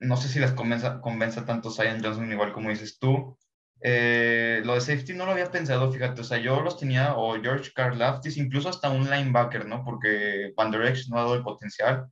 no 0.00 0.16
sé 0.16 0.28
si 0.28 0.40
les 0.40 0.52
convenza, 0.52 1.00
convenza 1.00 1.44
tanto 1.44 1.70
Zion 1.70 2.02
Johnson 2.02 2.30
igual 2.32 2.52
como 2.52 2.70
dices 2.70 2.98
tú. 2.98 3.36
Eh, 3.84 4.62
lo 4.64 4.74
de 4.74 4.80
safety 4.80 5.12
no 5.12 5.26
lo 5.26 5.32
había 5.32 5.50
pensado, 5.50 5.90
fíjate, 5.90 6.20
o 6.20 6.24
sea, 6.24 6.38
yo 6.38 6.60
los 6.60 6.78
tenía, 6.78 7.16
o 7.16 7.40
George 7.40 7.72
Karlaftis, 7.74 8.36
incluso 8.36 8.68
hasta 8.68 8.90
un 8.90 9.10
linebacker, 9.10 9.66
¿no? 9.66 9.84
Porque 9.84 10.52
Van 10.56 10.70
Der 10.70 10.82
Esch 10.82 11.08
no 11.08 11.18
ha 11.18 11.22
dado 11.22 11.34
el 11.34 11.42
potencial, 11.42 12.06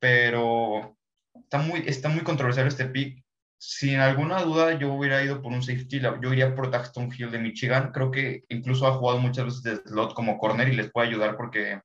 pero 0.00 0.96
está 1.42 1.58
muy, 1.58 1.84
está 1.86 2.08
muy 2.08 2.22
controversial 2.22 2.66
este 2.66 2.86
pick. 2.86 3.24
Sin 3.58 3.98
alguna 4.00 4.42
duda, 4.42 4.78
yo 4.78 4.92
hubiera 4.92 5.24
ido 5.24 5.40
por 5.40 5.52
un 5.52 5.62
safety, 5.62 6.00
yo 6.00 6.32
iría 6.32 6.54
por 6.54 6.70
Daxton 6.70 7.10
Hill 7.12 7.30
de 7.30 7.38
Michigan, 7.38 7.90
creo 7.92 8.10
que 8.10 8.44
incluso 8.48 8.86
ha 8.86 8.92
jugado 8.92 9.18
muchas 9.18 9.46
veces 9.46 9.62
de 9.62 9.76
slot 9.76 10.12
como 10.12 10.36
corner 10.38 10.68
y 10.68 10.76
les 10.76 10.90
puede 10.92 11.08
ayudar 11.08 11.36
porque 11.36 11.80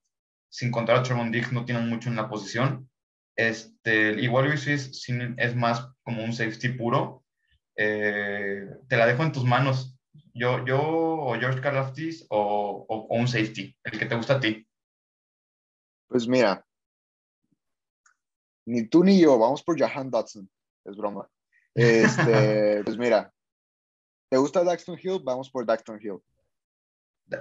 sin 0.50 0.70
contar 0.70 0.98
a 0.98 1.04
Trevon 1.04 1.32
Diggs 1.32 1.54
no 1.54 1.64
tienen 1.64 1.88
mucho 1.88 2.10
en 2.10 2.18
la 2.18 2.28
posición. 2.28 2.90
Este, 3.38 4.22
igual 4.22 4.50
Luis 4.50 4.68
es, 4.68 5.56
más 5.56 5.88
como 6.04 6.24
un 6.24 6.34
safety 6.34 6.70
puro, 6.70 7.24
eh, 7.78 8.68
te 8.90 8.98
la 8.98 9.08
dejo 9.08 9.24
en 9.24 9.32
tus 9.32 9.46
manos. 9.46 9.98
Yo, 10.34 10.66
yo 10.66 10.82
o 10.82 11.40
George 11.40 11.62
Karlaftis 11.62 12.26
o, 12.30 12.86
o, 12.88 12.96
o, 13.08 13.16
un 13.16 13.28
safety, 13.28 13.76
el 13.84 13.98
que 13.98 14.06
te 14.06 14.16
gusta 14.16 14.36
a 14.36 14.40
ti. 14.40 14.68
Pues 16.08 16.28
mira, 16.28 16.66
ni 18.66 18.88
tú 18.88 19.04
ni 19.04 19.20
yo, 19.20 19.38
vamos 19.38 19.64
por 19.64 19.78
Jahan 19.78 20.10
Dodson, 20.10 20.50
es 20.86 20.96
broma. 20.96 21.28
Este, 21.74 22.84
pues 22.86 22.98
mira, 22.98 23.34
¿te 24.30 24.38
gusta 24.38 24.64
Daxton 24.64 25.00
Hill? 25.02 25.22
Vamos 25.24 25.50
por 25.50 25.66
Daxton 25.66 26.00
Hill. 26.02 26.20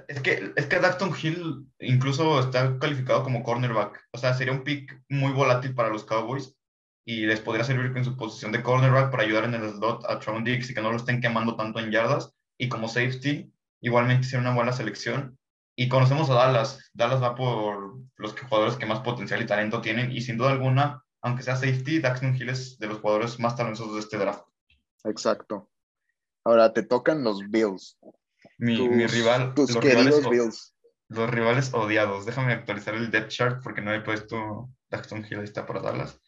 Es 0.06 0.20
que, 0.20 0.52
es 0.54 0.66
que 0.66 0.78
Daxton 0.78 1.12
Hill 1.20 1.66
incluso 1.80 2.38
está 2.40 2.78
calificado 2.78 3.24
como 3.24 3.42
cornerback. 3.42 4.08
O 4.12 4.18
sea, 4.18 4.34
sería 4.34 4.52
un 4.52 4.62
pick 4.62 5.02
muy 5.08 5.32
volátil 5.32 5.74
para 5.74 5.88
los 5.88 6.04
Cowboys 6.04 6.56
y 7.04 7.26
les 7.26 7.40
podría 7.40 7.64
servir 7.64 7.96
en 7.96 8.04
su 8.04 8.16
posición 8.16 8.52
de 8.52 8.62
cornerback 8.62 9.10
para 9.10 9.24
ayudar 9.24 9.44
en 9.44 9.54
el 9.54 9.68
slot 9.70 10.04
a 10.08 10.20
Tron 10.20 10.44
Dix 10.44 10.70
y 10.70 10.74
que 10.74 10.80
no 10.80 10.92
lo 10.92 10.96
estén 10.96 11.20
quemando 11.20 11.56
tanto 11.56 11.80
en 11.80 11.90
yardas. 11.90 12.32
Y 12.56 12.68
como 12.68 12.88
safety, 12.88 13.52
igualmente 13.80 14.24
sería 14.24 14.40
una 14.40 14.54
buena 14.54 14.72
selección. 14.72 15.36
Y 15.76 15.88
conocemos 15.88 16.30
a 16.30 16.34
Dallas. 16.34 16.90
Dallas 16.92 17.22
va 17.22 17.34
por 17.34 17.98
los 18.16 18.38
jugadores 18.38 18.76
que 18.76 18.86
más 18.86 19.00
potencial 19.00 19.42
y 19.42 19.46
talento 19.46 19.80
tienen. 19.80 20.12
Y 20.12 20.20
sin 20.20 20.36
duda 20.36 20.52
alguna, 20.52 21.02
aunque 21.22 21.42
sea 21.42 21.56
safety, 21.56 22.00
Daxton 22.00 22.34
Hill 22.34 22.50
es 22.50 22.78
de 22.78 22.86
los 22.86 22.98
jugadores 22.98 23.38
más 23.38 23.56
talentosos 23.56 23.94
de 23.94 24.00
este 24.00 24.16
draft. 24.16 24.44
Exacto. 25.04 25.70
Ahora 26.44 26.72
te 26.72 26.82
tocan 26.82 27.22
los 27.22 27.40
Bills. 27.50 27.98
Mi, 28.58 28.76
tus, 28.76 28.88
mi 28.88 29.06
rival. 29.06 29.54
Tus 29.54 29.74
los 29.74 29.82
queridos 29.82 30.16
rivales, 30.16 30.30
Bills. 30.30 30.74
Los 31.08 31.30
rivales 31.30 31.74
odiados. 31.74 32.26
Déjame 32.26 32.52
actualizar 32.52 32.94
el 32.94 33.10
depth 33.10 33.28
chart 33.28 33.62
porque 33.62 33.80
no 33.80 33.92
he 33.92 34.00
puesto 34.00 34.70
Daxton 34.88 35.24
Hill. 35.24 35.38
Ahí 35.38 35.44
está 35.44 35.66
para 35.66 35.80
Dallas. 35.80 36.20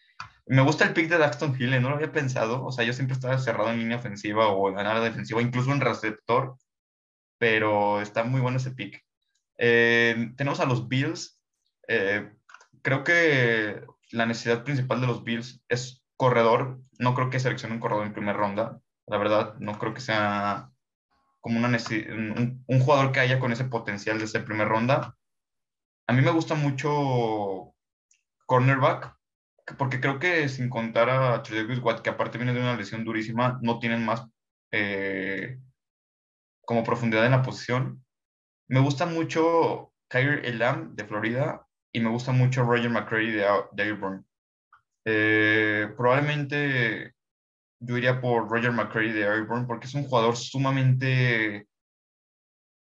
Me 0.46 0.62
gusta 0.62 0.84
el 0.84 0.92
pick 0.92 1.08
de 1.08 1.18
Daxton 1.18 1.56
Hill, 1.58 1.80
no 1.80 1.88
lo 1.88 1.96
había 1.96 2.12
pensado. 2.12 2.64
O 2.64 2.72
sea, 2.72 2.84
yo 2.84 2.92
siempre 2.92 3.14
estaba 3.14 3.38
cerrado 3.38 3.70
en 3.70 3.78
línea 3.78 3.96
ofensiva 3.96 4.48
o 4.48 4.68
en 4.68 4.78
área 4.78 5.00
defensiva, 5.00 5.40
incluso 5.40 5.72
en 5.72 5.80
receptor, 5.80 6.56
pero 7.38 8.00
está 8.00 8.24
muy 8.24 8.40
bueno 8.40 8.56
ese 8.56 8.72
pick. 8.72 9.02
Eh, 9.56 10.32
tenemos 10.36 10.60
a 10.60 10.66
los 10.66 10.88
Bills. 10.88 11.40
Eh, 11.86 12.32
creo 12.82 13.04
que 13.04 13.86
la 14.12 14.26
necesidad 14.26 14.64
principal 14.64 15.00
de 15.00 15.06
los 15.06 15.24
Bills 15.24 15.62
es 15.68 16.04
corredor. 16.16 16.80
No 16.98 17.14
creo 17.14 17.30
que 17.30 17.40
seleccione 17.40 17.74
un 17.74 17.80
corredor 17.80 18.06
en 18.06 18.12
primera 18.12 18.38
ronda. 18.38 18.80
La 19.06 19.18
verdad, 19.18 19.56
no 19.58 19.78
creo 19.78 19.94
que 19.94 20.00
sea 20.00 20.70
como 21.40 21.58
una 21.58 21.68
un, 21.68 22.64
un 22.66 22.80
jugador 22.80 23.10
que 23.10 23.20
haya 23.20 23.40
con 23.40 23.52
ese 23.52 23.64
potencial 23.64 24.18
de 24.18 24.28
ser 24.28 24.44
primera 24.44 24.68
ronda. 24.68 25.16
A 26.06 26.12
mí 26.12 26.22
me 26.22 26.30
gusta 26.30 26.54
mucho 26.54 27.74
cornerback, 28.46 29.16
porque 29.78 30.00
creo 30.00 30.18
que 30.18 30.48
sin 30.48 30.68
contar 30.68 31.10
a 31.10 31.42
Tredavious 31.42 31.80
Watt, 31.80 32.02
que 32.02 32.10
aparte 32.10 32.38
viene 32.38 32.52
de 32.52 32.60
una 32.60 32.76
lesión 32.76 33.04
durísima, 33.04 33.58
no 33.62 33.78
tienen 33.78 34.04
más 34.04 34.26
eh, 34.72 35.58
como 36.64 36.84
profundidad 36.84 37.24
en 37.24 37.32
la 37.32 37.42
posición. 37.42 38.04
Me 38.68 38.80
gusta 38.80 39.06
mucho 39.06 39.92
Kyrie 40.08 40.48
Elam 40.48 40.94
de 40.94 41.04
Florida 41.04 41.66
y 41.92 42.00
me 42.00 42.10
gusta 42.10 42.32
mucho 42.32 42.64
Roger 42.64 42.90
McCready 42.90 43.32
de, 43.32 43.46
de 43.72 43.90
Auburn. 43.90 44.26
Eh, 45.04 45.92
probablemente 45.96 47.14
yo 47.80 47.98
iría 47.98 48.20
por 48.20 48.48
Roger 48.48 48.72
McCready 48.72 49.12
de 49.12 49.26
Auburn 49.26 49.66
porque 49.66 49.86
es 49.86 49.94
un 49.94 50.04
jugador 50.04 50.36
sumamente 50.36 51.66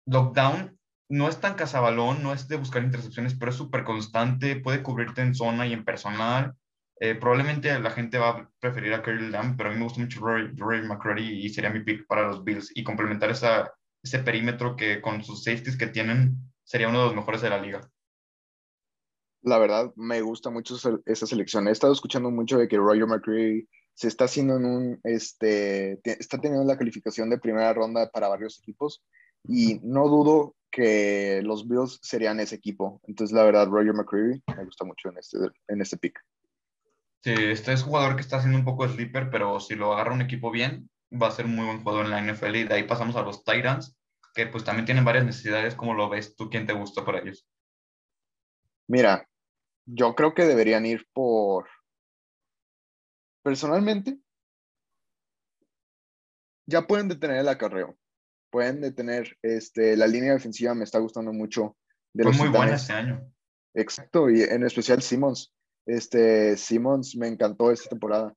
lockdown. 0.06 0.78
No 1.08 1.28
es 1.28 1.40
tan 1.40 1.54
cazabalón, 1.54 2.22
no 2.22 2.32
es 2.32 2.46
de 2.46 2.56
buscar 2.56 2.82
intercepciones, 2.82 3.34
pero 3.34 3.50
es 3.50 3.56
súper 3.56 3.84
constante, 3.84 4.56
puede 4.56 4.82
cubrirte 4.82 5.22
en 5.22 5.34
zona 5.34 5.66
y 5.66 5.72
en 5.72 5.84
personal. 5.84 6.54
Eh, 7.00 7.14
probablemente 7.14 7.76
la 7.80 7.90
gente 7.90 8.18
va 8.18 8.28
a 8.28 8.50
preferir 8.60 8.92
a 8.92 9.02
Kerry 9.02 9.30
Lamb, 9.30 9.56
pero 9.56 9.70
a 9.70 9.72
mí 9.72 9.78
me 9.78 9.84
gusta 9.84 10.00
mucho 10.00 10.20
Rory, 10.20 10.52
Rory 10.54 10.82
McCready 10.82 11.46
y 11.46 11.48
sería 11.48 11.70
mi 11.70 11.80
pick 11.80 12.06
para 12.06 12.28
los 12.28 12.44
Bills 12.44 12.70
y 12.74 12.84
complementar 12.84 13.30
esa, 13.30 13.72
ese 14.02 14.18
perímetro 14.20 14.76
que 14.76 15.00
con 15.00 15.24
sus 15.24 15.42
safeties 15.42 15.76
que 15.76 15.86
tienen 15.86 16.36
sería 16.62 16.88
uno 16.88 17.00
de 17.00 17.06
los 17.06 17.16
mejores 17.16 17.40
de 17.40 17.50
la 17.50 17.60
liga. 17.60 17.80
La 19.42 19.58
verdad, 19.58 19.92
me 19.96 20.20
gusta 20.20 20.50
mucho 20.50 20.76
esa 21.06 21.26
selección. 21.26 21.66
He 21.68 21.72
estado 21.72 21.92
escuchando 21.92 22.30
mucho 22.30 22.58
de 22.58 22.68
que 22.68 22.76
Roger 22.76 23.06
McCready 23.06 23.66
se 23.94 24.08
está 24.08 24.24
haciendo 24.24 24.56
en 24.56 24.64
un, 24.64 25.00
este, 25.04 26.00
está 26.04 26.38
teniendo 26.38 26.66
la 26.66 26.78
calificación 26.78 27.30
de 27.30 27.38
primera 27.38 27.72
ronda 27.72 28.10
para 28.10 28.28
varios 28.28 28.58
equipos 28.58 29.02
y 29.44 29.80
no 29.82 30.08
dudo 30.08 30.54
que 30.70 31.40
los 31.42 31.66
Bills 31.66 31.98
serían 32.02 32.40
ese 32.40 32.54
equipo. 32.54 33.00
Entonces, 33.06 33.34
la 33.34 33.44
verdad, 33.44 33.68
Roger 33.68 33.94
McCready 33.94 34.42
me 34.56 34.64
gusta 34.64 34.84
mucho 34.84 35.08
en 35.08 35.18
este, 35.18 35.38
en 35.68 35.80
este 35.80 35.96
pick. 35.96 36.18
Sí, 37.22 37.34
este 37.36 37.72
es 37.72 37.82
jugador 37.82 38.14
que 38.16 38.22
está 38.22 38.38
haciendo 38.38 38.58
un 38.58 38.64
poco 38.64 38.86
de 38.86 38.94
sleeper, 38.94 39.30
pero 39.30 39.60
si 39.60 39.74
lo 39.74 39.92
agarra 39.92 40.14
un 40.14 40.22
equipo 40.22 40.50
bien, 40.50 40.88
va 41.12 41.28
a 41.28 41.32
ser 41.32 41.46
muy 41.46 41.66
buen 41.66 41.82
jugador 41.82 42.06
en 42.06 42.12
la 42.12 42.20
NFL 42.22 42.56
y 42.56 42.64
de 42.64 42.74
ahí 42.74 42.84
pasamos 42.84 43.16
a 43.16 43.22
los 43.22 43.44
Titans, 43.44 43.96
que 44.34 44.46
pues 44.46 44.64
también 44.64 44.86
tienen 44.86 45.04
varias 45.04 45.24
necesidades. 45.24 45.74
¿Cómo 45.74 45.92
lo 45.94 46.08
ves 46.08 46.36
tú? 46.36 46.48
¿Quién 46.48 46.66
te 46.66 46.72
gusta 46.72 47.04
para 47.04 47.18
ellos? 47.18 47.46
Mira, 48.86 49.28
yo 49.92 50.14
creo 50.14 50.34
que 50.34 50.44
deberían 50.44 50.86
ir 50.86 51.06
por... 51.12 51.68
Personalmente, 53.42 54.18
ya 56.66 56.86
pueden 56.86 57.08
detener 57.08 57.38
el 57.38 57.48
acarreo. 57.48 57.98
Pueden 58.50 58.80
detener 58.80 59.36
este, 59.42 59.96
la 59.96 60.06
línea 60.06 60.32
defensiva, 60.32 60.74
me 60.74 60.84
está 60.84 60.98
gustando 60.98 61.32
mucho. 61.32 61.76
De 62.12 62.24
Fue 62.24 62.32
muy 62.32 62.48
buena 62.48 62.74
este 62.74 62.92
año. 62.92 63.32
Exacto, 63.74 64.28
y 64.28 64.42
en 64.42 64.64
especial 64.64 65.00
Simmons. 65.02 65.54
Este, 65.86 66.56
Simmons 66.56 67.16
me 67.16 67.28
encantó 67.28 67.70
esta 67.70 67.88
temporada. 67.88 68.34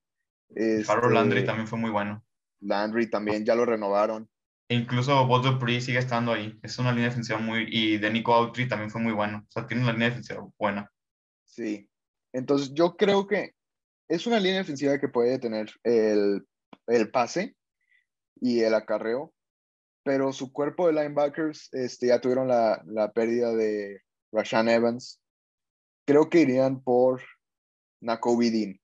Este, 0.50 0.94
Landry 1.10 1.46
también 1.46 1.68
fue 1.68 1.80
muy 1.80 1.90
bueno. 1.90 2.24
Landry 2.62 3.10
también, 3.10 3.44
ya 3.46 3.56
lo 3.56 3.66
renovaron. 3.66 4.30
E 4.70 4.76
incluso 4.76 5.28
Bob 5.28 5.44
Dupree 5.44 5.82
sigue 5.82 6.00
estando 6.00 6.32
ahí. 6.32 6.58
Es 6.64 6.80
una 6.80 6.92
línea 6.92 7.10
defensiva 7.10 7.40
muy... 7.40 7.68
Y 7.70 7.98
de 7.98 8.10
Nico 8.10 8.34
Autry 8.34 8.68
también 8.68 8.90
fue 8.90 9.02
muy 9.02 9.12
bueno. 9.12 9.40
O 9.40 9.52
sea, 9.52 9.68
tiene 9.68 9.84
una 9.84 9.92
línea 9.92 10.10
defensiva 10.10 10.48
buena. 10.58 10.90
Sí. 11.56 11.88
Entonces 12.34 12.74
yo 12.74 12.98
creo 12.98 13.28
que 13.28 13.54
es 14.08 14.26
una 14.26 14.40
línea 14.40 14.60
defensiva 14.60 15.00
que 15.00 15.08
puede 15.08 15.38
tener 15.38 15.72
el, 15.84 16.48
el 16.88 17.12
pase 17.12 17.56
y 18.42 18.62
el 18.62 18.74
acarreo, 18.74 19.32
pero 20.04 20.34
su 20.34 20.52
cuerpo 20.52 20.88
de 20.88 20.94
linebackers 20.94 21.70
este, 21.74 22.08
ya 22.08 22.20
tuvieron 22.20 22.48
la, 22.48 22.82
la 22.88 23.12
pérdida 23.12 23.54
de 23.54 24.02
Rashan 24.32 24.68
Evans. 24.68 25.22
Creo 26.06 26.30
que 26.30 26.42
irían 26.42 26.82
por 26.82 27.22
Nakobe 28.02 28.50
Dean. 28.50 28.80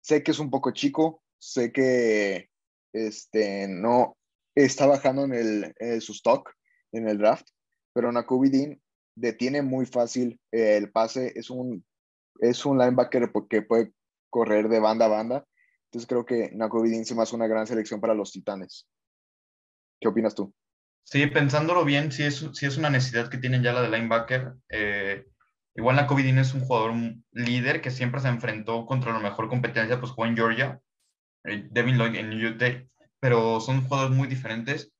Sé 0.00 0.22
que 0.22 0.30
es 0.30 0.38
un 0.38 0.50
poco 0.50 0.70
chico, 0.70 1.22
sé 1.38 1.72
que 1.72 2.48
este, 2.92 3.66
no 3.68 4.16
está 4.54 4.86
bajando 4.86 5.24
en, 5.24 5.74
el, 5.78 6.00
su 6.00 6.12
stock 6.12 6.54
en 6.92 7.08
el 7.08 7.18
draft, 7.18 7.48
pero 7.92 8.12
Nakobe 8.12 8.50
Dean 8.50 8.80
detiene 9.16 9.62
muy 9.62 9.84
fácil 9.84 10.40
el 10.52 10.92
pase, 10.92 11.32
es 11.34 11.50
un, 11.50 11.84
es 12.40 12.64
un 12.66 12.78
linebacker 12.78 13.30
que 13.48 13.62
puede 13.62 13.92
correr 14.30 14.68
de 14.68 14.80
banda 14.80 15.06
a 15.06 15.08
banda, 15.08 15.44
entonces 15.94 16.08
creo 16.08 16.26
que 16.26 16.50
Nakobe 16.52 16.90
Dean 16.90 17.04
hace 17.20 17.36
una 17.36 17.46
gran 17.46 17.68
selección 17.68 18.00
para 18.00 18.14
los 18.14 18.32
Titanes. 18.32 18.88
¿Qué 20.00 20.08
opinas 20.08 20.34
tú? 20.34 20.52
Sí, 21.04 21.24
pensándolo 21.28 21.84
bien, 21.84 22.10
sí 22.10 22.24
es, 22.24 22.44
sí 22.52 22.66
es 22.66 22.76
una 22.76 22.90
necesidad 22.90 23.28
que 23.28 23.38
tienen 23.38 23.62
ya 23.62 23.72
la 23.72 23.82
de 23.82 23.90
linebacker. 23.90 24.54
Eh, 24.70 25.24
igual 25.76 25.94
Nakobe 25.94 26.24
Dean 26.24 26.38
es 26.38 26.52
un 26.52 26.62
jugador 26.62 26.94
líder 27.30 27.80
que 27.80 27.92
siempre 27.92 28.20
se 28.20 28.26
enfrentó 28.26 28.86
contra 28.86 29.12
la 29.12 29.20
mejor 29.20 29.48
competencia, 29.48 30.00
pues 30.00 30.10
jugó 30.10 30.26
en 30.26 30.36
Georgia, 30.36 30.80
eh, 31.44 31.68
Devin 31.70 31.96
Lloyd 31.96 32.16
en 32.16 32.44
UT, 32.44 32.88
pero 33.20 33.60
son 33.60 33.86
jugadores 33.86 34.16
muy 34.16 34.26
diferentes. 34.26 34.90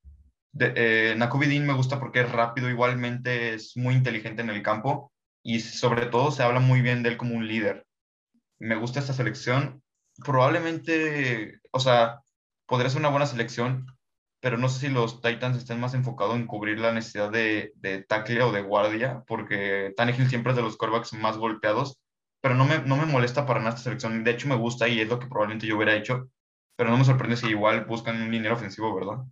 De, 0.53 0.71
eh, 0.77 1.59
me 1.59 1.73
gusta 1.73 1.99
porque 1.99 2.21
es 2.21 2.31
rápido, 2.31 2.69
igualmente 2.69 3.53
es 3.53 3.75
muy 3.75 3.95
inteligente 3.95 4.41
en 4.41 4.49
el 4.49 4.63
campo 4.63 5.11
y 5.45 5.59
sobre 5.59 6.07
todo 6.07 6.31
se 6.31 6.41
habla 6.41 6.59
muy 6.59 6.81
bien 6.81 7.03
de 7.03 7.09
él 7.09 7.17
como 7.17 7.35
un 7.35 7.47
líder. 7.47 7.85
Me 8.57 8.75
gusta 8.75 8.99
esta 8.99 9.13
selección. 9.13 9.83
Probablemente, 10.25 11.59
o 11.69 11.79
sea, 11.79 12.21
podría 12.65 12.89
ser 12.89 12.99
una 13.01 13.09
buena 13.09 13.27
selección, 13.27 13.85
pero 14.39 14.57
no 14.57 14.69
sé 14.69 14.87
si 14.87 14.89
los 14.89 15.21
Titans 15.21 15.57
estén 15.57 15.79
más 15.79 15.93
enfocados 15.93 16.35
en 16.35 16.47
cubrir 16.47 16.79
la 16.79 16.91
necesidad 16.91 17.29
de, 17.29 17.73
de 17.75 18.01
tackle 18.03 18.41
o 18.41 18.51
de 18.51 18.63
guardia, 18.63 19.23
porque 19.27 19.93
Tannehill 19.95 20.29
siempre 20.29 20.51
es 20.51 20.55
de 20.55 20.63
los 20.63 20.77
quarterbacks 20.77 21.13
más 21.13 21.37
golpeados, 21.37 21.99
pero 22.41 22.55
no 22.55 22.65
me, 22.65 22.79
no 22.79 22.97
me 22.97 23.05
molesta 23.05 23.45
para 23.45 23.59
nada 23.59 23.71
esta 23.71 23.83
selección. 23.83 24.23
De 24.23 24.31
hecho, 24.31 24.47
me 24.47 24.55
gusta 24.55 24.87
y 24.87 24.99
es 24.99 25.07
lo 25.07 25.19
que 25.19 25.27
probablemente 25.27 25.67
yo 25.67 25.75
hubiera 25.75 25.95
hecho, 25.95 26.27
pero 26.75 26.89
no 26.89 26.97
me 26.97 27.05
sorprende 27.05 27.37
si 27.37 27.49
igual 27.49 27.85
buscan 27.85 28.19
un 28.19 28.31
dinero 28.31 28.55
ofensivo, 28.55 28.95
¿verdad? 28.95 29.23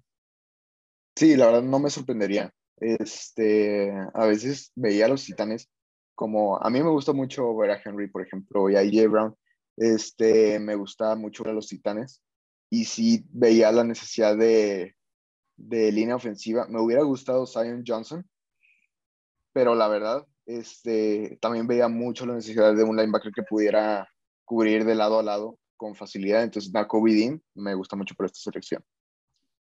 Sí, 1.16 1.36
la 1.38 1.48
verdad 1.48 1.64
no 1.64 1.80
me 1.80 1.90
sorprendería. 1.90 2.54
Este, 2.78 3.92
a 4.14 4.26
veces 4.28 4.72
veía 4.76 5.06
a 5.06 5.10
los 5.10 5.26
titanes 5.26 5.72
como, 6.16 6.58
a 6.58 6.70
mí 6.70 6.82
me 6.82 6.90
gusta 6.90 7.14
mucho 7.14 7.56
ver 7.58 7.72
a 7.72 7.82
Henry, 7.84 8.08
por 8.08 8.22
ejemplo, 8.22 8.70
y 8.70 8.76
a 8.76 8.80
AJ 8.80 9.10
Brown, 9.10 9.36
este, 9.78 10.60
me 10.60 10.76
gusta 10.76 11.16
mucho 11.16 11.44
ver 11.44 11.52
a 11.52 11.56
los 11.56 11.68
titanes, 11.68 12.22
y 12.70 12.86
sí 12.86 13.26
veía 13.30 13.72
la 13.72 13.84
necesidad 13.84 14.38
de, 14.38 14.96
de 15.56 15.92
línea 15.92 16.16
ofensiva. 16.16 16.66
Me 16.68 16.80
hubiera 16.80 17.04
gustado 17.04 17.46
Zion 17.46 17.84
Johnson, 17.86 18.28
pero 19.54 19.76
la 19.76 19.88
verdad, 19.88 20.26
este, 20.46 21.38
también 21.42 21.68
veía 21.68 21.88
mucho 21.88 22.26
la 22.26 22.34
necesidad 22.34 22.76
de 22.76 22.84
un 22.84 22.98
linebacker 22.98 23.32
que 23.32 23.44
pudiera 23.44 24.08
cubrir 24.46 24.86
de 24.86 24.96
lado 24.96 25.20
a 25.20 25.24
lado 25.24 25.60
con 25.78 25.96
facilidad. 25.96 26.44
Entonces, 26.44 26.74
Nakobe 26.74 27.14
Dean 27.14 27.42
me 27.54 27.76
gusta 27.76 27.96
mucho 27.96 28.16
por 28.16 28.26
esta 28.26 28.40
selección. 28.40 28.84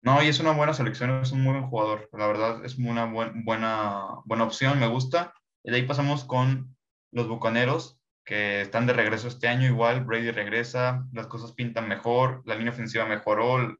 No, 0.01 0.21
y 0.21 0.27
es 0.27 0.39
una 0.39 0.51
buena 0.51 0.73
selección, 0.73 1.09
es 1.21 1.31
un 1.31 1.41
muy 1.41 1.53
buen 1.53 1.69
jugador. 1.69 2.09
La 2.13 2.27
verdad, 2.27 2.63
es 2.63 2.77
una 2.77 3.05
buena, 3.05 4.21
buena 4.25 4.43
opción, 4.43 4.79
me 4.79 4.87
gusta. 4.87 5.33
Y 5.67 5.71
de 5.71 5.77
ahí 5.77 5.83
pasamos 5.83 6.23
con 6.23 6.77
los 7.11 7.27
Bucaneros, 7.27 7.99
que 8.23 8.61
están 8.61 8.87
de 8.87 8.93
regreso 8.93 9.27
este 9.27 9.49
año. 9.49 9.67
Igual, 9.67 10.05
Brady 10.05 10.31
regresa, 10.31 11.05
las 11.11 11.27
cosas 11.27 11.51
pintan 11.51 11.89
mejor, 11.89 12.41
la 12.45 12.55
línea 12.55 12.71
ofensiva 12.71 13.05
mejoró, 13.05 13.77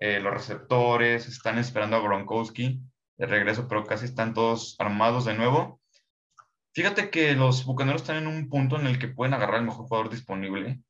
eh, 0.00 0.18
los 0.18 0.34
receptores 0.34 1.28
están 1.28 1.58
esperando 1.58 1.96
a 1.96 2.00
Gronkowski 2.00 2.80
de 3.16 3.26
regreso, 3.26 3.68
pero 3.68 3.84
casi 3.84 4.06
están 4.06 4.34
todos 4.34 4.74
armados 4.80 5.24
de 5.24 5.34
nuevo. 5.34 5.80
Fíjate 6.74 7.10
que 7.10 7.36
los 7.36 7.64
Bucaneros 7.64 8.02
están 8.02 8.16
en 8.16 8.26
un 8.26 8.48
punto 8.48 8.80
en 8.80 8.88
el 8.88 8.98
que 8.98 9.06
pueden 9.06 9.32
agarrar 9.32 9.60
el 9.60 9.66
mejor 9.66 9.86
jugador 9.86 10.10
disponible. 10.10 10.80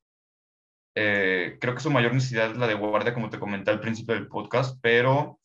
Eh, 0.94 1.58
creo 1.60 1.74
que 1.74 1.82
su 1.82 1.90
mayor 1.90 2.14
necesidad 2.14 2.52
es 2.52 2.56
la 2.56 2.66
de 2.66 2.74
guardia, 2.74 3.12
como 3.12 3.28
te 3.28 3.38
comenté 3.38 3.72
al 3.72 3.80
principio 3.80 4.14
del 4.14 4.28
podcast, 4.28 4.78
pero 4.80 5.38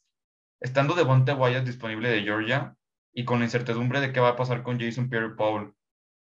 estando 0.62 0.96
Devonte 0.96 1.34
Wyatt 1.34 1.66
disponible 1.66 2.08
de 2.08 2.22
Georgia 2.22 2.78
y 3.16 3.24
con 3.24 3.40
la 3.40 3.46
incertidumbre 3.46 4.02
de 4.02 4.12
qué 4.12 4.20
va 4.20 4.30
a 4.30 4.36
pasar 4.36 4.62
con 4.62 4.80
Jason 4.80 5.10
Pierre-Paul 5.10 5.74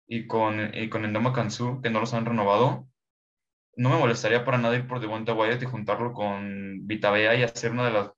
y 0.06 0.26
con, 0.28 0.72
y 0.72 0.88
con 0.88 1.04
Endoma 1.04 1.32
Kansu, 1.32 1.82
que 1.82 1.90
no 1.90 1.98
los 1.98 2.14
han 2.14 2.24
renovado, 2.24 2.88
no 3.76 3.90
me 3.90 3.98
molestaría 3.98 4.44
para 4.44 4.56
nada 4.56 4.76
ir 4.76 4.86
por 4.86 5.00
Devonte 5.00 5.32
Wyatt 5.32 5.62
y 5.62 5.66
juntarlo 5.66 6.12
con 6.12 6.86
Vitabea 6.86 7.34
y 7.34 7.42
hacer 7.42 7.72
una 7.72 7.86
de 7.86 7.92
las 7.92 8.12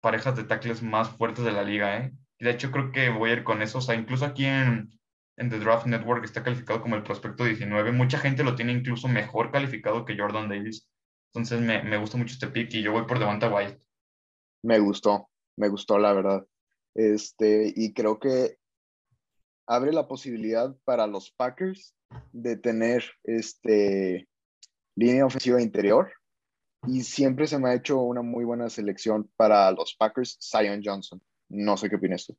parejas 0.00 0.36
de 0.36 0.44
tackles 0.44 0.82
más 0.82 1.10
fuertes 1.10 1.44
de 1.44 1.52
la 1.52 1.64
liga, 1.64 1.98
¿eh? 1.98 2.12
De 2.38 2.50
hecho 2.50 2.70
creo 2.70 2.92
que 2.92 3.10
voy 3.10 3.30
a 3.30 3.32
ir 3.34 3.44
con 3.44 3.60
eso, 3.60 3.78
o 3.78 3.82
sea, 3.82 3.96
incluso 3.96 4.24
aquí 4.24 4.46
en, 4.46 4.88
en 5.36 5.50
The 5.50 5.58
Draft 5.58 5.86
Network 5.86 6.24
está 6.24 6.44
calificado 6.44 6.80
como 6.80 6.94
el 6.94 7.02
prospecto 7.02 7.44
19. 7.44 7.92
Mucha 7.92 8.18
gente 8.18 8.44
lo 8.44 8.54
tiene 8.54 8.72
incluso 8.72 9.08
mejor 9.08 9.50
calificado 9.50 10.04
que 10.04 10.16
Jordan 10.16 10.48
Davis. 10.48 10.88
Entonces 11.32 11.60
me, 11.60 11.82
me 11.82 11.98
gusta 11.98 12.16
mucho 12.16 12.34
este 12.34 12.46
pick 12.46 12.72
y 12.74 12.82
yo 12.82 12.92
voy 12.92 13.04
por 13.04 13.18
Devonta 13.18 13.52
White. 13.52 13.80
Me 14.62 14.78
gustó, 14.78 15.28
me 15.56 15.68
gustó 15.68 15.98
la 15.98 16.12
verdad. 16.12 16.46
Este, 16.94 17.72
y 17.74 17.92
creo 17.92 18.18
que 18.18 18.56
abre 19.66 19.92
la 19.92 20.08
posibilidad 20.08 20.74
para 20.84 21.06
los 21.06 21.30
Packers 21.30 21.94
de 22.32 22.56
tener 22.56 23.04
este 23.22 24.28
línea 24.96 25.24
ofensiva 25.24 25.62
interior 25.62 26.12
y 26.86 27.02
siempre 27.02 27.46
se 27.46 27.58
me 27.58 27.68
ha 27.68 27.74
hecho 27.74 28.00
una 28.00 28.22
muy 28.22 28.44
buena 28.44 28.68
selección 28.70 29.30
para 29.36 29.70
los 29.72 29.94
Packers, 29.94 30.38
Zion 30.40 30.82
Johnson. 30.84 31.22
No 31.48 31.76
sé 31.76 31.88
qué 31.88 31.96
opinas 31.96 32.26
tú. 32.26 32.36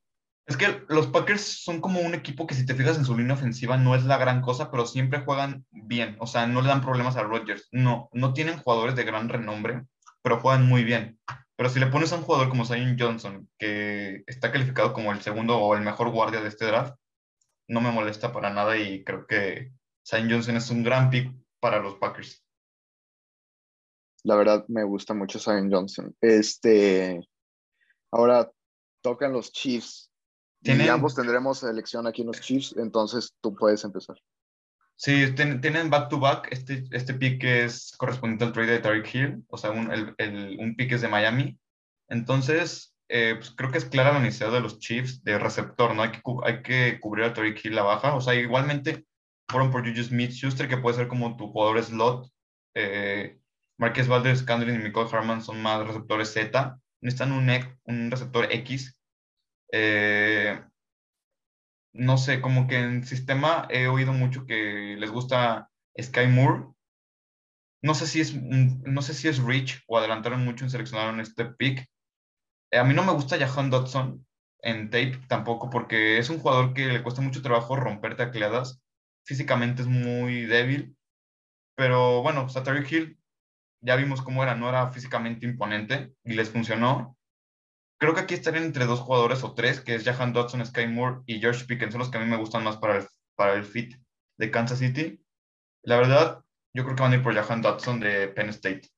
Es 0.47 0.57
que 0.57 0.83
los 0.89 1.07
Packers 1.07 1.63
son 1.63 1.79
como 1.79 2.01
un 2.01 2.15
equipo 2.15 2.47
que 2.47 2.55
si 2.55 2.65
te 2.65 2.73
fijas 2.73 2.97
en 2.97 3.05
su 3.05 3.15
línea 3.15 3.35
ofensiva 3.35 3.77
no 3.77 3.95
es 3.95 4.03
la 4.03 4.17
gran 4.17 4.41
cosa, 4.41 4.71
pero 4.71 4.85
siempre 4.85 5.21
juegan 5.23 5.65
bien. 5.71 6.17
O 6.19 6.27
sea, 6.27 6.47
no 6.47 6.61
le 6.61 6.69
dan 6.69 6.81
problemas 6.81 7.15
a 7.15 7.23
Rodgers. 7.23 7.67
No, 7.71 8.09
no 8.11 8.33
tienen 8.33 8.57
jugadores 8.57 8.95
de 8.95 9.03
gran 9.03 9.29
renombre, 9.29 9.85
pero 10.23 10.39
juegan 10.39 10.67
muy 10.67 10.83
bien. 10.83 11.19
Pero 11.61 11.69
si 11.69 11.79
le 11.79 11.85
pones 11.85 12.11
a 12.11 12.15
un 12.15 12.23
jugador 12.23 12.49
como 12.49 12.65
Zion 12.65 12.97
Johnson, 12.97 13.47
que 13.59 14.23
está 14.25 14.51
calificado 14.51 14.93
como 14.93 15.11
el 15.11 15.21
segundo 15.21 15.59
o 15.59 15.75
el 15.75 15.83
mejor 15.83 16.09
guardia 16.09 16.41
de 16.41 16.47
este 16.47 16.65
draft, 16.65 16.95
no 17.67 17.81
me 17.81 17.91
molesta 17.91 18.33
para 18.33 18.49
nada 18.49 18.75
y 18.77 19.03
creo 19.03 19.27
que 19.27 19.71
Zion 20.03 20.27
Johnson 20.27 20.55
es 20.55 20.71
un 20.71 20.81
gran 20.81 21.11
pick 21.11 21.31
para 21.59 21.79
los 21.79 21.99
Packers. 21.99 22.43
La 24.23 24.35
verdad 24.37 24.65
me 24.69 24.83
gusta 24.83 25.13
mucho 25.13 25.37
Zion 25.37 25.71
Johnson. 25.71 26.15
Este, 26.19 27.21
ahora 28.09 28.51
tocan 29.03 29.31
los 29.31 29.51
Chiefs 29.51 30.11
y 30.63 30.87
ambos 30.87 31.13
tendremos 31.13 31.61
elección 31.61 32.07
aquí 32.07 32.21
en 32.21 32.27
los 32.29 32.41
Chiefs, 32.41 32.75
entonces 32.75 33.35
tú 33.39 33.53
puedes 33.53 33.83
empezar. 33.83 34.17
Sí, 34.95 35.33
tienen 35.35 35.89
back 35.89 36.09
to 36.09 36.19
back. 36.19 36.47
Este, 36.51 36.83
este 36.91 37.13
pick 37.15 37.43
es 37.43 37.93
correspondiente 37.97 38.45
al 38.45 38.53
trade 38.53 38.73
de 38.73 38.79
Tariq 38.79 39.15
Hill, 39.15 39.43
o 39.47 39.57
sea, 39.57 39.71
un, 39.71 39.91
el, 39.91 40.13
el, 40.17 40.57
un 40.59 40.75
pick 40.75 40.91
es 40.91 41.01
de 41.01 41.07
Miami. 41.07 41.57
Entonces, 42.07 42.95
eh, 43.09 43.35
pues 43.35 43.51
creo 43.51 43.71
que 43.71 43.79
es 43.79 43.85
clara 43.85 44.13
la 44.13 44.19
necesidad 44.19 44.51
de 44.51 44.61
los 44.61 44.79
Chiefs 44.79 45.23
de 45.23 45.39
receptor, 45.39 45.95
¿no? 45.95 46.03
Hay 46.03 46.11
que, 46.11 46.21
hay 46.43 46.61
que 46.61 46.99
cubrir 46.99 47.25
a 47.25 47.33
Tariq 47.33 47.65
Hill 47.65 47.75
la 47.75 47.83
baja. 47.83 48.15
O 48.15 48.21
sea, 48.21 48.35
igualmente 48.35 49.05
fueron 49.47 49.71
por 49.71 49.85
Juju 49.85 50.03
Smith 50.03 50.31
Schuster, 50.31 50.67
que 50.67 50.77
puede 50.77 50.97
ser 50.97 51.07
como 51.07 51.35
tu 51.35 51.47
jugador 51.51 51.83
slot. 51.83 52.29
Eh, 52.75 53.37
Marquez 53.77 54.07
Valdez, 54.07 54.43
Candlin 54.43 54.75
y 54.75 54.83
Michael 54.83 55.07
Harman 55.11 55.41
son 55.41 55.61
más 55.61 55.85
receptores 55.85 56.31
Z. 56.31 56.77
Necesitan 57.01 57.31
un, 57.31 57.49
un 57.85 58.11
receptor 58.11 58.47
X 58.51 58.95
eh, 59.71 60.61
no 61.93 62.17
sé, 62.17 62.41
como 62.41 62.67
que 62.67 62.79
en 62.79 63.03
sistema 63.05 63.67
he 63.69 63.87
oído 63.87 64.13
mucho 64.13 64.45
que 64.45 64.95
les 64.97 65.11
gusta 65.11 65.69
Sky 65.99 66.27
Moore. 66.27 66.65
no 67.81 67.93
sé 67.95 68.07
si 68.07 68.21
es, 68.21 68.35
no 68.35 69.01
sé 69.01 69.13
si 69.13 69.27
es 69.27 69.39
Rich 69.39 69.83
o 69.87 69.97
adelantaron 69.97 70.43
mucho 70.45 70.65
en 70.65 70.71
seleccionar 70.71 71.13
en 71.13 71.19
este 71.19 71.45
pick. 71.45 71.87
Eh, 72.71 72.77
a 72.79 72.83
mí 72.83 72.93
no 72.93 73.03
me 73.03 73.13
gusta 73.13 73.37
Jahan 73.39 73.69
Dodson 73.69 74.25
en 74.61 74.89
tape 74.89 75.19
tampoco 75.27 75.69
porque 75.69 76.17
es 76.19 76.29
un 76.29 76.39
jugador 76.39 76.73
que 76.73 76.87
le 76.87 77.03
cuesta 77.03 77.21
mucho 77.21 77.41
trabajo 77.41 77.75
romper 77.75 78.15
tacleadas. 78.15 78.81
Físicamente 79.25 79.81
es 79.83 79.87
muy 79.87 80.45
débil. 80.45 80.95
Pero 81.75 82.21
bueno, 82.21 82.49
Satari 82.49 82.85
Hill 82.89 83.17
ya 83.81 83.95
vimos 83.95 84.21
cómo 84.21 84.43
era, 84.43 84.55
no 84.55 84.69
era 84.69 84.91
físicamente 84.91 85.45
imponente 85.45 86.13
y 86.23 86.33
les 86.33 86.49
funcionó. 86.49 87.17
Creo 88.01 88.15
que 88.15 88.21
aquí 88.21 88.33
estarían 88.33 88.63
entre 88.63 88.87
dos 88.87 88.99
jugadores 88.99 89.43
o 89.43 89.53
tres, 89.53 89.79
que 89.79 89.93
es 89.93 90.03
Jahan 90.03 90.33
Dodson, 90.33 90.65
Sky 90.65 90.87
Moore 90.87 91.21
y 91.27 91.39
George 91.39 91.65
Pickens, 91.65 91.91
son 91.91 91.99
los 91.99 92.09
que 92.09 92.17
a 92.17 92.21
mí 92.21 92.25
me 92.25 92.35
gustan 92.35 92.63
más 92.63 92.77
para 92.77 92.97
el, 92.97 93.07
para 93.35 93.53
el 93.53 93.63
fit 93.63 93.95
de 94.39 94.49
Kansas 94.49 94.79
City. 94.79 95.23
La 95.83 95.97
verdad, 95.97 96.43
yo 96.73 96.83
creo 96.83 96.95
que 96.95 97.03
van 97.03 97.11
a 97.11 97.17
ir 97.17 97.21
por 97.21 97.35
Jahan 97.35 97.61
Dodson 97.61 97.99
de 97.99 98.29
Penn 98.29 98.49
State. 98.49 98.89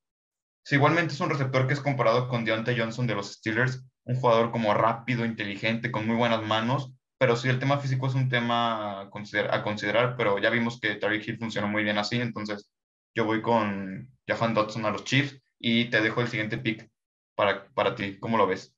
Igualmente 0.70 1.12
es 1.12 1.20
un 1.20 1.28
receptor 1.28 1.66
que 1.66 1.74
es 1.74 1.82
comparado 1.82 2.28
con 2.28 2.46
Deontay 2.46 2.78
Johnson 2.78 3.06
de 3.06 3.14
los 3.14 3.30
Steelers, 3.34 3.84
un 4.04 4.16
jugador 4.16 4.50
como 4.50 4.72
rápido, 4.72 5.26
inteligente, 5.26 5.92
con 5.92 6.06
muy 6.06 6.16
buenas 6.16 6.42
manos, 6.42 6.94
pero 7.18 7.36
sí, 7.36 7.50
el 7.50 7.58
tema 7.58 7.80
físico 7.80 8.06
es 8.06 8.14
un 8.14 8.30
tema 8.30 9.02
a 9.02 9.10
considerar, 9.10 9.54
a 9.54 9.62
considerar 9.62 10.16
pero 10.16 10.38
ya 10.38 10.48
vimos 10.48 10.80
que 10.80 10.94
Tariq 10.94 11.28
Hill 11.28 11.38
funcionó 11.38 11.68
muy 11.68 11.84
bien 11.84 11.98
así, 11.98 12.22
entonces 12.22 12.70
yo 13.14 13.26
voy 13.26 13.42
con 13.42 14.16
Jahan 14.26 14.54
Dodson 14.54 14.86
a 14.86 14.90
los 14.90 15.04
Chiefs 15.04 15.38
y 15.58 15.90
te 15.90 16.00
dejo 16.00 16.22
el 16.22 16.28
siguiente 16.28 16.56
pick 16.56 16.88
para, 17.34 17.68
para 17.74 17.94
ti. 17.94 18.18
¿Cómo 18.18 18.38
lo 18.38 18.46
ves? 18.46 18.73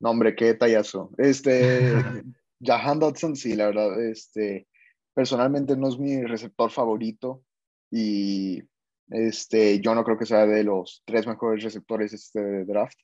No, 0.00 0.10
hombre, 0.10 0.34
qué 0.34 0.46
detallazo. 0.46 1.10
Este, 1.18 1.94
Jahan 2.60 2.98
Dodson, 2.98 3.36
sí, 3.36 3.54
la 3.54 3.66
verdad, 3.66 4.00
este, 4.04 4.66
personalmente 5.14 5.76
no 5.76 5.88
es 5.88 5.98
mi 5.98 6.22
receptor 6.24 6.70
favorito 6.70 7.42
y 7.90 8.62
este, 9.08 9.80
yo 9.80 9.94
no 9.94 10.04
creo 10.04 10.18
que 10.18 10.26
sea 10.26 10.46
de 10.46 10.64
los 10.64 11.02
tres 11.04 11.26
mejores 11.26 11.62
receptores 11.62 12.12
este 12.12 12.64
draft, 12.64 12.98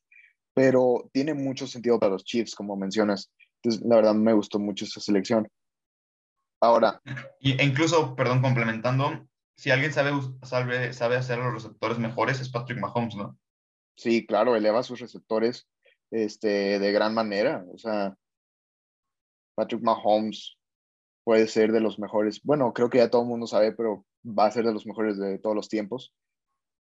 pero 0.54 1.08
tiene 1.12 1.34
mucho 1.34 1.66
sentido 1.66 1.98
para 1.98 2.12
los 2.12 2.24
Chiefs, 2.24 2.54
como 2.54 2.76
mencionas. 2.76 3.30
Entonces, 3.62 3.86
la 3.88 3.96
verdad, 3.96 4.14
me 4.14 4.32
gustó 4.32 4.58
mucho 4.58 4.84
esa 4.84 5.00
selección. 5.00 5.48
Ahora. 6.60 7.00
Y, 7.40 7.60
e 7.60 7.64
incluso, 7.64 8.14
perdón, 8.14 8.42
complementando, 8.42 9.26
si 9.56 9.70
alguien 9.70 9.92
sabe, 9.92 10.12
sabe, 10.42 10.92
sabe 10.92 11.16
hacer 11.16 11.38
los 11.38 11.54
receptores 11.54 11.98
mejores, 11.98 12.40
es 12.40 12.50
Patrick 12.50 12.80
Mahomes, 12.80 13.14
¿no? 13.14 13.38
Sí, 13.96 14.26
claro, 14.26 14.56
eleva 14.56 14.82
sus 14.82 15.00
receptores 15.00 15.68
este, 16.12 16.78
de 16.78 16.92
gran 16.92 17.14
manera. 17.14 17.64
O 17.72 17.78
sea, 17.78 18.14
Patrick 19.56 19.82
Mahomes 19.82 20.56
puede 21.24 21.48
ser 21.48 21.72
de 21.72 21.80
los 21.80 21.98
mejores. 21.98 22.40
Bueno, 22.42 22.72
creo 22.72 22.90
que 22.90 22.98
ya 22.98 23.10
todo 23.10 23.22
el 23.22 23.28
mundo 23.28 23.46
sabe, 23.46 23.72
pero 23.72 24.04
va 24.24 24.46
a 24.46 24.50
ser 24.50 24.64
de 24.64 24.72
los 24.72 24.86
mejores 24.86 25.18
de 25.18 25.38
todos 25.38 25.56
los 25.56 25.68
tiempos 25.68 26.14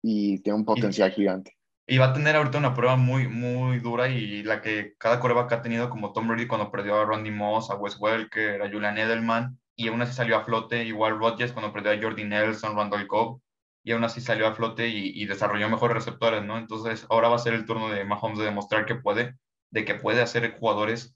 y 0.04 0.40
tiene 0.40 0.60
un 0.60 0.66
potencial 0.66 1.12
gigante. 1.12 1.58
Y 1.86 1.98
va 1.98 2.08
a 2.08 2.14
tener 2.14 2.36
ahorita 2.36 2.58
una 2.58 2.74
prueba 2.74 2.96
muy, 2.96 3.28
muy 3.28 3.80
dura 3.80 4.08
y 4.08 4.44
la 4.44 4.62
que 4.62 4.94
cada 4.98 5.20
coreback 5.20 5.52
ha 5.52 5.62
tenido, 5.62 5.90
como 5.90 6.14
Tom 6.14 6.28
Brady 6.28 6.48
cuando 6.48 6.72
perdió 6.72 6.96
a 6.96 7.06
Randy 7.06 7.32
Moss, 7.32 7.70
a 7.70 7.76
Wes 7.76 7.98
Welker, 8.00 8.62
a 8.62 8.70
Julian 8.70 8.98
Edelman, 8.98 9.60
y 9.76 9.90
aún 9.90 10.02
así 10.02 10.14
salió 10.14 10.38
a 10.38 10.46
flote, 10.46 10.86
igual 10.86 11.20
Rodgers 11.20 11.52
cuando 11.52 11.74
perdió 11.74 11.92
a 11.92 12.02
Jordi 12.02 12.24
Nelson, 12.24 12.76
Randall 12.76 13.08
Cobb, 13.08 13.42
y 13.84 13.92
aún 13.92 14.04
así 14.04 14.22
salió 14.22 14.48
a 14.48 14.56
flote 14.56 14.88
y, 14.88 15.26
desarrolló 15.26 15.70
mejores 15.70 15.96
receptores, 15.96 16.44
¿no? 16.44 16.58
Entonces 16.58 17.06
ahora 17.10 17.28
va 17.28 17.36
a 17.36 17.40
ser 17.40 17.54
el 17.54 17.66
turno 17.66 17.90
de 17.90 18.06
Mahomes 18.06 18.40
de 18.40 18.46
demostrar 18.46 18.86
que 18.86 18.96
puede, 18.96 19.38
de 19.72 19.84
que 19.84 19.96
puede 19.96 20.22
hacer 20.22 20.58
jugadores 20.58 21.16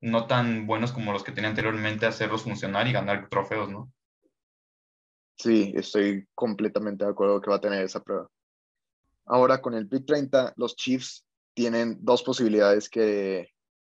no 0.00 0.26
tan 0.26 0.66
buenos 0.66 0.90
como 0.90 1.12
los 1.12 1.22
que 1.22 1.30
tenía 1.30 1.50
anteriormente, 1.50 2.06
hacerlos 2.06 2.42
funcionar 2.42 2.88
y 2.88 2.92
ganar 2.92 3.28
trofeos, 3.28 3.70
¿no? 3.70 3.92
Sí, 5.36 5.72
estoy 5.76 6.26
completamente 6.34 7.04
de 7.04 7.10
acuerdo 7.10 7.40
que 7.40 7.50
va 7.50 7.56
a 7.56 7.60
tener 7.60 7.84
esa 7.84 8.02
prueba. 8.02 8.28
Ahora 9.24 9.62
con 9.62 9.74
el 9.74 9.88
pick 9.88 10.04
30, 10.04 10.54
los 10.56 10.74
Chiefs 10.74 11.24
tienen 11.54 11.98
dos 12.00 12.24
posibilidades 12.24 12.88
que, 12.88 13.48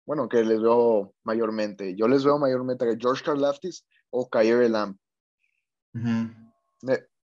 bueno, 0.06 0.28
que 0.28 0.44
les 0.44 0.60
veo 0.60 1.14
mayormente. 1.24 1.96
Yo 1.96 2.08
les 2.08 2.24
veo 2.24 2.40
mayormente 2.40 2.90
a 2.90 2.98
George 3.00 3.24
Karlaftis 3.24 3.86
o 4.10 4.28
Kyrie 4.28 4.70
Lamb. 4.70 4.98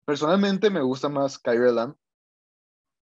Personalmente 0.06 0.70
me 0.70 0.82
gusta 0.82 1.10
más 1.10 1.39
Kyrie 1.39 1.72
Lamb. 1.72 1.95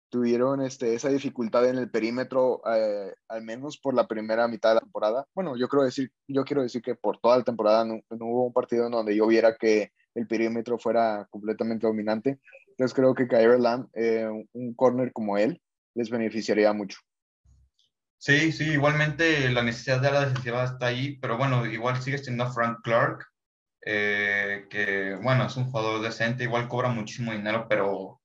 Tuvieron 0.09 0.61
este, 0.61 0.93
esa 0.93 1.09
dificultad 1.09 1.67
en 1.67 1.77
el 1.77 1.89
perímetro, 1.89 2.61
eh, 2.71 3.15
al 3.29 3.43
menos 3.43 3.79
por 3.79 3.95
la 3.95 4.07
primera 4.07 4.47
mitad 4.47 4.69
de 4.69 4.75
la 4.75 4.81
temporada. 4.81 5.25
Bueno, 5.34 5.57
yo 5.57 5.67
quiero 5.67 5.86
decir, 5.86 6.11
yo 6.27 6.43
quiero 6.43 6.61
decir 6.61 6.81
que 6.81 6.93
por 6.95 7.19
toda 7.19 7.38
la 7.38 7.43
temporada 7.43 7.84
no, 7.84 8.01
hubo 8.11 8.45
un 8.45 8.53
partido 8.53 8.86
en 8.86 8.91
donde 8.91 9.15
yo 9.15 9.25
viera 9.25 9.55
que 9.57 9.91
el 10.13 10.27
perímetro 10.27 10.77
fuera 10.77 11.27
completamente 11.31 11.88
dominante. 11.88 12.39
Entonces 12.67 12.93
creo 12.93 13.15
que 13.15 13.27
Kyrie 13.27 13.57
Lamb, 13.57 13.89
eh, 13.93 14.27
un 14.51 14.73
corner 14.75 15.11
como 15.13 15.38
él, 15.38 15.59
les 15.95 16.09
beneficiaría 16.09 16.73
mucho. 16.73 16.99
Sí, 18.17 18.51
sí, 18.51 18.71
igualmente 18.71 19.49
la 19.49 19.63
necesidad 19.63 19.99
de 19.99 20.11
la 20.11 20.25
defensiva 20.25 20.63
está 20.63 20.86
ahí, 20.86 21.17
pero 21.17 21.38
bueno, 21.38 21.65
igual 21.65 22.01
sigue 22.01 22.17
siendo 22.17 22.49
Frank 22.53 22.79
Clark, 22.81 23.25
eh, 23.86 24.67
que 24.69 25.15
bueno, 25.21 25.45
es 25.45 25.55
un 25.57 25.65
jugador 25.65 26.01
decente, 26.01 26.43
igual 26.43 26.67
cobra 26.67 26.89
muchísimo 26.89 27.31
dinero, 27.31 27.67
pero 27.69 28.21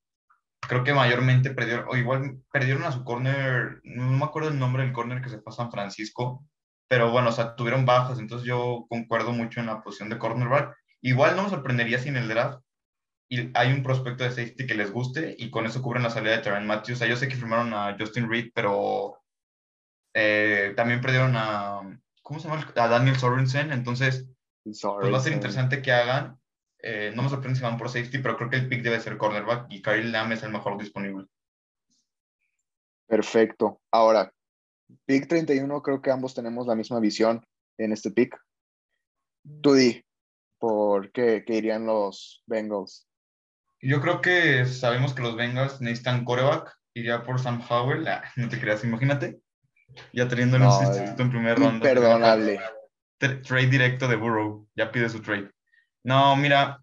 creo 0.61 0.85
que 0.85 0.95
mayormente 0.95 1.51
perdieron, 1.51 1.87
o 1.89 1.97
igual 1.97 2.39
perdieron 2.53 2.85
a 2.85 2.93
su 2.93 3.05
corner, 3.05 3.81
no 3.85 4.11
me 4.11 4.25
acuerdo 4.25 4.51
el 4.51 4.59
nombre 4.59 4.85
del 4.85 4.93
corner 4.93 5.23
que 5.23 5.31
se 5.31 5.41
fue 5.41 5.53
a 5.53 5.57
San 5.57 5.71
Francisco, 5.71 6.45
pero 6.89 7.11
bueno, 7.11 7.29
o 7.29 7.33
sea, 7.33 7.55
tuvieron 7.55 7.87
bajas, 7.87 8.19
entonces 8.19 8.47
yo 8.47 8.87
concuerdo 8.89 9.33
mucho 9.33 9.61
en 9.61 9.67
la 9.67 9.83
posición 9.83 10.09
de 10.09 10.19
cornerback. 10.19 10.75
Igual 11.03 11.37
no 11.37 11.45
me 11.45 11.51
sorprendería 11.51 11.99
si 11.99 12.09
en 12.09 12.17
el 12.17 12.29
draft 12.29 12.61
y 13.29 13.51
hay 13.55 13.73
un 13.73 13.83
prospecto 13.83 14.25
de 14.25 14.31
safety 14.31 14.67
que 14.67 14.75
les 14.75 14.91
guste 14.91 15.35
y 15.39 15.51
con 15.51 15.67
eso 15.67 15.83
cubren 15.83 16.03
la 16.03 16.11
salida 16.11 16.33
de 16.33 16.43
Terran 16.43 16.67
Matthews. 16.67 16.97
O 16.97 17.01
sea, 17.01 17.09
yo 17.09 17.17
sé 17.17 17.29
que 17.29 17.37
firmaron 17.37 17.75
a 17.75 17.95
Justin 17.99 18.29
Reed, 18.31 18.51
pero 18.55 19.19
eh, 20.15 20.73
también 20.77 21.03
perdieron 21.03 21.37
a, 21.37 21.81
¿cómo 22.23 22.41
se 22.41 22.49
llama? 22.49 22.67
A 22.77 22.89
Daniel 22.89 23.17
Sorensen, 23.17 23.71
entonces 23.73 24.27
pues 24.73 25.13
va 25.13 25.19
a 25.19 25.21
ser 25.21 25.33
interesante 25.33 25.83
que 25.83 25.93
hagan. 25.93 26.39
Eh, 26.81 27.13
no 27.15 27.23
me 27.23 27.29
sorprende 27.29 27.59
si 27.59 27.65
van 27.65 27.77
por 27.77 27.89
safety, 27.89 28.19
pero 28.19 28.37
creo 28.37 28.51
que 28.51 28.57
el 28.57 28.69
pick 28.69 28.83
debe 28.83 29.01
ser 29.01 29.19
cornerback 29.19 29.67
y 29.71 29.83
Kyle 29.83 30.13
Lamb 30.13 30.33
es 30.33 30.43
el 30.43 30.51
mejor 30.51 30.79
disponible. 30.79 31.27
Perfecto. 33.07 33.81
Ahora, 33.91 34.33
pick 35.07 35.29
31, 35.29 35.83
creo 35.83 36.03
que 36.03 36.11
ambos 36.11 36.35
tenemos 36.35 36.67
la 36.67 36.75
misma 36.75 37.01
visión 37.01 37.45
en 37.79 37.93
este 37.93 38.11
pick. 38.11 38.39
Tú 39.63 39.75
di, 39.75 40.05
¿por 40.59 41.11
qué, 41.11 41.43
qué 41.47 41.55
irían 41.55 41.87
los 41.87 42.43
Bengals? 42.47 43.09
Yo 43.81 44.01
creo 44.01 44.21
que 44.21 44.67
sabemos 44.67 45.15
que 45.15 45.23
los 45.23 45.37
Bengals 45.37 45.81
necesitan 45.81 46.25
coreback. 46.25 46.77
Iría 46.95 47.23
por 47.23 47.41
Sam 47.41 47.63
Howell. 47.69 48.07
Ah, 48.09 48.25
no 48.37 48.49
te 48.49 48.61
creas, 48.61 48.85
imagínate. 48.85 49.41
Ya 50.13 50.29
teniendo 50.29 50.59
no, 50.59 50.71
sustituto 50.71 51.23
en 51.23 51.31
primer 51.31 51.59
ronda. 51.59 51.83
Perdonable. 51.83 52.61
Trade 53.19 53.67
directo 53.67 54.09
de 54.09 54.17
Burrow. 54.17 54.69
Ya 54.75 54.91
pide 54.93 55.09
su 55.09 55.21
trade. 55.21 55.51
No, 56.05 56.37
mira. 56.37 56.83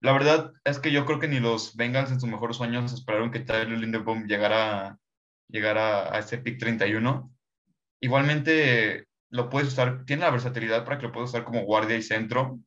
La 0.00 0.12
verdad 0.12 0.52
es 0.64 0.78
que 0.78 0.92
yo 0.92 1.06
creo 1.06 1.18
que 1.18 1.28
ni 1.28 1.40
los 1.40 1.76
Bengals 1.76 2.10
en 2.10 2.20
sus 2.20 2.28
mejores 2.28 2.58
sueños 2.58 2.92
esperaron 2.92 3.30
que 3.30 3.40
Tyler 3.40 3.78
Linderbaum 3.78 4.26
llegara, 4.26 4.98
llegara 5.48 6.14
a 6.14 6.18
ese 6.18 6.38
pick 6.38 6.58
31. 6.58 7.30
Igualmente 8.00 9.06
lo 9.30 9.48
puedes 9.48 9.68
usar, 9.68 10.04
tiene 10.04 10.22
la 10.22 10.30
versatilidad 10.30 10.84
para 10.84 10.98
que 10.98 11.06
lo 11.06 11.12
puedas 11.12 11.30
usar 11.30 11.44
como 11.44 11.64
guardia 11.64 11.96
y 11.96 12.02
centro. 12.02 12.60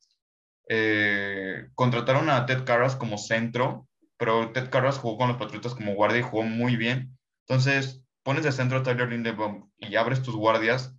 Eh, 0.68 1.68
contrataron 1.74 2.28
a 2.28 2.44
Ted 2.44 2.64
Carras 2.64 2.96
como 2.96 3.18
centro, 3.18 3.86
pero 4.16 4.50
Ted 4.52 4.68
Carras 4.68 4.98
jugó 4.98 5.16
con 5.16 5.28
los 5.28 5.36
Patriotas 5.36 5.74
como 5.74 5.94
guardia 5.94 6.18
y 6.18 6.22
jugó 6.22 6.42
muy 6.42 6.76
bien. 6.76 7.16
Entonces, 7.46 8.02
pones 8.24 8.42
de 8.42 8.52
centro 8.52 8.78
a 8.78 8.82
Tyler 8.82 9.08
Lindebaum 9.08 9.70
y 9.78 9.94
abres 9.94 10.22
tus 10.22 10.34
guardias 10.34 10.97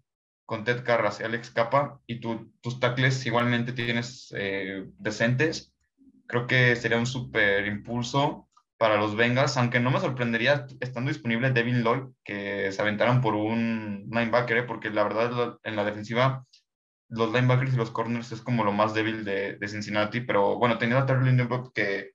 con 0.50 0.64
Ted 0.64 0.84
Carras 0.84 1.20
y 1.20 1.24
Alex 1.24 1.52
Capa 1.52 2.02
y 2.08 2.20
tus 2.20 2.80
tackles 2.80 3.24
igualmente 3.28 3.72
tienes 3.72 4.34
eh, 4.36 4.84
decentes, 4.98 5.72
creo 6.26 6.48
que 6.48 6.76
sería 6.76 6.98
un 6.98 7.06
súper 7.06 7.68
impulso 7.68 8.50
para 8.80 8.98
los 8.98 9.16
Bengals, 9.16 9.58
aunque 9.58 9.80
no 9.80 9.92
me 9.92 10.00
sorprendería 10.00 10.66
estando 10.80 11.10
disponible 11.12 11.52
Devin 11.52 11.84
Lloyd 11.84 12.16
que 12.24 12.72
se 12.72 12.82
aventaran 12.82 13.22
por 13.22 13.36
un 13.36 14.10
linebacker, 14.10 14.58
¿eh? 14.58 14.64
porque 14.64 14.90
la 14.90 15.04
verdad 15.04 15.60
en 15.62 15.76
la 15.76 15.86
defensiva 15.86 16.48
los 17.10 17.32
linebackers 17.32 17.76
y 17.76 17.78
los 17.78 17.92
corners 17.92 18.32
es 18.32 18.42
como 18.42 18.64
lo 18.64 18.72
más 18.72 18.96
débil 18.96 19.26
de, 19.26 19.56
de 19.56 19.68
Cincinnati, 19.68 20.22
pero 20.22 20.58
bueno, 20.58 20.80
teniendo 20.80 21.04
a 21.04 21.06
Tyler 21.06 21.26
Lindenberg 21.26 21.72
que 21.76 22.14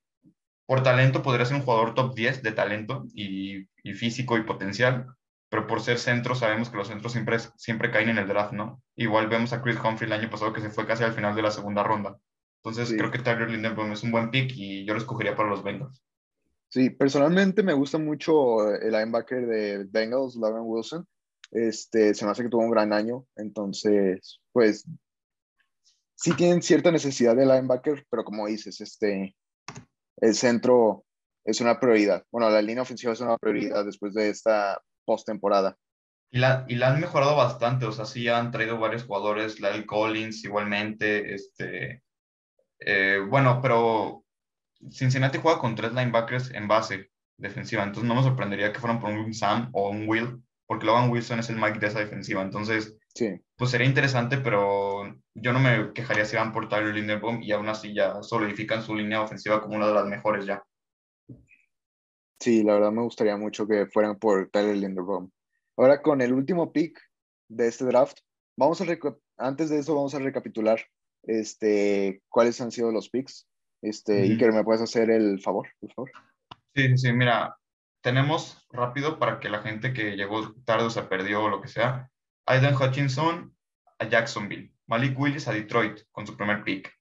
por 0.65 0.83
talento 0.83 1.21
podría 1.21 1.45
ser 1.45 1.55
un 1.55 1.63
jugador 1.63 1.93
top 1.93 2.13
10 2.13 2.43
de 2.43 2.51
talento 2.51 3.05
y, 3.13 3.69
y, 3.81 3.93
físico 3.93 4.37
y 4.37 4.43
potencial, 4.43 5.05
pero 5.55 5.67
por 5.67 5.81
ser 5.81 5.97
centro 5.99 6.35
sabemos 6.35 6.69
que 6.69 6.75
los 6.75 6.89
centros 6.89 7.13
siempre, 7.13 7.37
siempre 7.55 7.89
caen 7.89 8.09
en 8.09 8.17
el 8.17 8.27
draft, 8.27 8.51
¿no? 8.51 8.83
Igual 8.97 9.29
vemos 9.29 9.53
a 9.53 9.61
Chris 9.61 9.77
Humphrey 9.81 10.05
el 10.07 10.19
año 10.19 10.29
pasado 10.29 10.51
que 10.51 10.59
se 10.59 10.69
fue 10.69 10.85
casi 10.85 11.05
al 11.05 11.13
final 11.13 11.33
de 11.33 11.41
la 11.41 11.49
segunda 11.49 11.81
ronda. 11.81 12.19
Entonces 12.61 12.93
creo 12.93 13.09
que 13.09 13.19
Tyler 13.19 13.49
Lindenberg 13.49 13.89
es 13.93 14.03
un 14.03 14.11
buen 14.11 14.31
pick 14.31 14.51
y 14.53 14.83
yo 14.83 14.93
lo 14.93 14.99
escogería 14.99 15.33
para 15.33 15.47
los 15.47 15.63
Bengals. 15.63 16.03
Sí, 16.67 16.89
personalmente 16.89 17.63
me 17.63 17.71
gusta 17.71 17.97
mucho 17.97 18.69
el 18.69 18.91
linebacker 18.91 19.47
de 19.47 19.85
Bengals, 19.89 20.35
Logan 20.35 20.63
Wilson. 20.65 21.07
Este, 21.51 22.13
se 22.13 22.25
me 22.25 22.31
hace 22.31 22.43
que 22.43 22.49
tuvo 22.49 22.63
un 22.63 22.71
gran 22.71 22.91
año, 22.91 23.25
entonces, 23.37 24.41
pues, 24.51 24.85
sí 26.15 26.35
tienen 26.35 26.61
cierta 26.61 26.91
necesidad 26.91 27.33
de 27.33 27.45
linebacker, 27.45 28.05
pero 28.09 28.25
como 28.25 28.47
dices, 28.47 28.81
este, 28.81 29.33
el 30.17 30.35
centro 30.35 31.05
es 31.45 31.61
una 31.61 31.79
prioridad. 31.79 32.25
Bueno, 32.29 32.49
la 32.49 32.61
línea 32.61 32.81
ofensiva 32.81 33.13
es 33.13 33.21
una 33.21 33.37
prioridad 33.37 33.85
después 33.85 34.13
de 34.13 34.27
esta 34.27 34.81
postemporada. 35.05 35.77
Y 36.31 36.39
la, 36.39 36.65
y 36.67 36.75
la 36.75 36.89
han 36.89 36.99
mejorado 36.99 37.35
bastante, 37.35 37.85
o 37.85 37.91
sea, 37.91 38.05
sí 38.05 38.27
han 38.27 38.51
traído 38.51 38.77
varios 38.77 39.05
jugadores, 39.05 39.59
Lyle 39.61 39.85
Collins 39.85 40.43
igualmente, 40.43 41.33
este, 41.33 42.03
eh, 42.79 43.19
bueno, 43.29 43.61
pero 43.61 44.25
Cincinnati 44.91 45.37
juega 45.37 45.59
con 45.59 45.75
tres 45.75 45.93
linebackers 45.93 46.51
en 46.51 46.67
base 46.67 47.09
defensiva, 47.37 47.83
entonces 47.83 48.07
no 48.07 48.15
me 48.15 48.23
sorprendería 48.23 48.73
que 48.73 48.79
fueran 48.79 48.99
por 48.99 49.11
un 49.11 49.33
Sam 49.33 49.69
o 49.73 49.89
un 49.89 50.07
Will, 50.09 50.43
porque 50.67 50.85
Logan 50.85 51.09
Wilson 51.09 51.39
es 51.39 51.49
el 51.49 51.57
Mike 51.57 51.79
de 51.79 51.87
esa 51.87 51.99
defensiva, 51.99 52.41
entonces, 52.41 52.97
Sí. 53.13 53.39
pues 53.55 53.71
sería 53.71 53.87
interesante, 53.87 54.37
pero 54.39 55.03
yo 55.35 55.53
no 55.53 55.59
me 55.59 55.93
quejaría 55.93 56.25
si 56.25 56.35
van 56.35 56.51
por 56.51 56.67
Tyler 56.67 56.93
Linderbaum 56.93 57.41
y 57.41 57.53
aún 57.53 57.69
así 57.69 57.93
ya 57.93 58.21
solidifican 58.21 58.81
su 58.83 58.93
línea 58.93 59.21
ofensiva 59.21 59.61
como 59.61 59.75
una 59.77 59.87
de 59.87 59.93
las 59.93 60.05
mejores 60.05 60.45
ya. 60.45 60.61
Sí, 62.39 62.63
la 62.63 62.73
verdad 62.73 62.91
me 62.91 63.01
gustaría 63.01 63.37
mucho 63.37 63.67
que 63.67 63.85
fueran 63.87 64.17
por 64.19 64.49
Tyler 64.49 64.75
Linderbaum. 64.75 65.29
Ahora 65.77 66.01
con 66.01 66.21
el 66.21 66.33
último 66.33 66.71
pick 66.71 66.99
de 67.49 67.67
este 67.67 67.85
draft, 67.85 68.19
vamos 68.57 68.81
a 68.81 68.85
antes 69.37 69.69
de 69.69 69.79
eso 69.79 69.95
vamos 69.95 70.15
a 70.15 70.19
recapitular 70.19 70.79
este, 71.23 72.21
cuáles 72.29 72.59
han 72.61 72.71
sido 72.71 72.91
los 72.91 73.09
picks. 73.09 73.47
Este, 73.81 74.23
Ujú. 74.23 74.31
Iker, 74.33 74.53
¿me 74.53 74.63
puedes 74.63 74.81
hacer 74.81 75.09
el 75.09 75.41
favor, 75.41 75.67
por 75.79 75.93
favor? 75.93 76.11
Sí, 76.73 76.97
sí, 76.97 77.11
mira, 77.13 77.57
tenemos 78.01 78.65
rápido 78.71 79.19
para 79.19 79.39
que 79.39 79.49
la 79.49 79.61
gente 79.61 79.93
que 79.93 80.15
llegó 80.15 80.53
tarde 80.63 80.85
o 80.85 80.89
se 80.89 81.03
perdió 81.03 81.43
o 81.43 81.49
lo 81.49 81.61
que 81.61 81.67
sea, 81.67 82.09
Aidan 82.45 82.75
Hutchinson 82.75 83.55
a 83.99 84.09
Jacksonville, 84.09 84.73
Malik 84.87 85.17
Willis 85.19 85.47
a 85.47 85.53
Detroit 85.53 86.01
con 86.11 86.27
su 86.27 86.35
primer 86.35 86.63
pick, 86.63 86.91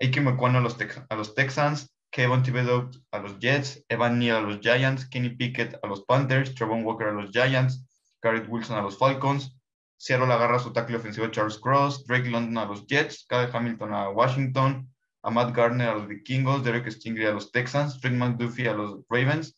Ike 0.00 0.20
a 0.20 0.60
los, 0.60 0.78
Tex- 0.78 1.06
a 1.08 1.16
los 1.16 1.34
Texans, 1.34 1.91
Kevin 2.12 2.42
Thibodeau 2.42 2.90
a 3.10 3.18
los 3.18 3.38
Jets, 3.38 3.82
Evan 3.88 4.18
Neal 4.18 4.36
a 4.36 4.40
los 4.42 4.60
Giants, 4.60 5.06
Kenny 5.06 5.30
Pickett 5.30 5.78
a 5.82 5.86
los 5.86 6.04
Panthers, 6.04 6.54
Trevon 6.54 6.84
Walker 6.84 7.08
a 7.08 7.12
los 7.12 7.30
Giants, 7.30 7.86
Garrett 8.22 8.48
Wilson 8.48 8.76
a 8.76 8.82
los 8.82 8.98
Falcons, 8.98 9.56
Seattle 9.96 10.32
agarra 10.32 10.58
su 10.58 10.72
tackle 10.72 10.96
ofensivo 10.96 11.30
Charles 11.30 11.58
Cross, 11.58 12.04
Drake 12.06 12.28
London 12.28 12.58
a 12.58 12.66
los 12.66 12.86
Jets, 12.86 13.24
Kyle 13.28 13.48
Hamilton 13.50 13.94
a 13.94 14.10
Washington, 14.10 14.88
a 15.22 15.30
Matt 15.30 15.54
Gardner 15.54 15.88
a 15.88 15.94
los 15.94 16.08
Vikingos, 16.08 16.62
Derek 16.62 16.90
Stingley 16.90 17.26
a 17.26 17.32
los 17.32 17.50
Texans, 17.50 18.00
Rick 18.02 18.14
McDuffie 18.14 18.68
a 18.68 18.74
los 18.74 19.00
Ravens, 19.08 19.56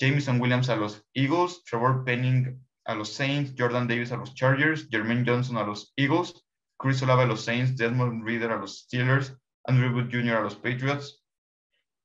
Jameson 0.00 0.40
Williams 0.40 0.68
a 0.68 0.76
los 0.76 1.04
Eagles, 1.14 1.62
Trevor 1.64 2.04
Penning 2.04 2.58
a 2.86 2.94
los 2.94 3.12
Saints, 3.12 3.52
Jordan 3.56 3.86
Davis 3.86 4.10
a 4.10 4.16
los 4.16 4.34
Chargers, 4.34 4.88
Jermaine 4.90 5.24
Johnson 5.24 5.58
a 5.58 5.64
los 5.64 5.92
Eagles, 5.96 6.42
Chris 6.78 7.02
Olave 7.02 7.24
a 7.24 7.26
los 7.26 7.44
Saints, 7.44 7.76
Desmond 7.76 8.24
Reader 8.24 8.50
a 8.50 8.56
los 8.56 8.78
Steelers, 8.80 9.36
Andrew 9.66 9.94
Wood 9.94 10.10
Jr. 10.10 10.36
a 10.36 10.40
los 10.40 10.56
Patriots. 10.56 11.17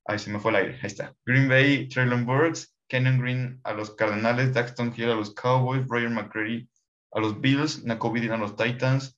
Ahí 0.05 0.19
se 0.19 0.29
me 0.29 0.39
fue 0.39 0.51
el 0.51 0.57
aire, 0.57 0.79
ahí 0.81 0.87
está. 0.87 1.15
Green 1.25 1.47
Bay, 1.47 1.87
Traylon 1.87 2.25
Burks, 2.25 2.75
Kenan 2.87 3.19
Green 3.19 3.59
a 3.63 3.73
los 3.73 3.95
Cardenales, 3.95 4.53
Daxton 4.53 4.93
Hill 4.95 5.11
a 5.11 5.15
los 5.15 5.33
Cowboys, 5.33 5.87
Roger 5.87 6.09
McCready 6.09 6.69
a 7.11 7.19
los 7.19 7.39
Bills, 7.39 7.83
Nakobe 7.83 8.31
a 8.31 8.37
los 8.37 8.55
Titans, 8.55 9.17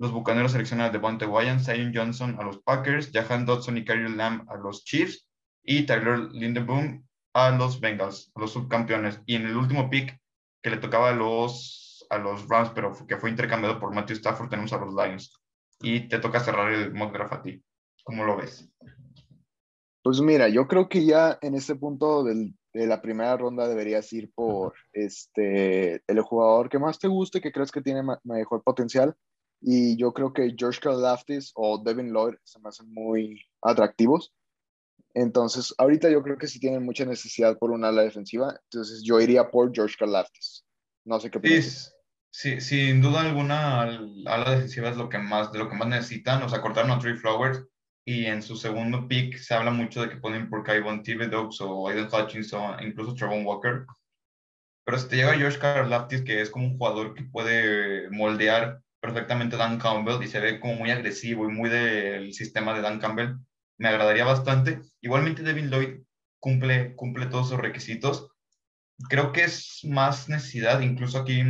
los 0.00 0.12
Bucaneros 0.12 0.52
seleccionan 0.52 0.86
a 0.86 0.90
Devontae 0.90 1.28
Wyatt, 1.28 1.60
Zion 1.60 1.92
Johnson 1.94 2.36
a 2.40 2.42
los 2.42 2.56
Packers, 2.62 3.10
Jahan 3.12 3.44
Dodson 3.44 3.76
y 3.76 3.84
Kyrie 3.84 4.08
Lamb 4.08 4.48
a 4.48 4.56
los 4.56 4.82
Chiefs 4.82 5.28
y 5.62 5.84
Tyler 5.84 6.20
Lindenboom 6.32 7.06
a 7.34 7.50
los 7.50 7.80
Bengals, 7.80 8.32
a 8.34 8.40
los 8.40 8.50
subcampeones. 8.52 9.20
Y 9.26 9.34
en 9.34 9.44
el 9.44 9.56
último 9.56 9.90
pick 9.90 10.18
que 10.62 10.70
le 10.70 10.78
tocaba 10.78 11.10
a 11.10 11.12
los, 11.12 12.06
a 12.08 12.16
los 12.16 12.48
Rams, 12.48 12.70
pero 12.74 12.94
que 13.06 13.18
fue 13.18 13.28
intercambiado 13.28 13.78
por 13.78 13.94
Matthew 13.94 14.16
Stafford, 14.16 14.48
tenemos 14.48 14.72
a 14.72 14.78
los 14.78 14.94
Lions. 14.94 15.38
Y 15.82 16.08
te 16.08 16.18
toca 16.18 16.40
cerrar 16.40 16.72
el 16.72 16.94
mock 16.94 17.12
draft 17.12 17.34
a 17.34 17.42
ti. 17.42 17.62
¿Cómo 18.02 18.24
lo 18.24 18.38
ves? 18.38 18.69
Pues 20.02 20.20
mira, 20.20 20.48
yo 20.48 20.66
creo 20.66 20.88
que 20.88 21.04
ya 21.04 21.38
en 21.42 21.54
este 21.54 21.74
punto 21.74 22.24
del- 22.24 22.54
de 22.72 22.86
la 22.86 23.02
primera 23.02 23.36
ronda 23.36 23.68
deberías 23.68 24.12
ir 24.12 24.30
por 24.34 24.74
este, 24.92 26.02
el 26.06 26.20
jugador 26.22 26.68
que 26.68 26.78
más 26.78 26.98
te 26.98 27.08
guste, 27.08 27.40
que 27.40 27.52
crees 27.52 27.70
que 27.72 27.82
tiene 27.82 28.02
mejor 28.24 28.62
potencial. 28.62 29.14
Y 29.60 29.96
yo 29.98 30.12
creo 30.12 30.32
que 30.32 30.54
George 30.56 30.80
Karlaftis 30.80 31.52
o 31.54 31.82
Devin 31.84 32.12
Lloyd 32.12 32.34
se 32.44 32.58
me 32.60 32.68
hacen 32.70 32.92
muy 32.92 33.42
atractivos. 33.62 34.32
Entonces, 35.14 35.74
ahorita 35.76 36.08
yo 36.10 36.22
creo 36.22 36.38
que 36.38 36.46
sí 36.46 36.60
tienen 36.60 36.84
mucha 36.84 37.04
necesidad 37.04 37.58
por 37.58 37.70
una 37.72 37.88
ala 37.88 38.02
defensiva. 38.02 38.58
Entonces, 38.70 39.02
yo 39.04 39.20
iría 39.20 39.50
por 39.50 39.72
George 39.74 39.96
Karlaftis. 39.98 40.64
No 41.04 41.18
sé 41.20 41.30
qué 41.30 41.38
opinas. 41.38 41.94
sí, 42.32 42.60
sin 42.60 43.00
duda 43.02 43.22
alguna, 43.22 43.82
al- 43.82 44.24
a 44.28 44.38
la 44.38 44.50
defensiva 44.52 44.88
es 44.88 44.96
lo 44.96 45.08
que 45.08 45.18
más, 45.18 45.50
de 45.52 45.58
lo 45.58 45.68
que 45.68 45.76
más 45.76 45.88
necesitan. 45.88 46.42
O 46.44 46.48
sea, 46.48 46.60
cortaron 46.62 46.92
a 46.92 46.98
Trey 47.00 47.16
Flowers 47.16 47.64
y 48.10 48.26
en 48.26 48.42
su 48.42 48.56
segundo 48.56 49.06
pick 49.06 49.38
se 49.38 49.54
habla 49.54 49.70
mucho 49.70 50.02
de 50.02 50.08
que 50.10 50.16
ponen 50.16 50.50
por 50.50 50.64
Kayvon 50.64 51.04
Thibodeau 51.04 51.48
o 51.60 51.88
Aiden 51.88 52.08
Hutchinson, 52.12 52.82
incluso 52.82 53.14
Trevon 53.14 53.46
Walker. 53.46 53.86
Pero 54.84 54.98
si 54.98 55.08
te 55.08 55.14
llega 55.14 55.38
George 55.38 55.60
Karlaftis, 55.60 56.22
que 56.22 56.40
es 56.40 56.50
como 56.50 56.66
un 56.66 56.76
jugador 56.76 57.14
que 57.14 57.22
puede 57.22 58.10
moldear 58.10 58.80
perfectamente 59.00 59.54
a 59.54 59.60
Dan 59.60 59.78
Campbell 59.78 60.20
y 60.24 60.26
se 60.26 60.40
ve 60.40 60.58
como 60.58 60.74
muy 60.74 60.90
agresivo 60.90 61.48
y 61.48 61.52
muy 61.52 61.70
del 61.70 62.34
sistema 62.34 62.74
de 62.74 62.80
Dan 62.80 62.98
Campbell, 62.98 63.36
me 63.78 63.88
agradaría 63.88 64.24
bastante. 64.24 64.80
Igualmente 65.00 65.44
Devin 65.44 65.70
Lloyd 65.70 66.00
cumple, 66.40 66.96
cumple 66.96 67.26
todos 67.26 67.50
sus 67.50 67.58
requisitos. 67.58 68.28
Creo 69.08 69.30
que 69.30 69.44
es 69.44 69.82
más 69.84 70.28
necesidad, 70.28 70.80
incluso 70.80 71.18
aquí 71.18 71.42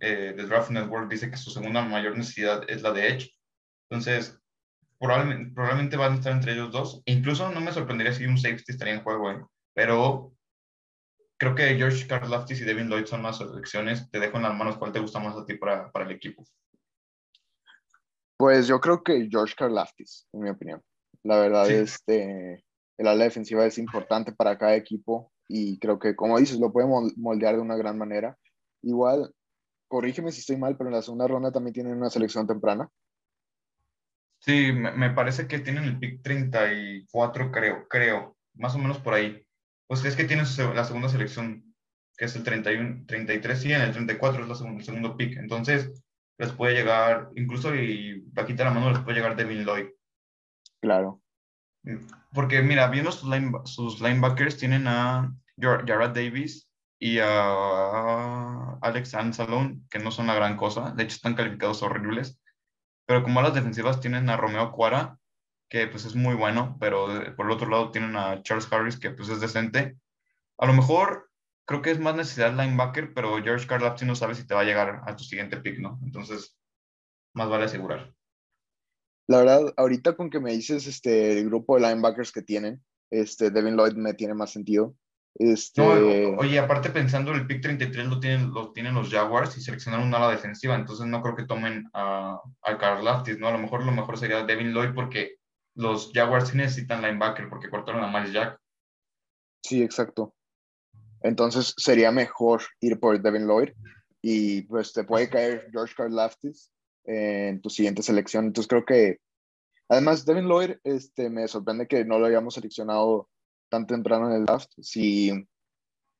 eh, 0.00 0.32
The 0.34 0.46
Draft 0.46 0.70
Network 0.70 1.10
dice 1.10 1.30
que 1.30 1.36
su 1.36 1.50
segunda 1.50 1.82
mayor 1.82 2.16
necesidad 2.16 2.64
es 2.70 2.80
la 2.80 2.92
de 2.92 3.06
Edge. 3.06 3.30
Entonces, 3.90 4.40
probablemente, 4.98 5.52
probablemente 5.54 5.96
van 5.96 6.12
a 6.12 6.14
estar 6.16 6.32
entre 6.32 6.52
ellos 6.52 6.72
dos. 6.72 7.02
Incluso 7.06 7.50
no 7.50 7.60
me 7.60 7.72
sorprendería 7.72 8.12
si 8.12 8.24
un 8.24 8.38
safety 8.38 8.72
estaría 8.72 8.94
en 8.94 9.02
juego, 9.02 9.30
¿eh? 9.30 9.44
pero 9.74 10.32
creo 11.38 11.54
que 11.54 11.74
George 11.76 12.06
Karlaftis 12.06 12.60
y 12.60 12.64
Devin 12.64 12.88
Lloyd 12.88 13.06
son 13.06 13.22
más 13.22 13.38
selecciones. 13.38 14.10
Te 14.10 14.18
dejo 14.20 14.36
en 14.38 14.44
las 14.44 14.54
manos 14.56 14.78
cuál 14.78 14.92
te 14.92 15.00
gusta 15.00 15.18
más 15.20 15.36
a 15.36 15.44
ti 15.44 15.54
para, 15.54 15.90
para 15.92 16.06
el 16.06 16.12
equipo. 16.12 16.44
Pues 18.38 18.66
yo 18.66 18.80
creo 18.80 19.02
que 19.02 19.28
George 19.30 19.54
Karlaftis, 19.56 20.28
en 20.32 20.40
mi 20.40 20.50
opinión. 20.50 20.82
La 21.22 21.38
verdad, 21.38 21.66
Sí. 21.66 21.74
este, 21.74 22.64
el 22.98 23.06
ala 23.06 23.24
defensiva 23.24 23.64
es 23.64 23.78
importante 23.78 24.32
para 24.32 24.58
cada 24.58 24.76
equipo 24.76 25.32
y 25.48 25.78
creo 25.78 25.98
que, 25.98 26.14
como 26.14 26.38
dices, 26.38 26.58
lo 26.58 26.72
puede 26.72 26.86
mol- 26.86 27.14
moldear 27.16 27.56
de 27.56 27.62
una 27.62 27.76
gran 27.76 27.96
manera. 27.98 28.36
Igual, 28.82 29.34
corrígeme 29.88 30.32
si 30.32 30.40
estoy 30.40 30.56
mal, 30.56 30.76
pero 30.76 30.90
en 30.90 30.96
la 30.96 31.02
segunda 31.02 31.26
ronda 31.26 31.50
también 31.50 31.72
tienen 31.74 31.96
una 31.96 32.10
selección 32.10 32.46
temprana. 32.46 32.88
Sí, 34.46 34.72
me, 34.72 34.92
me 34.92 35.10
parece 35.10 35.48
que 35.48 35.58
tienen 35.58 35.84
el 35.84 35.98
pick 35.98 36.22
34, 36.22 37.50
creo, 37.50 37.88
creo, 37.88 38.36
más 38.54 38.74
o 38.76 38.78
menos 38.78 38.98
por 38.98 39.14
ahí. 39.14 39.44
Pues 39.88 40.04
es 40.04 40.14
que 40.14 40.24
tienen 40.24 40.46
la 40.74 40.84
segunda 40.84 41.08
selección, 41.08 41.74
que 42.16 42.26
es 42.26 42.36
el 42.36 42.44
31, 42.44 43.04
33, 43.06 43.60
sí, 43.60 43.72
en 43.72 43.80
el 43.82 43.92
34 43.92 44.42
es 44.42 44.48
la 44.48 44.54
segun- 44.54 44.76
el 44.78 44.84
segundo 44.84 45.16
pick. 45.16 45.36
Entonces, 45.36 46.02
les 46.38 46.52
puede 46.52 46.74
llegar, 46.74 47.30
incluso 47.34 47.74
y 47.74 48.22
bajita 48.32 48.64
la 48.64 48.70
mano, 48.70 48.90
les 48.90 49.00
puede 49.00 49.16
llegar 49.18 49.34
Devin 49.36 49.64
Lloyd. 49.64 49.86
Claro. 50.80 51.20
Porque 52.32 52.62
mira, 52.62 52.88
viendo 52.88 53.10
sus, 53.12 53.28
line- 53.28 53.52
sus 53.64 54.00
linebackers, 54.00 54.56
tienen 54.58 54.86
a 54.86 55.32
Jar- 55.56 55.84
Jarrad 55.86 56.10
Davis 56.14 56.68
y 57.00 57.18
a 57.20 58.78
Alex 58.80 59.14
Anzalone, 59.14 59.80
que 59.90 59.98
no 59.98 60.10
son 60.10 60.26
la 60.28 60.34
gran 60.34 60.56
cosa. 60.56 60.92
De 60.92 61.02
hecho, 61.04 61.16
están 61.16 61.34
calificados 61.34 61.82
horribles. 61.82 62.40
Pero 63.06 63.22
como 63.22 63.42
las 63.42 63.54
defensivas 63.54 64.00
tienen 64.00 64.28
a 64.30 64.36
Romeo 64.36 64.72
Cuara, 64.72 65.18
que 65.68 65.86
pues 65.88 66.04
es 66.04 66.14
muy 66.14 66.34
bueno, 66.34 66.76
pero 66.80 67.08
de- 67.08 67.32
por 67.32 67.46
el 67.46 67.52
otro 67.52 67.68
lado 67.68 67.90
tienen 67.90 68.16
a 68.16 68.42
Charles 68.42 68.68
Harris, 68.72 68.98
que 68.98 69.10
pues 69.10 69.28
es 69.28 69.40
decente. 69.40 69.96
A 70.58 70.66
lo 70.66 70.72
mejor 70.74 71.30
creo 71.66 71.82
que 71.82 71.90
es 71.90 71.98
más 72.00 72.14
necesidad 72.16 72.52
linebacker, 72.52 73.14
pero 73.14 73.42
George 73.42 73.66
Karlaftis 73.66 74.06
no 74.06 74.16
sabe 74.16 74.34
si 74.34 74.46
te 74.46 74.54
va 74.54 74.60
a 74.62 74.64
llegar 74.64 75.02
a 75.06 75.16
tu 75.16 75.24
siguiente 75.24 75.58
pick, 75.58 75.78
¿no? 75.80 75.98
Entonces, 76.04 76.56
más 77.34 77.48
vale 77.48 77.64
asegurar. 77.66 78.14
La 79.28 79.38
verdad, 79.38 79.74
ahorita 79.76 80.16
con 80.16 80.30
que 80.30 80.40
me 80.40 80.52
dices 80.52 80.86
este, 80.86 81.38
el 81.38 81.46
grupo 81.46 81.76
de 81.76 81.82
linebackers 81.88 82.32
que 82.32 82.42
tienen, 82.42 82.84
este, 83.10 83.50
Devin 83.50 83.76
Lloyd 83.76 83.94
me 83.94 84.14
tiene 84.14 84.34
más 84.34 84.52
sentido. 84.52 84.94
Este, 85.38 85.82
No, 85.82 86.38
oye, 86.38 86.58
aparte 86.58 86.90
pensando 86.90 87.32
el 87.32 87.46
pick 87.46 87.60
33 87.60 88.06
lo 88.06 88.20
tienen, 88.20 88.52
lo 88.52 88.72
tienen 88.72 88.94
los 88.94 89.10
Jaguars 89.10 89.56
y 89.56 89.60
seleccionaron 89.60 90.06
una 90.06 90.16
ala 90.16 90.30
defensiva, 90.30 90.74
entonces 90.74 91.06
no 91.06 91.20
creo 91.22 91.36
que 91.36 91.44
tomen 91.44 91.90
a, 91.92 92.40
a 92.62 92.78
Karlaftis, 92.78 93.38
¿no? 93.38 93.48
A 93.48 93.52
lo 93.52 93.58
mejor 93.58 93.84
lo 93.84 93.92
mejor 93.92 94.18
sería 94.18 94.44
Devin 94.44 94.72
Lloyd 94.72 94.94
porque 94.94 95.36
los 95.74 96.10
Jaguars 96.12 96.48
sí 96.48 96.56
necesitan 96.56 97.02
linebacker 97.02 97.50
porque 97.50 97.68
cortaron 97.68 98.02
a 98.02 98.08
Miles 98.08 98.32
Jack. 98.32 98.58
Sí, 99.62 99.82
exacto. 99.82 100.34
Entonces 101.22 101.74
sería 101.76 102.10
mejor 102.12 102.62
ir 102.80 102.98
por 102.98 103.20
Devin 103.20 103.46
Lloyd 103.46 103.70
y 104.22 104.62
pues 104.62 104.92
te 104.92 105.04
puede 105.04 105.28
caer 105.28 105.68
George 105.70 105.94
Karlaftis 105.96 106.70
en 107.04 107.60
tu 107.60 107.68
siguiente 107.68 108.02
selección. 108.02 108.46
Entonces 108.46 108.68
creo 108.68 108.84
que, 108.84 109.18
además, 109.88 110.24
Devin 110.24 110.48
Lloyd, 110.48 110.76
este, 110.84 111.30
me 111.30 111.46
sorprende 111.46 111.86
que 111.86 112.04
no 112.04 112.18
lo 112.18 112.26
hayamos 112.26 112.54
seleccionado 112.54 113.28
tan 113.68 113.86
temprano 113.86 114.28
en 114.30 114.36
el 114.36 114.46
draft. 114.46 114.70
Si 114.80 115.32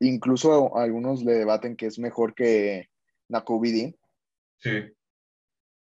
incluso 0.01 0.77
algunos 0.77 1.23
le 1.23 1.35
debaten 1.35 1.77
que 1.77 1.87
es 1.87 1.99
mejor 1.99 2.35
que 2.35 2.91
Nakobe 3.29 3.73
Dean, 3.73 3.97
Sí. 4.59 4.93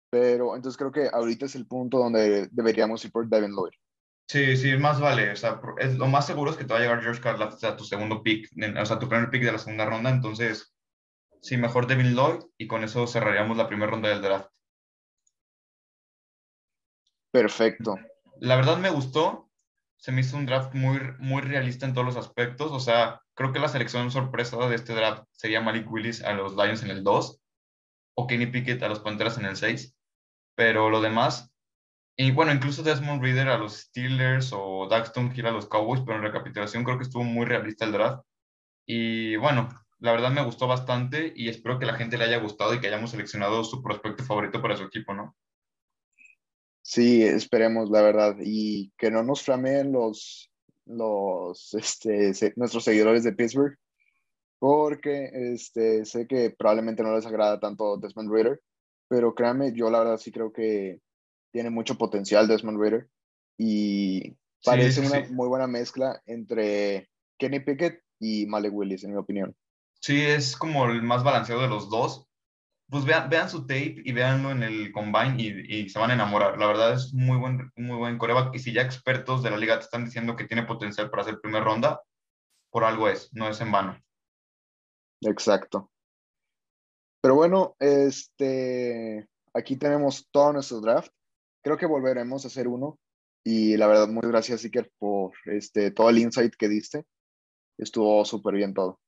pero 0.10 0.56
entonces 0.56 0.78
creo 0.78 0.92
que 0.92 1.10
ahorita 1.12 1.46
es 1.46 1.56
el 1.56 1.68
punto 1.68 2.00
donde 2.00 2.48
deberíamos 2.52 3.04
ir 3.06 3.12
por 3.12 3.28
Devin 3.28 3.52
Lloyd. 3.52 3.74
Sí, 4.30 4.58
sí, 4.58 4.76
más 4.78 5.00
vale. 5.00 5.32
O 5.32 5.36
sea, 5.36 5.62
es, 5.78 5.98
lo 5.98 6.08
más 6.08 6.28
seguro 6.28 6.52
es 6.52 6.58
que 6.58 6.66
te 6.66 6.74
va 6.74 6.80
a 6.80 6.82
llegar 6.82 7.02
George 7.02 7.22
Karlaftis 7.22 7.64
a 7.64 7.78
tu 7.78 7.86
segundo 7.86 8.22
pick, 8.22 8.50
o 8.80 8.86
sea, 8.86 9.00
tu 9.00 9.08
primer 9.08 9.30
pick 9.30 9.44
de 9.44 9.54
la 9.54 9.58
segunda 9.58 9.86
ronda. 9.86 10.10
Entonces, 10.10 10.76
sí, 11.42 11.56
mejor 11.56 11.88
Devin 11.88 12.14
Lloyd 12.14 12.42
y 12.58 12.68
con 12.68 12.84
eso 12.84 13.08
cerraríamos 13.08 13.56
la 13.56 13.68
primera 13.68 13.92
ronda 13.92 14.10
del 14.10 14.22
draft. 14.22 14.50
Perfecto. 17.32 17.96
La 18.40 18.56
verdad 18.56 18.78
me 18.78 18.90
gustó. 18.90 19.47
Se 19.98 20.12
me 20.12 20.22
hizo 20.22 20.38
un 20.38 20.46
draft 20.46 20.74
muy, 20.74 21.00
muy 21.20 21.42
realista 21.42 21.86
en 21.86 21.94
todos 21.94 22.06
los 22.06 22.18
aspectos. 22.18 22.72
O 22.72 22.80
sea, 22.80 23.22
creo 23.34 23.52
que 23.52 23.60
la 23.60 23.68
selección 23.68 24.12
sorpresa 24.12 24.58
de 24.68 24.76
este 24.76 24.94
draft 24.94 25.24
sería 25.32 25.62
Malik 25.62 25.92
Willis 25.92 26.24
a 26.24 26.34
los 26.34 26.56
Lions 26.56 26.84
en 26.84 26.92
el 26.92 27.04
2 27.04 27.40
o 28.16 28.28
Kenny 28.28 28.48
Pickett 28.48 28.82
a 28.84 28.90
los 28.90 29.00
Panteras 29.00 29.38
en 29.38 29.46
el 29.46 29.56
6. 29.56 29.96
Pero 30.56 30.90
lo 30.90 31.02
demás, 31.02 31.52
y 32.20 32.32
bueno, 32.32 32.52
incluso 32.52 32.82
Desmond 32.82 33.22
Reader 33.22 33.48
a 33.50 33.60
los 33.60 33.78
Steelers 33.78 34.52
o 34.52 34.88
Daxton 34.90 35.32
Hill 35.36 35.46
a 35.46 35.52
los 35.52 35.68
Cowboys, 35.68 36.02
pero 36.02 36.18
en 36.18 36.24
recapitulación 36.24 36.84
creo 36.84 36.98
que 36.98 37.04
estuvo 37.04 37.24
muy 37.24 37.46
realista 37.46 37.86
el 37.86 37.92
draft. 37.92 38.24
Y 38.88 39.36
bueno, 39.36 39.70
la 40.00 40.14
verdad 40.14 40.32
me 40.32 40.44
gustó 40.44 40.68
bastante 40.68 41.32
y 41.36 41.50
espero 41.50 41.78
que 41.78 41.86
la 41.86 41.94
gente 41.94 42.18
le 42.18 42.26
haya 42.26 42.40
gustado 42.40 42.74
y 42.74 42.80
que 42.80 42.88
hayamos 42.88 43.12
seleccionado 43.12 43.64
su 43.64 43.84
prospecto 43.84 44.24
favorito 44.24 44.62
para 44.62 44.76
su 44.76 44.84
equipo, 44.84 45.14
¿no? 45.14 45.36
Sí, 46.90 47.22
esperemos, 47.22 47.90
la 47.90 48.02
verdad, 48.02 48.38
y 48.40 48.94
que 48.98 49.12
no 49.12 49.22
nos 49.22 49.44
flameen 49.44 49.92
los, 49.92 50.50
los, 50.86 51.74
este, 51.74 52.54
nuestros 52.56 52.86
seguidores 52.86 53.26
de 53.26 53.34
Pittsburgh, 53.34 53.78
porque 54.58 55.30
este, 55.34 56.06
sé 56.06 56.28
que 56.28 56.56
probablemente 56.58 57.04
no 57.04 57.14
les 57.14 57.26
agrada 57.26 57.60
tanto 57.60 57.98
Desmond 57.98 58.32
Reader, 58.32 58.62
pero 59.10 59.36
créanme, 59.36 59.74
yo 59.74 59.90
la 59.90 60.00
verdad 60.00 60.18
sí 60.18 60.32
creo 60.32 60.54
que 60.54 61.02
tiene 61.52 61.70
mucho 61.70 61.98
potencial 61.98 62.48
Desmond 62.48 62.82
Ritter 62.82 63.10
y 63.58 64.38
parece 64.64 65.02
una 65.02 65.28
muy 65.30 65.50
buena 65.50 65.68
mezcla 65.68 66.22
entre 66.26 67.10
Kenny 67.38 67.60
Pickett 67.60 68.02
y 68.18 68.46
Malik 68.46 68.74
Willis, 68.74 69.04
en 69.04 69.12
mi 69.12 69.18
opinión. 69.18 69.54
Sí, 70.00 70.22
es 70.22 70.56
como 70.56 70.86
el 70.86 71.04
más 71.04 71.26
balanceado 71.26 71.64
de 71.64 71.68
los 71.68 71.90
dos. 71.90 72.27
Pues 72.90 73.04
vean, 73.04 73.30
vean 73.30 73.50
su 73.50 73.62
tape 73.62 74.02
y 74.04 74.12
véanlo 74.14 74.52
en 74.52 74.64
el 74.64 74.92
combine 74.94 75.36
y, 75.38 75.80
y, 75.80 75.90
se 75.90 76.00
van 76.00 76.12
a 76.12 76.14
enamorar. 76.14 76.58
La 76.58 76.68
verdad 76.68 76.94
es 76.94 77.14
muy 77.14 77.38
buen, 77.38 77.72
muy 77.76 77.98
buen 77.98 78.18
coreback. 78.18 78.56
Y 78.56 78.60
si 78.60 78.72
ya 78.72 78.82
expertos 78.82 79.44
de 79.44 79.52
la 79.52 79.58
liga 79.58 79.78
te 79.78 79.86
están 79.86 80.06
diciendo 80.06 80.36
que 80.36 80.46
tiene 80.46 80.64
potencial 80.64 81.10
para 81.10 81.24
hacer 81.24 81.42
primera 81.42 81.66
ronda, 81.66 82.02
por 82.72 82.86
algo 82.86 83.10
es, 83.10 83.34
no 83.34 83.50
es 83.50 83.60
en 83.60 83.72
vano. 83.72 84.02
Exacto. 85.22 85.92
Pero 87.22 87.36
bueno, 87.36 87.76
este, 87.80 89.28
aquí 89.54 89.76
tenemos 89.76 90.30
todo 90.32 90.54
nuestro 90.54 90.80
draft 90.80 91.12
creo 91.68 91.78
que 91.78 91.86
volveremos 91.86 92.46
a 92.46 92.48
hacer 92.48 92.68
uno. 92.68 92.98
Y 93.44 93.76
la 93.76 93.88
verdad, 93.88 94.08
muchas 94.08 94.32
gracias, 94.32 94.64
Iker, 94.64 94.90
por 94.98 95.34
este, 95.46 95.92
todo 95.92 96.10
el 96.10 96.18
insight 96.18 96.54
que 96.56 96.70
diste. 96.70 97.06
Estuvo 97.78 98.24
súper 98.24 98.56
bien 98.56 98.74
todo. 98.74 99.00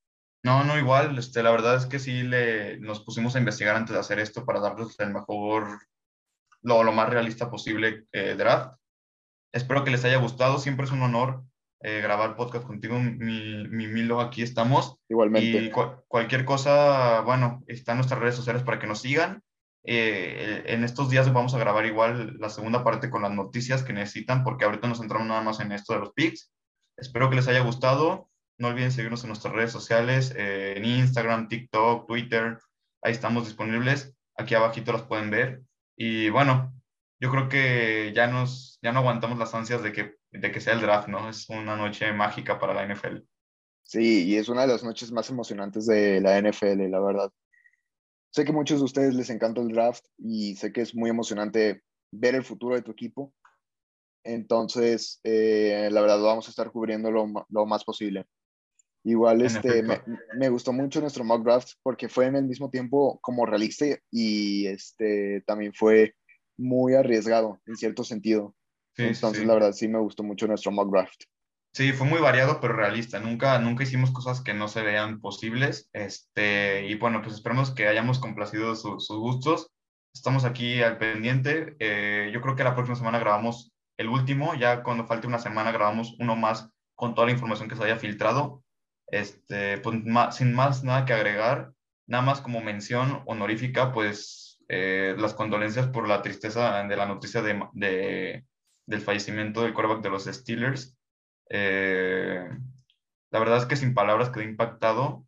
No, 0.42 0.64
no, 0.64 0.78
igual. 0.78 1.18
Este, 1.18 1.42
la 1.42 1.50
verdad 1.50 1.76
es 1.76 1.86
que 1.86 1.98
sí 1.98 2.22
le, 2.22 2.78
nos 2.78 3.00
pusimos 3.00 3.34
a 3.34 3.38
investigar 3.38 3.76
antes 3.76 3.94
de 3.94 4.00
hacer 4.00 4.18
esto 4.18 4.44
para 4.44 4.60
darles 4.60 4.98
el 4.98 5.12
mejor, 5.12 5.80
lo, 6.62 6.82
lo 6.82 6.92
más 6.92 7.10
realista 7.10 7.50
posible 7.50 8.06
eh, 8.12 8.34
draft. 8.36 8.76
Espero 9.52 9.84
que 9.84 9.90
les 9.90 10.04
haya 10.04 10.18
gustado. 10.18 10.58
Siempre 10.58 10.86
es 10.86 10.92
un 10.92 11.02
honor 11.02 11.42
eh, 11.82 12.00
grabar 12.02 12.36
podcast 12.36 12.66
contigo, 12.66 12.98
mi, 12.98 13.66
mi, 13.68 13.86
Milo. 13.86 14.20
Aquí 14.20 14.42
estamos. 14.42 14.96
Igualmente. 15.08 15.64
Y 15.64 15.70
cualquier 16.08 16.44
cosa, 16.44 17.20
bueno, 17.22 17.62
están 17.66 17.96
nuestras 17.96 18.20
redes 18.20 18.36
sociales 18.36 18.62
para 18.62 18.78
que 18.78 18.86
nos 18.86 19.00
sigan. 19.00 19.42
Eh, 19.84 20.62
en 20.66 20.84
estos 20.84 21.08
días 21.08 21.32
vamos 21.32 21.54
a 21.54 21.58
grabar 21.58 21.86
igual 21.86 22.36
la 22.38 22.50
segunda 22.50 22.84
parte 22.84 23.08
con 23.08 23.22
las 23.22 23.32
noticias 23.32 23.82
que 23.82 23.94
necesitan, 23.94 24.44
porque 24.44 24.66
ahorita 24.66 24.88
nos 24.88 24.98
centramos 24.98 25.26
nada 25.26 25.40
más 25.40 25.60
en 25.60 25.72
esto 25.72 25.94
de 25.94 26.00
los 26.00 26.12
pics. 26.12 26.52
Espero 26.98 27.30
que 27.30 27.36
les 27.36 27.48
haya 27.48 27.60
gustado. 27.60 28.29
No 28.60 28.68
olviden 28.68 28.92
seguirnos 28.92 29.24
en 29.24 29.28
nuestras 29.28 29.54
redes 29.54 29.72
sociales, 29.72 30.34
eh, 30.36 30.74
en 30.76 30.84
Instagram, 30.84 31.48
TikTok, 31.48 32.06
Twitter. 32.06 32.58
Ahí 33.00 33.12
estamos 33.12 33.46
disponibles. 33.46 34.14
Aquí 34.36 34.54
abajito 34.54 34.92
las 34.92 35.04
pueden 35.04 35.30
ver. 35.30 35.62
Y 35.96 36.28
bueno, 36.28 36.70
yo 37.18 37.30
creo 37.30 37.48
que 37.48 38.12
ya, 38.14 38.26
nos, 38.26 38.78
ya 38.82 38.92
no 38.92 38.98
aguantamos 38.98 39.38
las 39.38 39.54
ansias 39.54 39.82
de 39.82 39.92
que, 39.92 40.16
de 40.32 40.52
que 40.52 40.60
sea 40.60 40.74
el 40.74 40.82
draft, 40.82 41.08
¿no? 41.08 41.30
Es 41.30 41.48
una 41.48 41.74
noche 41.74 42.12
mágica 42.12 42.58
para 42.58 42.74
la 42.74 42.84
NFL. 42.86 43.22
Sí, 43.82 44.26
y 44.28 44.36
es 44.36 44.50
una 44.50 44.62
de 44.62 44.68
las 44.68 44.84
noches 44.84 45.10
más 45.10 45.30
emocionantes 45.30 45.86
de 45.86 46.20
la 46.20 46.38
NFL, 46.38 46.90
la 46.90 47.00
verdad. 47.00 47.32
Sé 48.30 48.44
que 48.44 48.50
a 48.50 48.54
muchos 48.54 48.80
de 48.80 48.84
ustedes 48.84 49.14
les 49.14 49.30
encanta 49.30 49.62
el 49.62 49.68
draft 49.68 50.04
y 50.18 50.54
sé 50.56 50.70
que 50.70 50.82
es 50.82 50.94
muy 50.94 51.08
emocionante 51.08 51.82
ver 52.12 52.34
el 52.34 52.44
futuro 52.44 52.74
de 52.74 52.82
tu 52.82 52.90
equipo. 52.90 53.32
Entonces, 54.22 55.18
eh, 55.24 55.88
la 55.90 56.02
verdad, 56.02 56.20
vamos 56.20 56.46
a 56.46 56.50
estar 56.50 56.70
cubriendo 56.70 57.10
lo, 57.10 57.26
lo 57.48 57.64
más 57.64 57.84
posible. 57.84 58.26
Igual, 59.04 59.40
este, 59.40 59.82
me, 59.82 60.02
me, 60.36 60.48
gustó 60.50 60.72
mucho 60.72 61.00
nuestro 61.00 61.24
mock 61.24 61.42
draft 61.42 61.72
porque 61.82 62.08
fue 62.08 62.26
en 62.26 62.36
el 62.36 62.44
mismo 62.44 62.68
tiempo 62.68 63.18
como 63.22 63.46
realista 63.46 63.86
y 64.10 64.66
este, 64.66 65.42
también 65.46 65.72
fue 65.72 66.14
muy 66.58 66.94
arriesgado 66.94 67.60
en 67.66 67.76
cierto 67.76 68.04
sentido. 68.04 68.54
Entonces, 68.96 69.46
la 69.46 69.54
verdad, 69.54 69.72
sí 69.72 69.88
me 69.88 69.98
gustó 69.98 70.22
mucho 70.22 70.46
nuestro 70.46 70.70
mock 70.70 70.90
draft. 70.90 71.22
Sí, 71.72 71.92
fue 71.92 72.06
muy 72.06 72.20
variado, 72.20 72.60
pero 72.60 72.74
realista. 72.74 73.20
Nunca, 73.20 73.58
nunca 73.58 73.84
hicimos 73.84 74.10
cosas 74.10 74.42
que 74.42 74.54
no 74.54 74.68
se 74.68 74.82
vean 74.82 75.20
posibles. 75.20 75.88
Este, 75.92 76.86
y 76.86 76.94
bueno, 76.96 77.22
pues 77.22 77.36
esperemos 77.36 77.72
que 77.72 77.86
hayamos 77.86 78.18
complacido 78.18 78.74
sus 78.74 79.08
gustos. 79.08 79.70
Estamos 80.12 80.44
aquí 80.44 80.82
al 80.82 80.98
pendiente. 80.98 81.76
Eh, 81.78 82.30
yo 82.34 82.40
creo 82.40 82.56
que 82.56 82.64
la 82.64 82.74
próxima 82.74 82.96
semana 82.96 83.20
grabamos 83.20 83.72
el 83.98 84.08
último. 84.08 84.54
Ya 84.54 84.82
cuando 84.82 85.06
falte 85.06 85.28
una 85.28 85.38
semana 85.38 85.70
grabamos 85.70 86.16
uno 86.18 86.34
más 86.34 86.68
con 86.96 87.14
toda 87.14 87.28
la 87.28 87.32
información 87.32 87.68
que 87.68 87.76
se 87.76 87.84
haya 87.84 87.96
filtrado. 87.96 88.62
Este, 89.10 89.78
pues 89.78 89.96
sin 90.32 90.54
más 90.54 90.84
nada 90.84 91.04
que 91.04 91.12
agregar, 91.12 91.72
nada 92.06 92.22
más 92.22 92.40
como 92.40 92.60
mención 92.60 93.22
honorífica, 93.26 93.92
pues 93.92 94.62
eh, 94.68 95.14
las 95.18 95.34
condolencias 95.34 95.88
por 95.88 96.08
la 96.08 96.22
tristeza 96.22 96.82
de 96.84 96.96
la 96.96 97.06
noticia 97.06 97.42
de, 97.42 97.60
de 97.72 98.44
del 98.86 99.00
fallecimiento 99.00 99.62
del 99.62 99.72
quarterback 99.72 100.02
de 100.02 100.10
los 100.10 100.24
Steelers. 100.24 100.96
Eh, 101.48 102.48
la 103.30 103.38
verdad 103.38 103.58
es 103.58 103.66
que 103.66 103.76
sin 103.76 103.94
palabras 103.94 104.30
quedé 104.30 104.44
impactado 104.44 105.26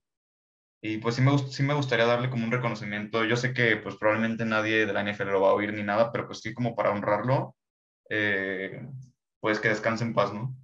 y 0.82 0.98
pues 0.98 1.14
sí 1.14 1.22
me, 1.22 1.38
sí 1.38 1.62
me 1.62 1.74
gustaría 1.74 2.06
darle 2.06 2.28
como 2.28 2.44
un 2.44 2.50
reconocimiento. 2.52 3.24
Yo 3.24 3.36
sé 3.36 3.54
que 3.54 3.76
pues 3.76 3.96
probablemente 3.96 4.44
nadie 4.44 4.84
de 4.84 4.92
la 4.92 5.02
NFL 5.02 5.30
lo 5.30 5.40
va 5.40 5.50
a 5.50 5.54
oír 5.54 5.72
ni 5.72 5.84
nada, 5.84 6.10
pero 6.10 6.26
pues 6.26 6.40
sí 6.40 6.52
como 6.54 6.74
para 6.74 6.90
honrarlo, 6.90 7.56
eh, 8.10 8.84
pues 9.40 9.60
que 9.60 9.68
descanse 9.68 10.04
en 10.04 10.14
paz, 10.14 10.34
¿no? 10.34 10.56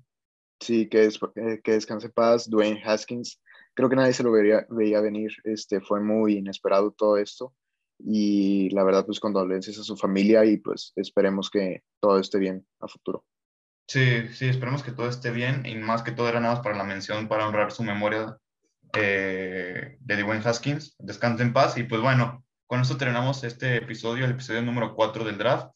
Sí, 0.61 0.89
que, 0.89 1.05
eh, 1.07 1.61
que 1.63 1.73
descanse 1.73 2.09
paz, 2.09 2.49
Dwayne 2.49 2.83
Haskins. 2.85 3.41
Creo 3.75 3.89
que 3.89 3.97
nadie 3.97 4.13
se 4.13 4.25
lo 4.25 4.33
veía, 4.33 4.67
veía 4.71 5.01
venir, 5.01 5.31
este, 5.45 5.81
fue 5.81 6.01
muy 6.01 6.39
inesperado 6.39 6.91
todo 6.91 7.17
esto 7.17 7.55
y 7.99 8.71
la 8.71 8.85
verdad 8.85 9.05
pues 9.05 9.21
condolencias 9.21 9.79
a 9.79 9.83
su 9.83 9.97
familia 9.97 10.45
y 10.45 10.59
pues 10.59 10.93
esperemos 10.97 11.51
que 11.51 11.83
todo 12.01 12.19
esté 12.19 12.39
bien 12.39 12.67
a 12.81 12.89
futuro. 12.89 13.25
Sí, 13.89 14.29
sí, 14.29 14.47
esperemos 14.47 14.83
que 14.83 14.93
todo 14.93 15.09
esté 15.09 15.31
bien 15.31 15.65
y 15.65 15.75
más 15.77 16.03
que 16.03 16.13
todo 16.13 16.29
era 16.29 16.41
nada 16.41 16.55
más 16.55 16.63
para 16.63 16.77
la 16.77 16.85
mención, 16.85 17.27
para 17.27 17.49
honrar 17.49 17.73
su 17.73 17.83
memoria 17.83 18.37
eh, 18.95 19.97
de 19.99 20.23
Dwayne 20.23 20.45
Haskins. 20.45 20.95
Descanse 20.99 21.43
en 21.43 21.53
paz 21.53 21.79
y 21.79 21.85
pues 21.85 22.01
bueno, 22.01 22.45
con 22.67 22.83
esto 22.83 22.99
terminamos 22.99 23.45
este 23.45 23.77
episodio, 23.77 24.27
el 24.27 24.33
episodio 24.33 24.61
número 24.61 24.95
4 24.95 25.25
del 25.25 25.39
draft. 25.39 25.71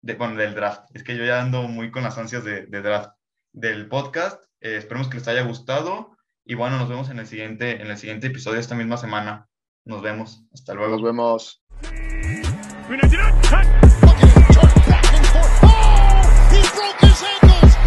De, 0.00 0.14
bueno, 0.14 0.36
del 0.36 0.54
draft. 0.54 0.84
Es 0.94 1.02
que 1.02 1.16
yo 1.16 1.24
ya 1.24 1.42
ando 1.42 1.62
muy 1.62 1.90
con 1.90 2.04
las 2.04 2.16
ansias 2.16 2.44
de, 2.44 2.66
draft 2.66 3.10
del 3.52 3.88
podcast. 3.88 4.42
Eh, 4.60 4.76
esperemos 4.76 5.08
que 5.08 5.18
les 5.18 5.28
haya 5.28 5.42
gustado 5.42 6.16
y 6.44 6.54
bueno, 6.54 6.78
nos 6.78 6.88
vemos 6.88 7.10
en 7.10 7.18
el 7.18 7.26
siguiente, 7.26 7.82
en 7.82 7.88
el 7.88 7.98
siguiente 7.98 8.28
episodio 8.28 8.58
esta 8.58 8.74
misma 8.74 8.96
semana. 8.96 9.48
Nos 9.84 10.02
vemos. 10.02 10.44
Hasta 10.52 10.74
luego. 10.74 10.92
Nos 10.92 11.02
vemos. 11.02 11.62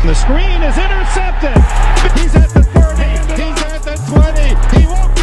The 0.04 0.16
screen 0.16 0.64
is 0.64 0.78
intercepted. 0.78 1.56
He's 2.20 2.36
at 2.36 2.50
the 2.50 2.64
30. 2.64 3.04
He's 3.42 3.62
at 3.64 3.84
the 3.84 3.96
20. 4.10 4.80
He 4.80 4.86
won't 4.88 5.21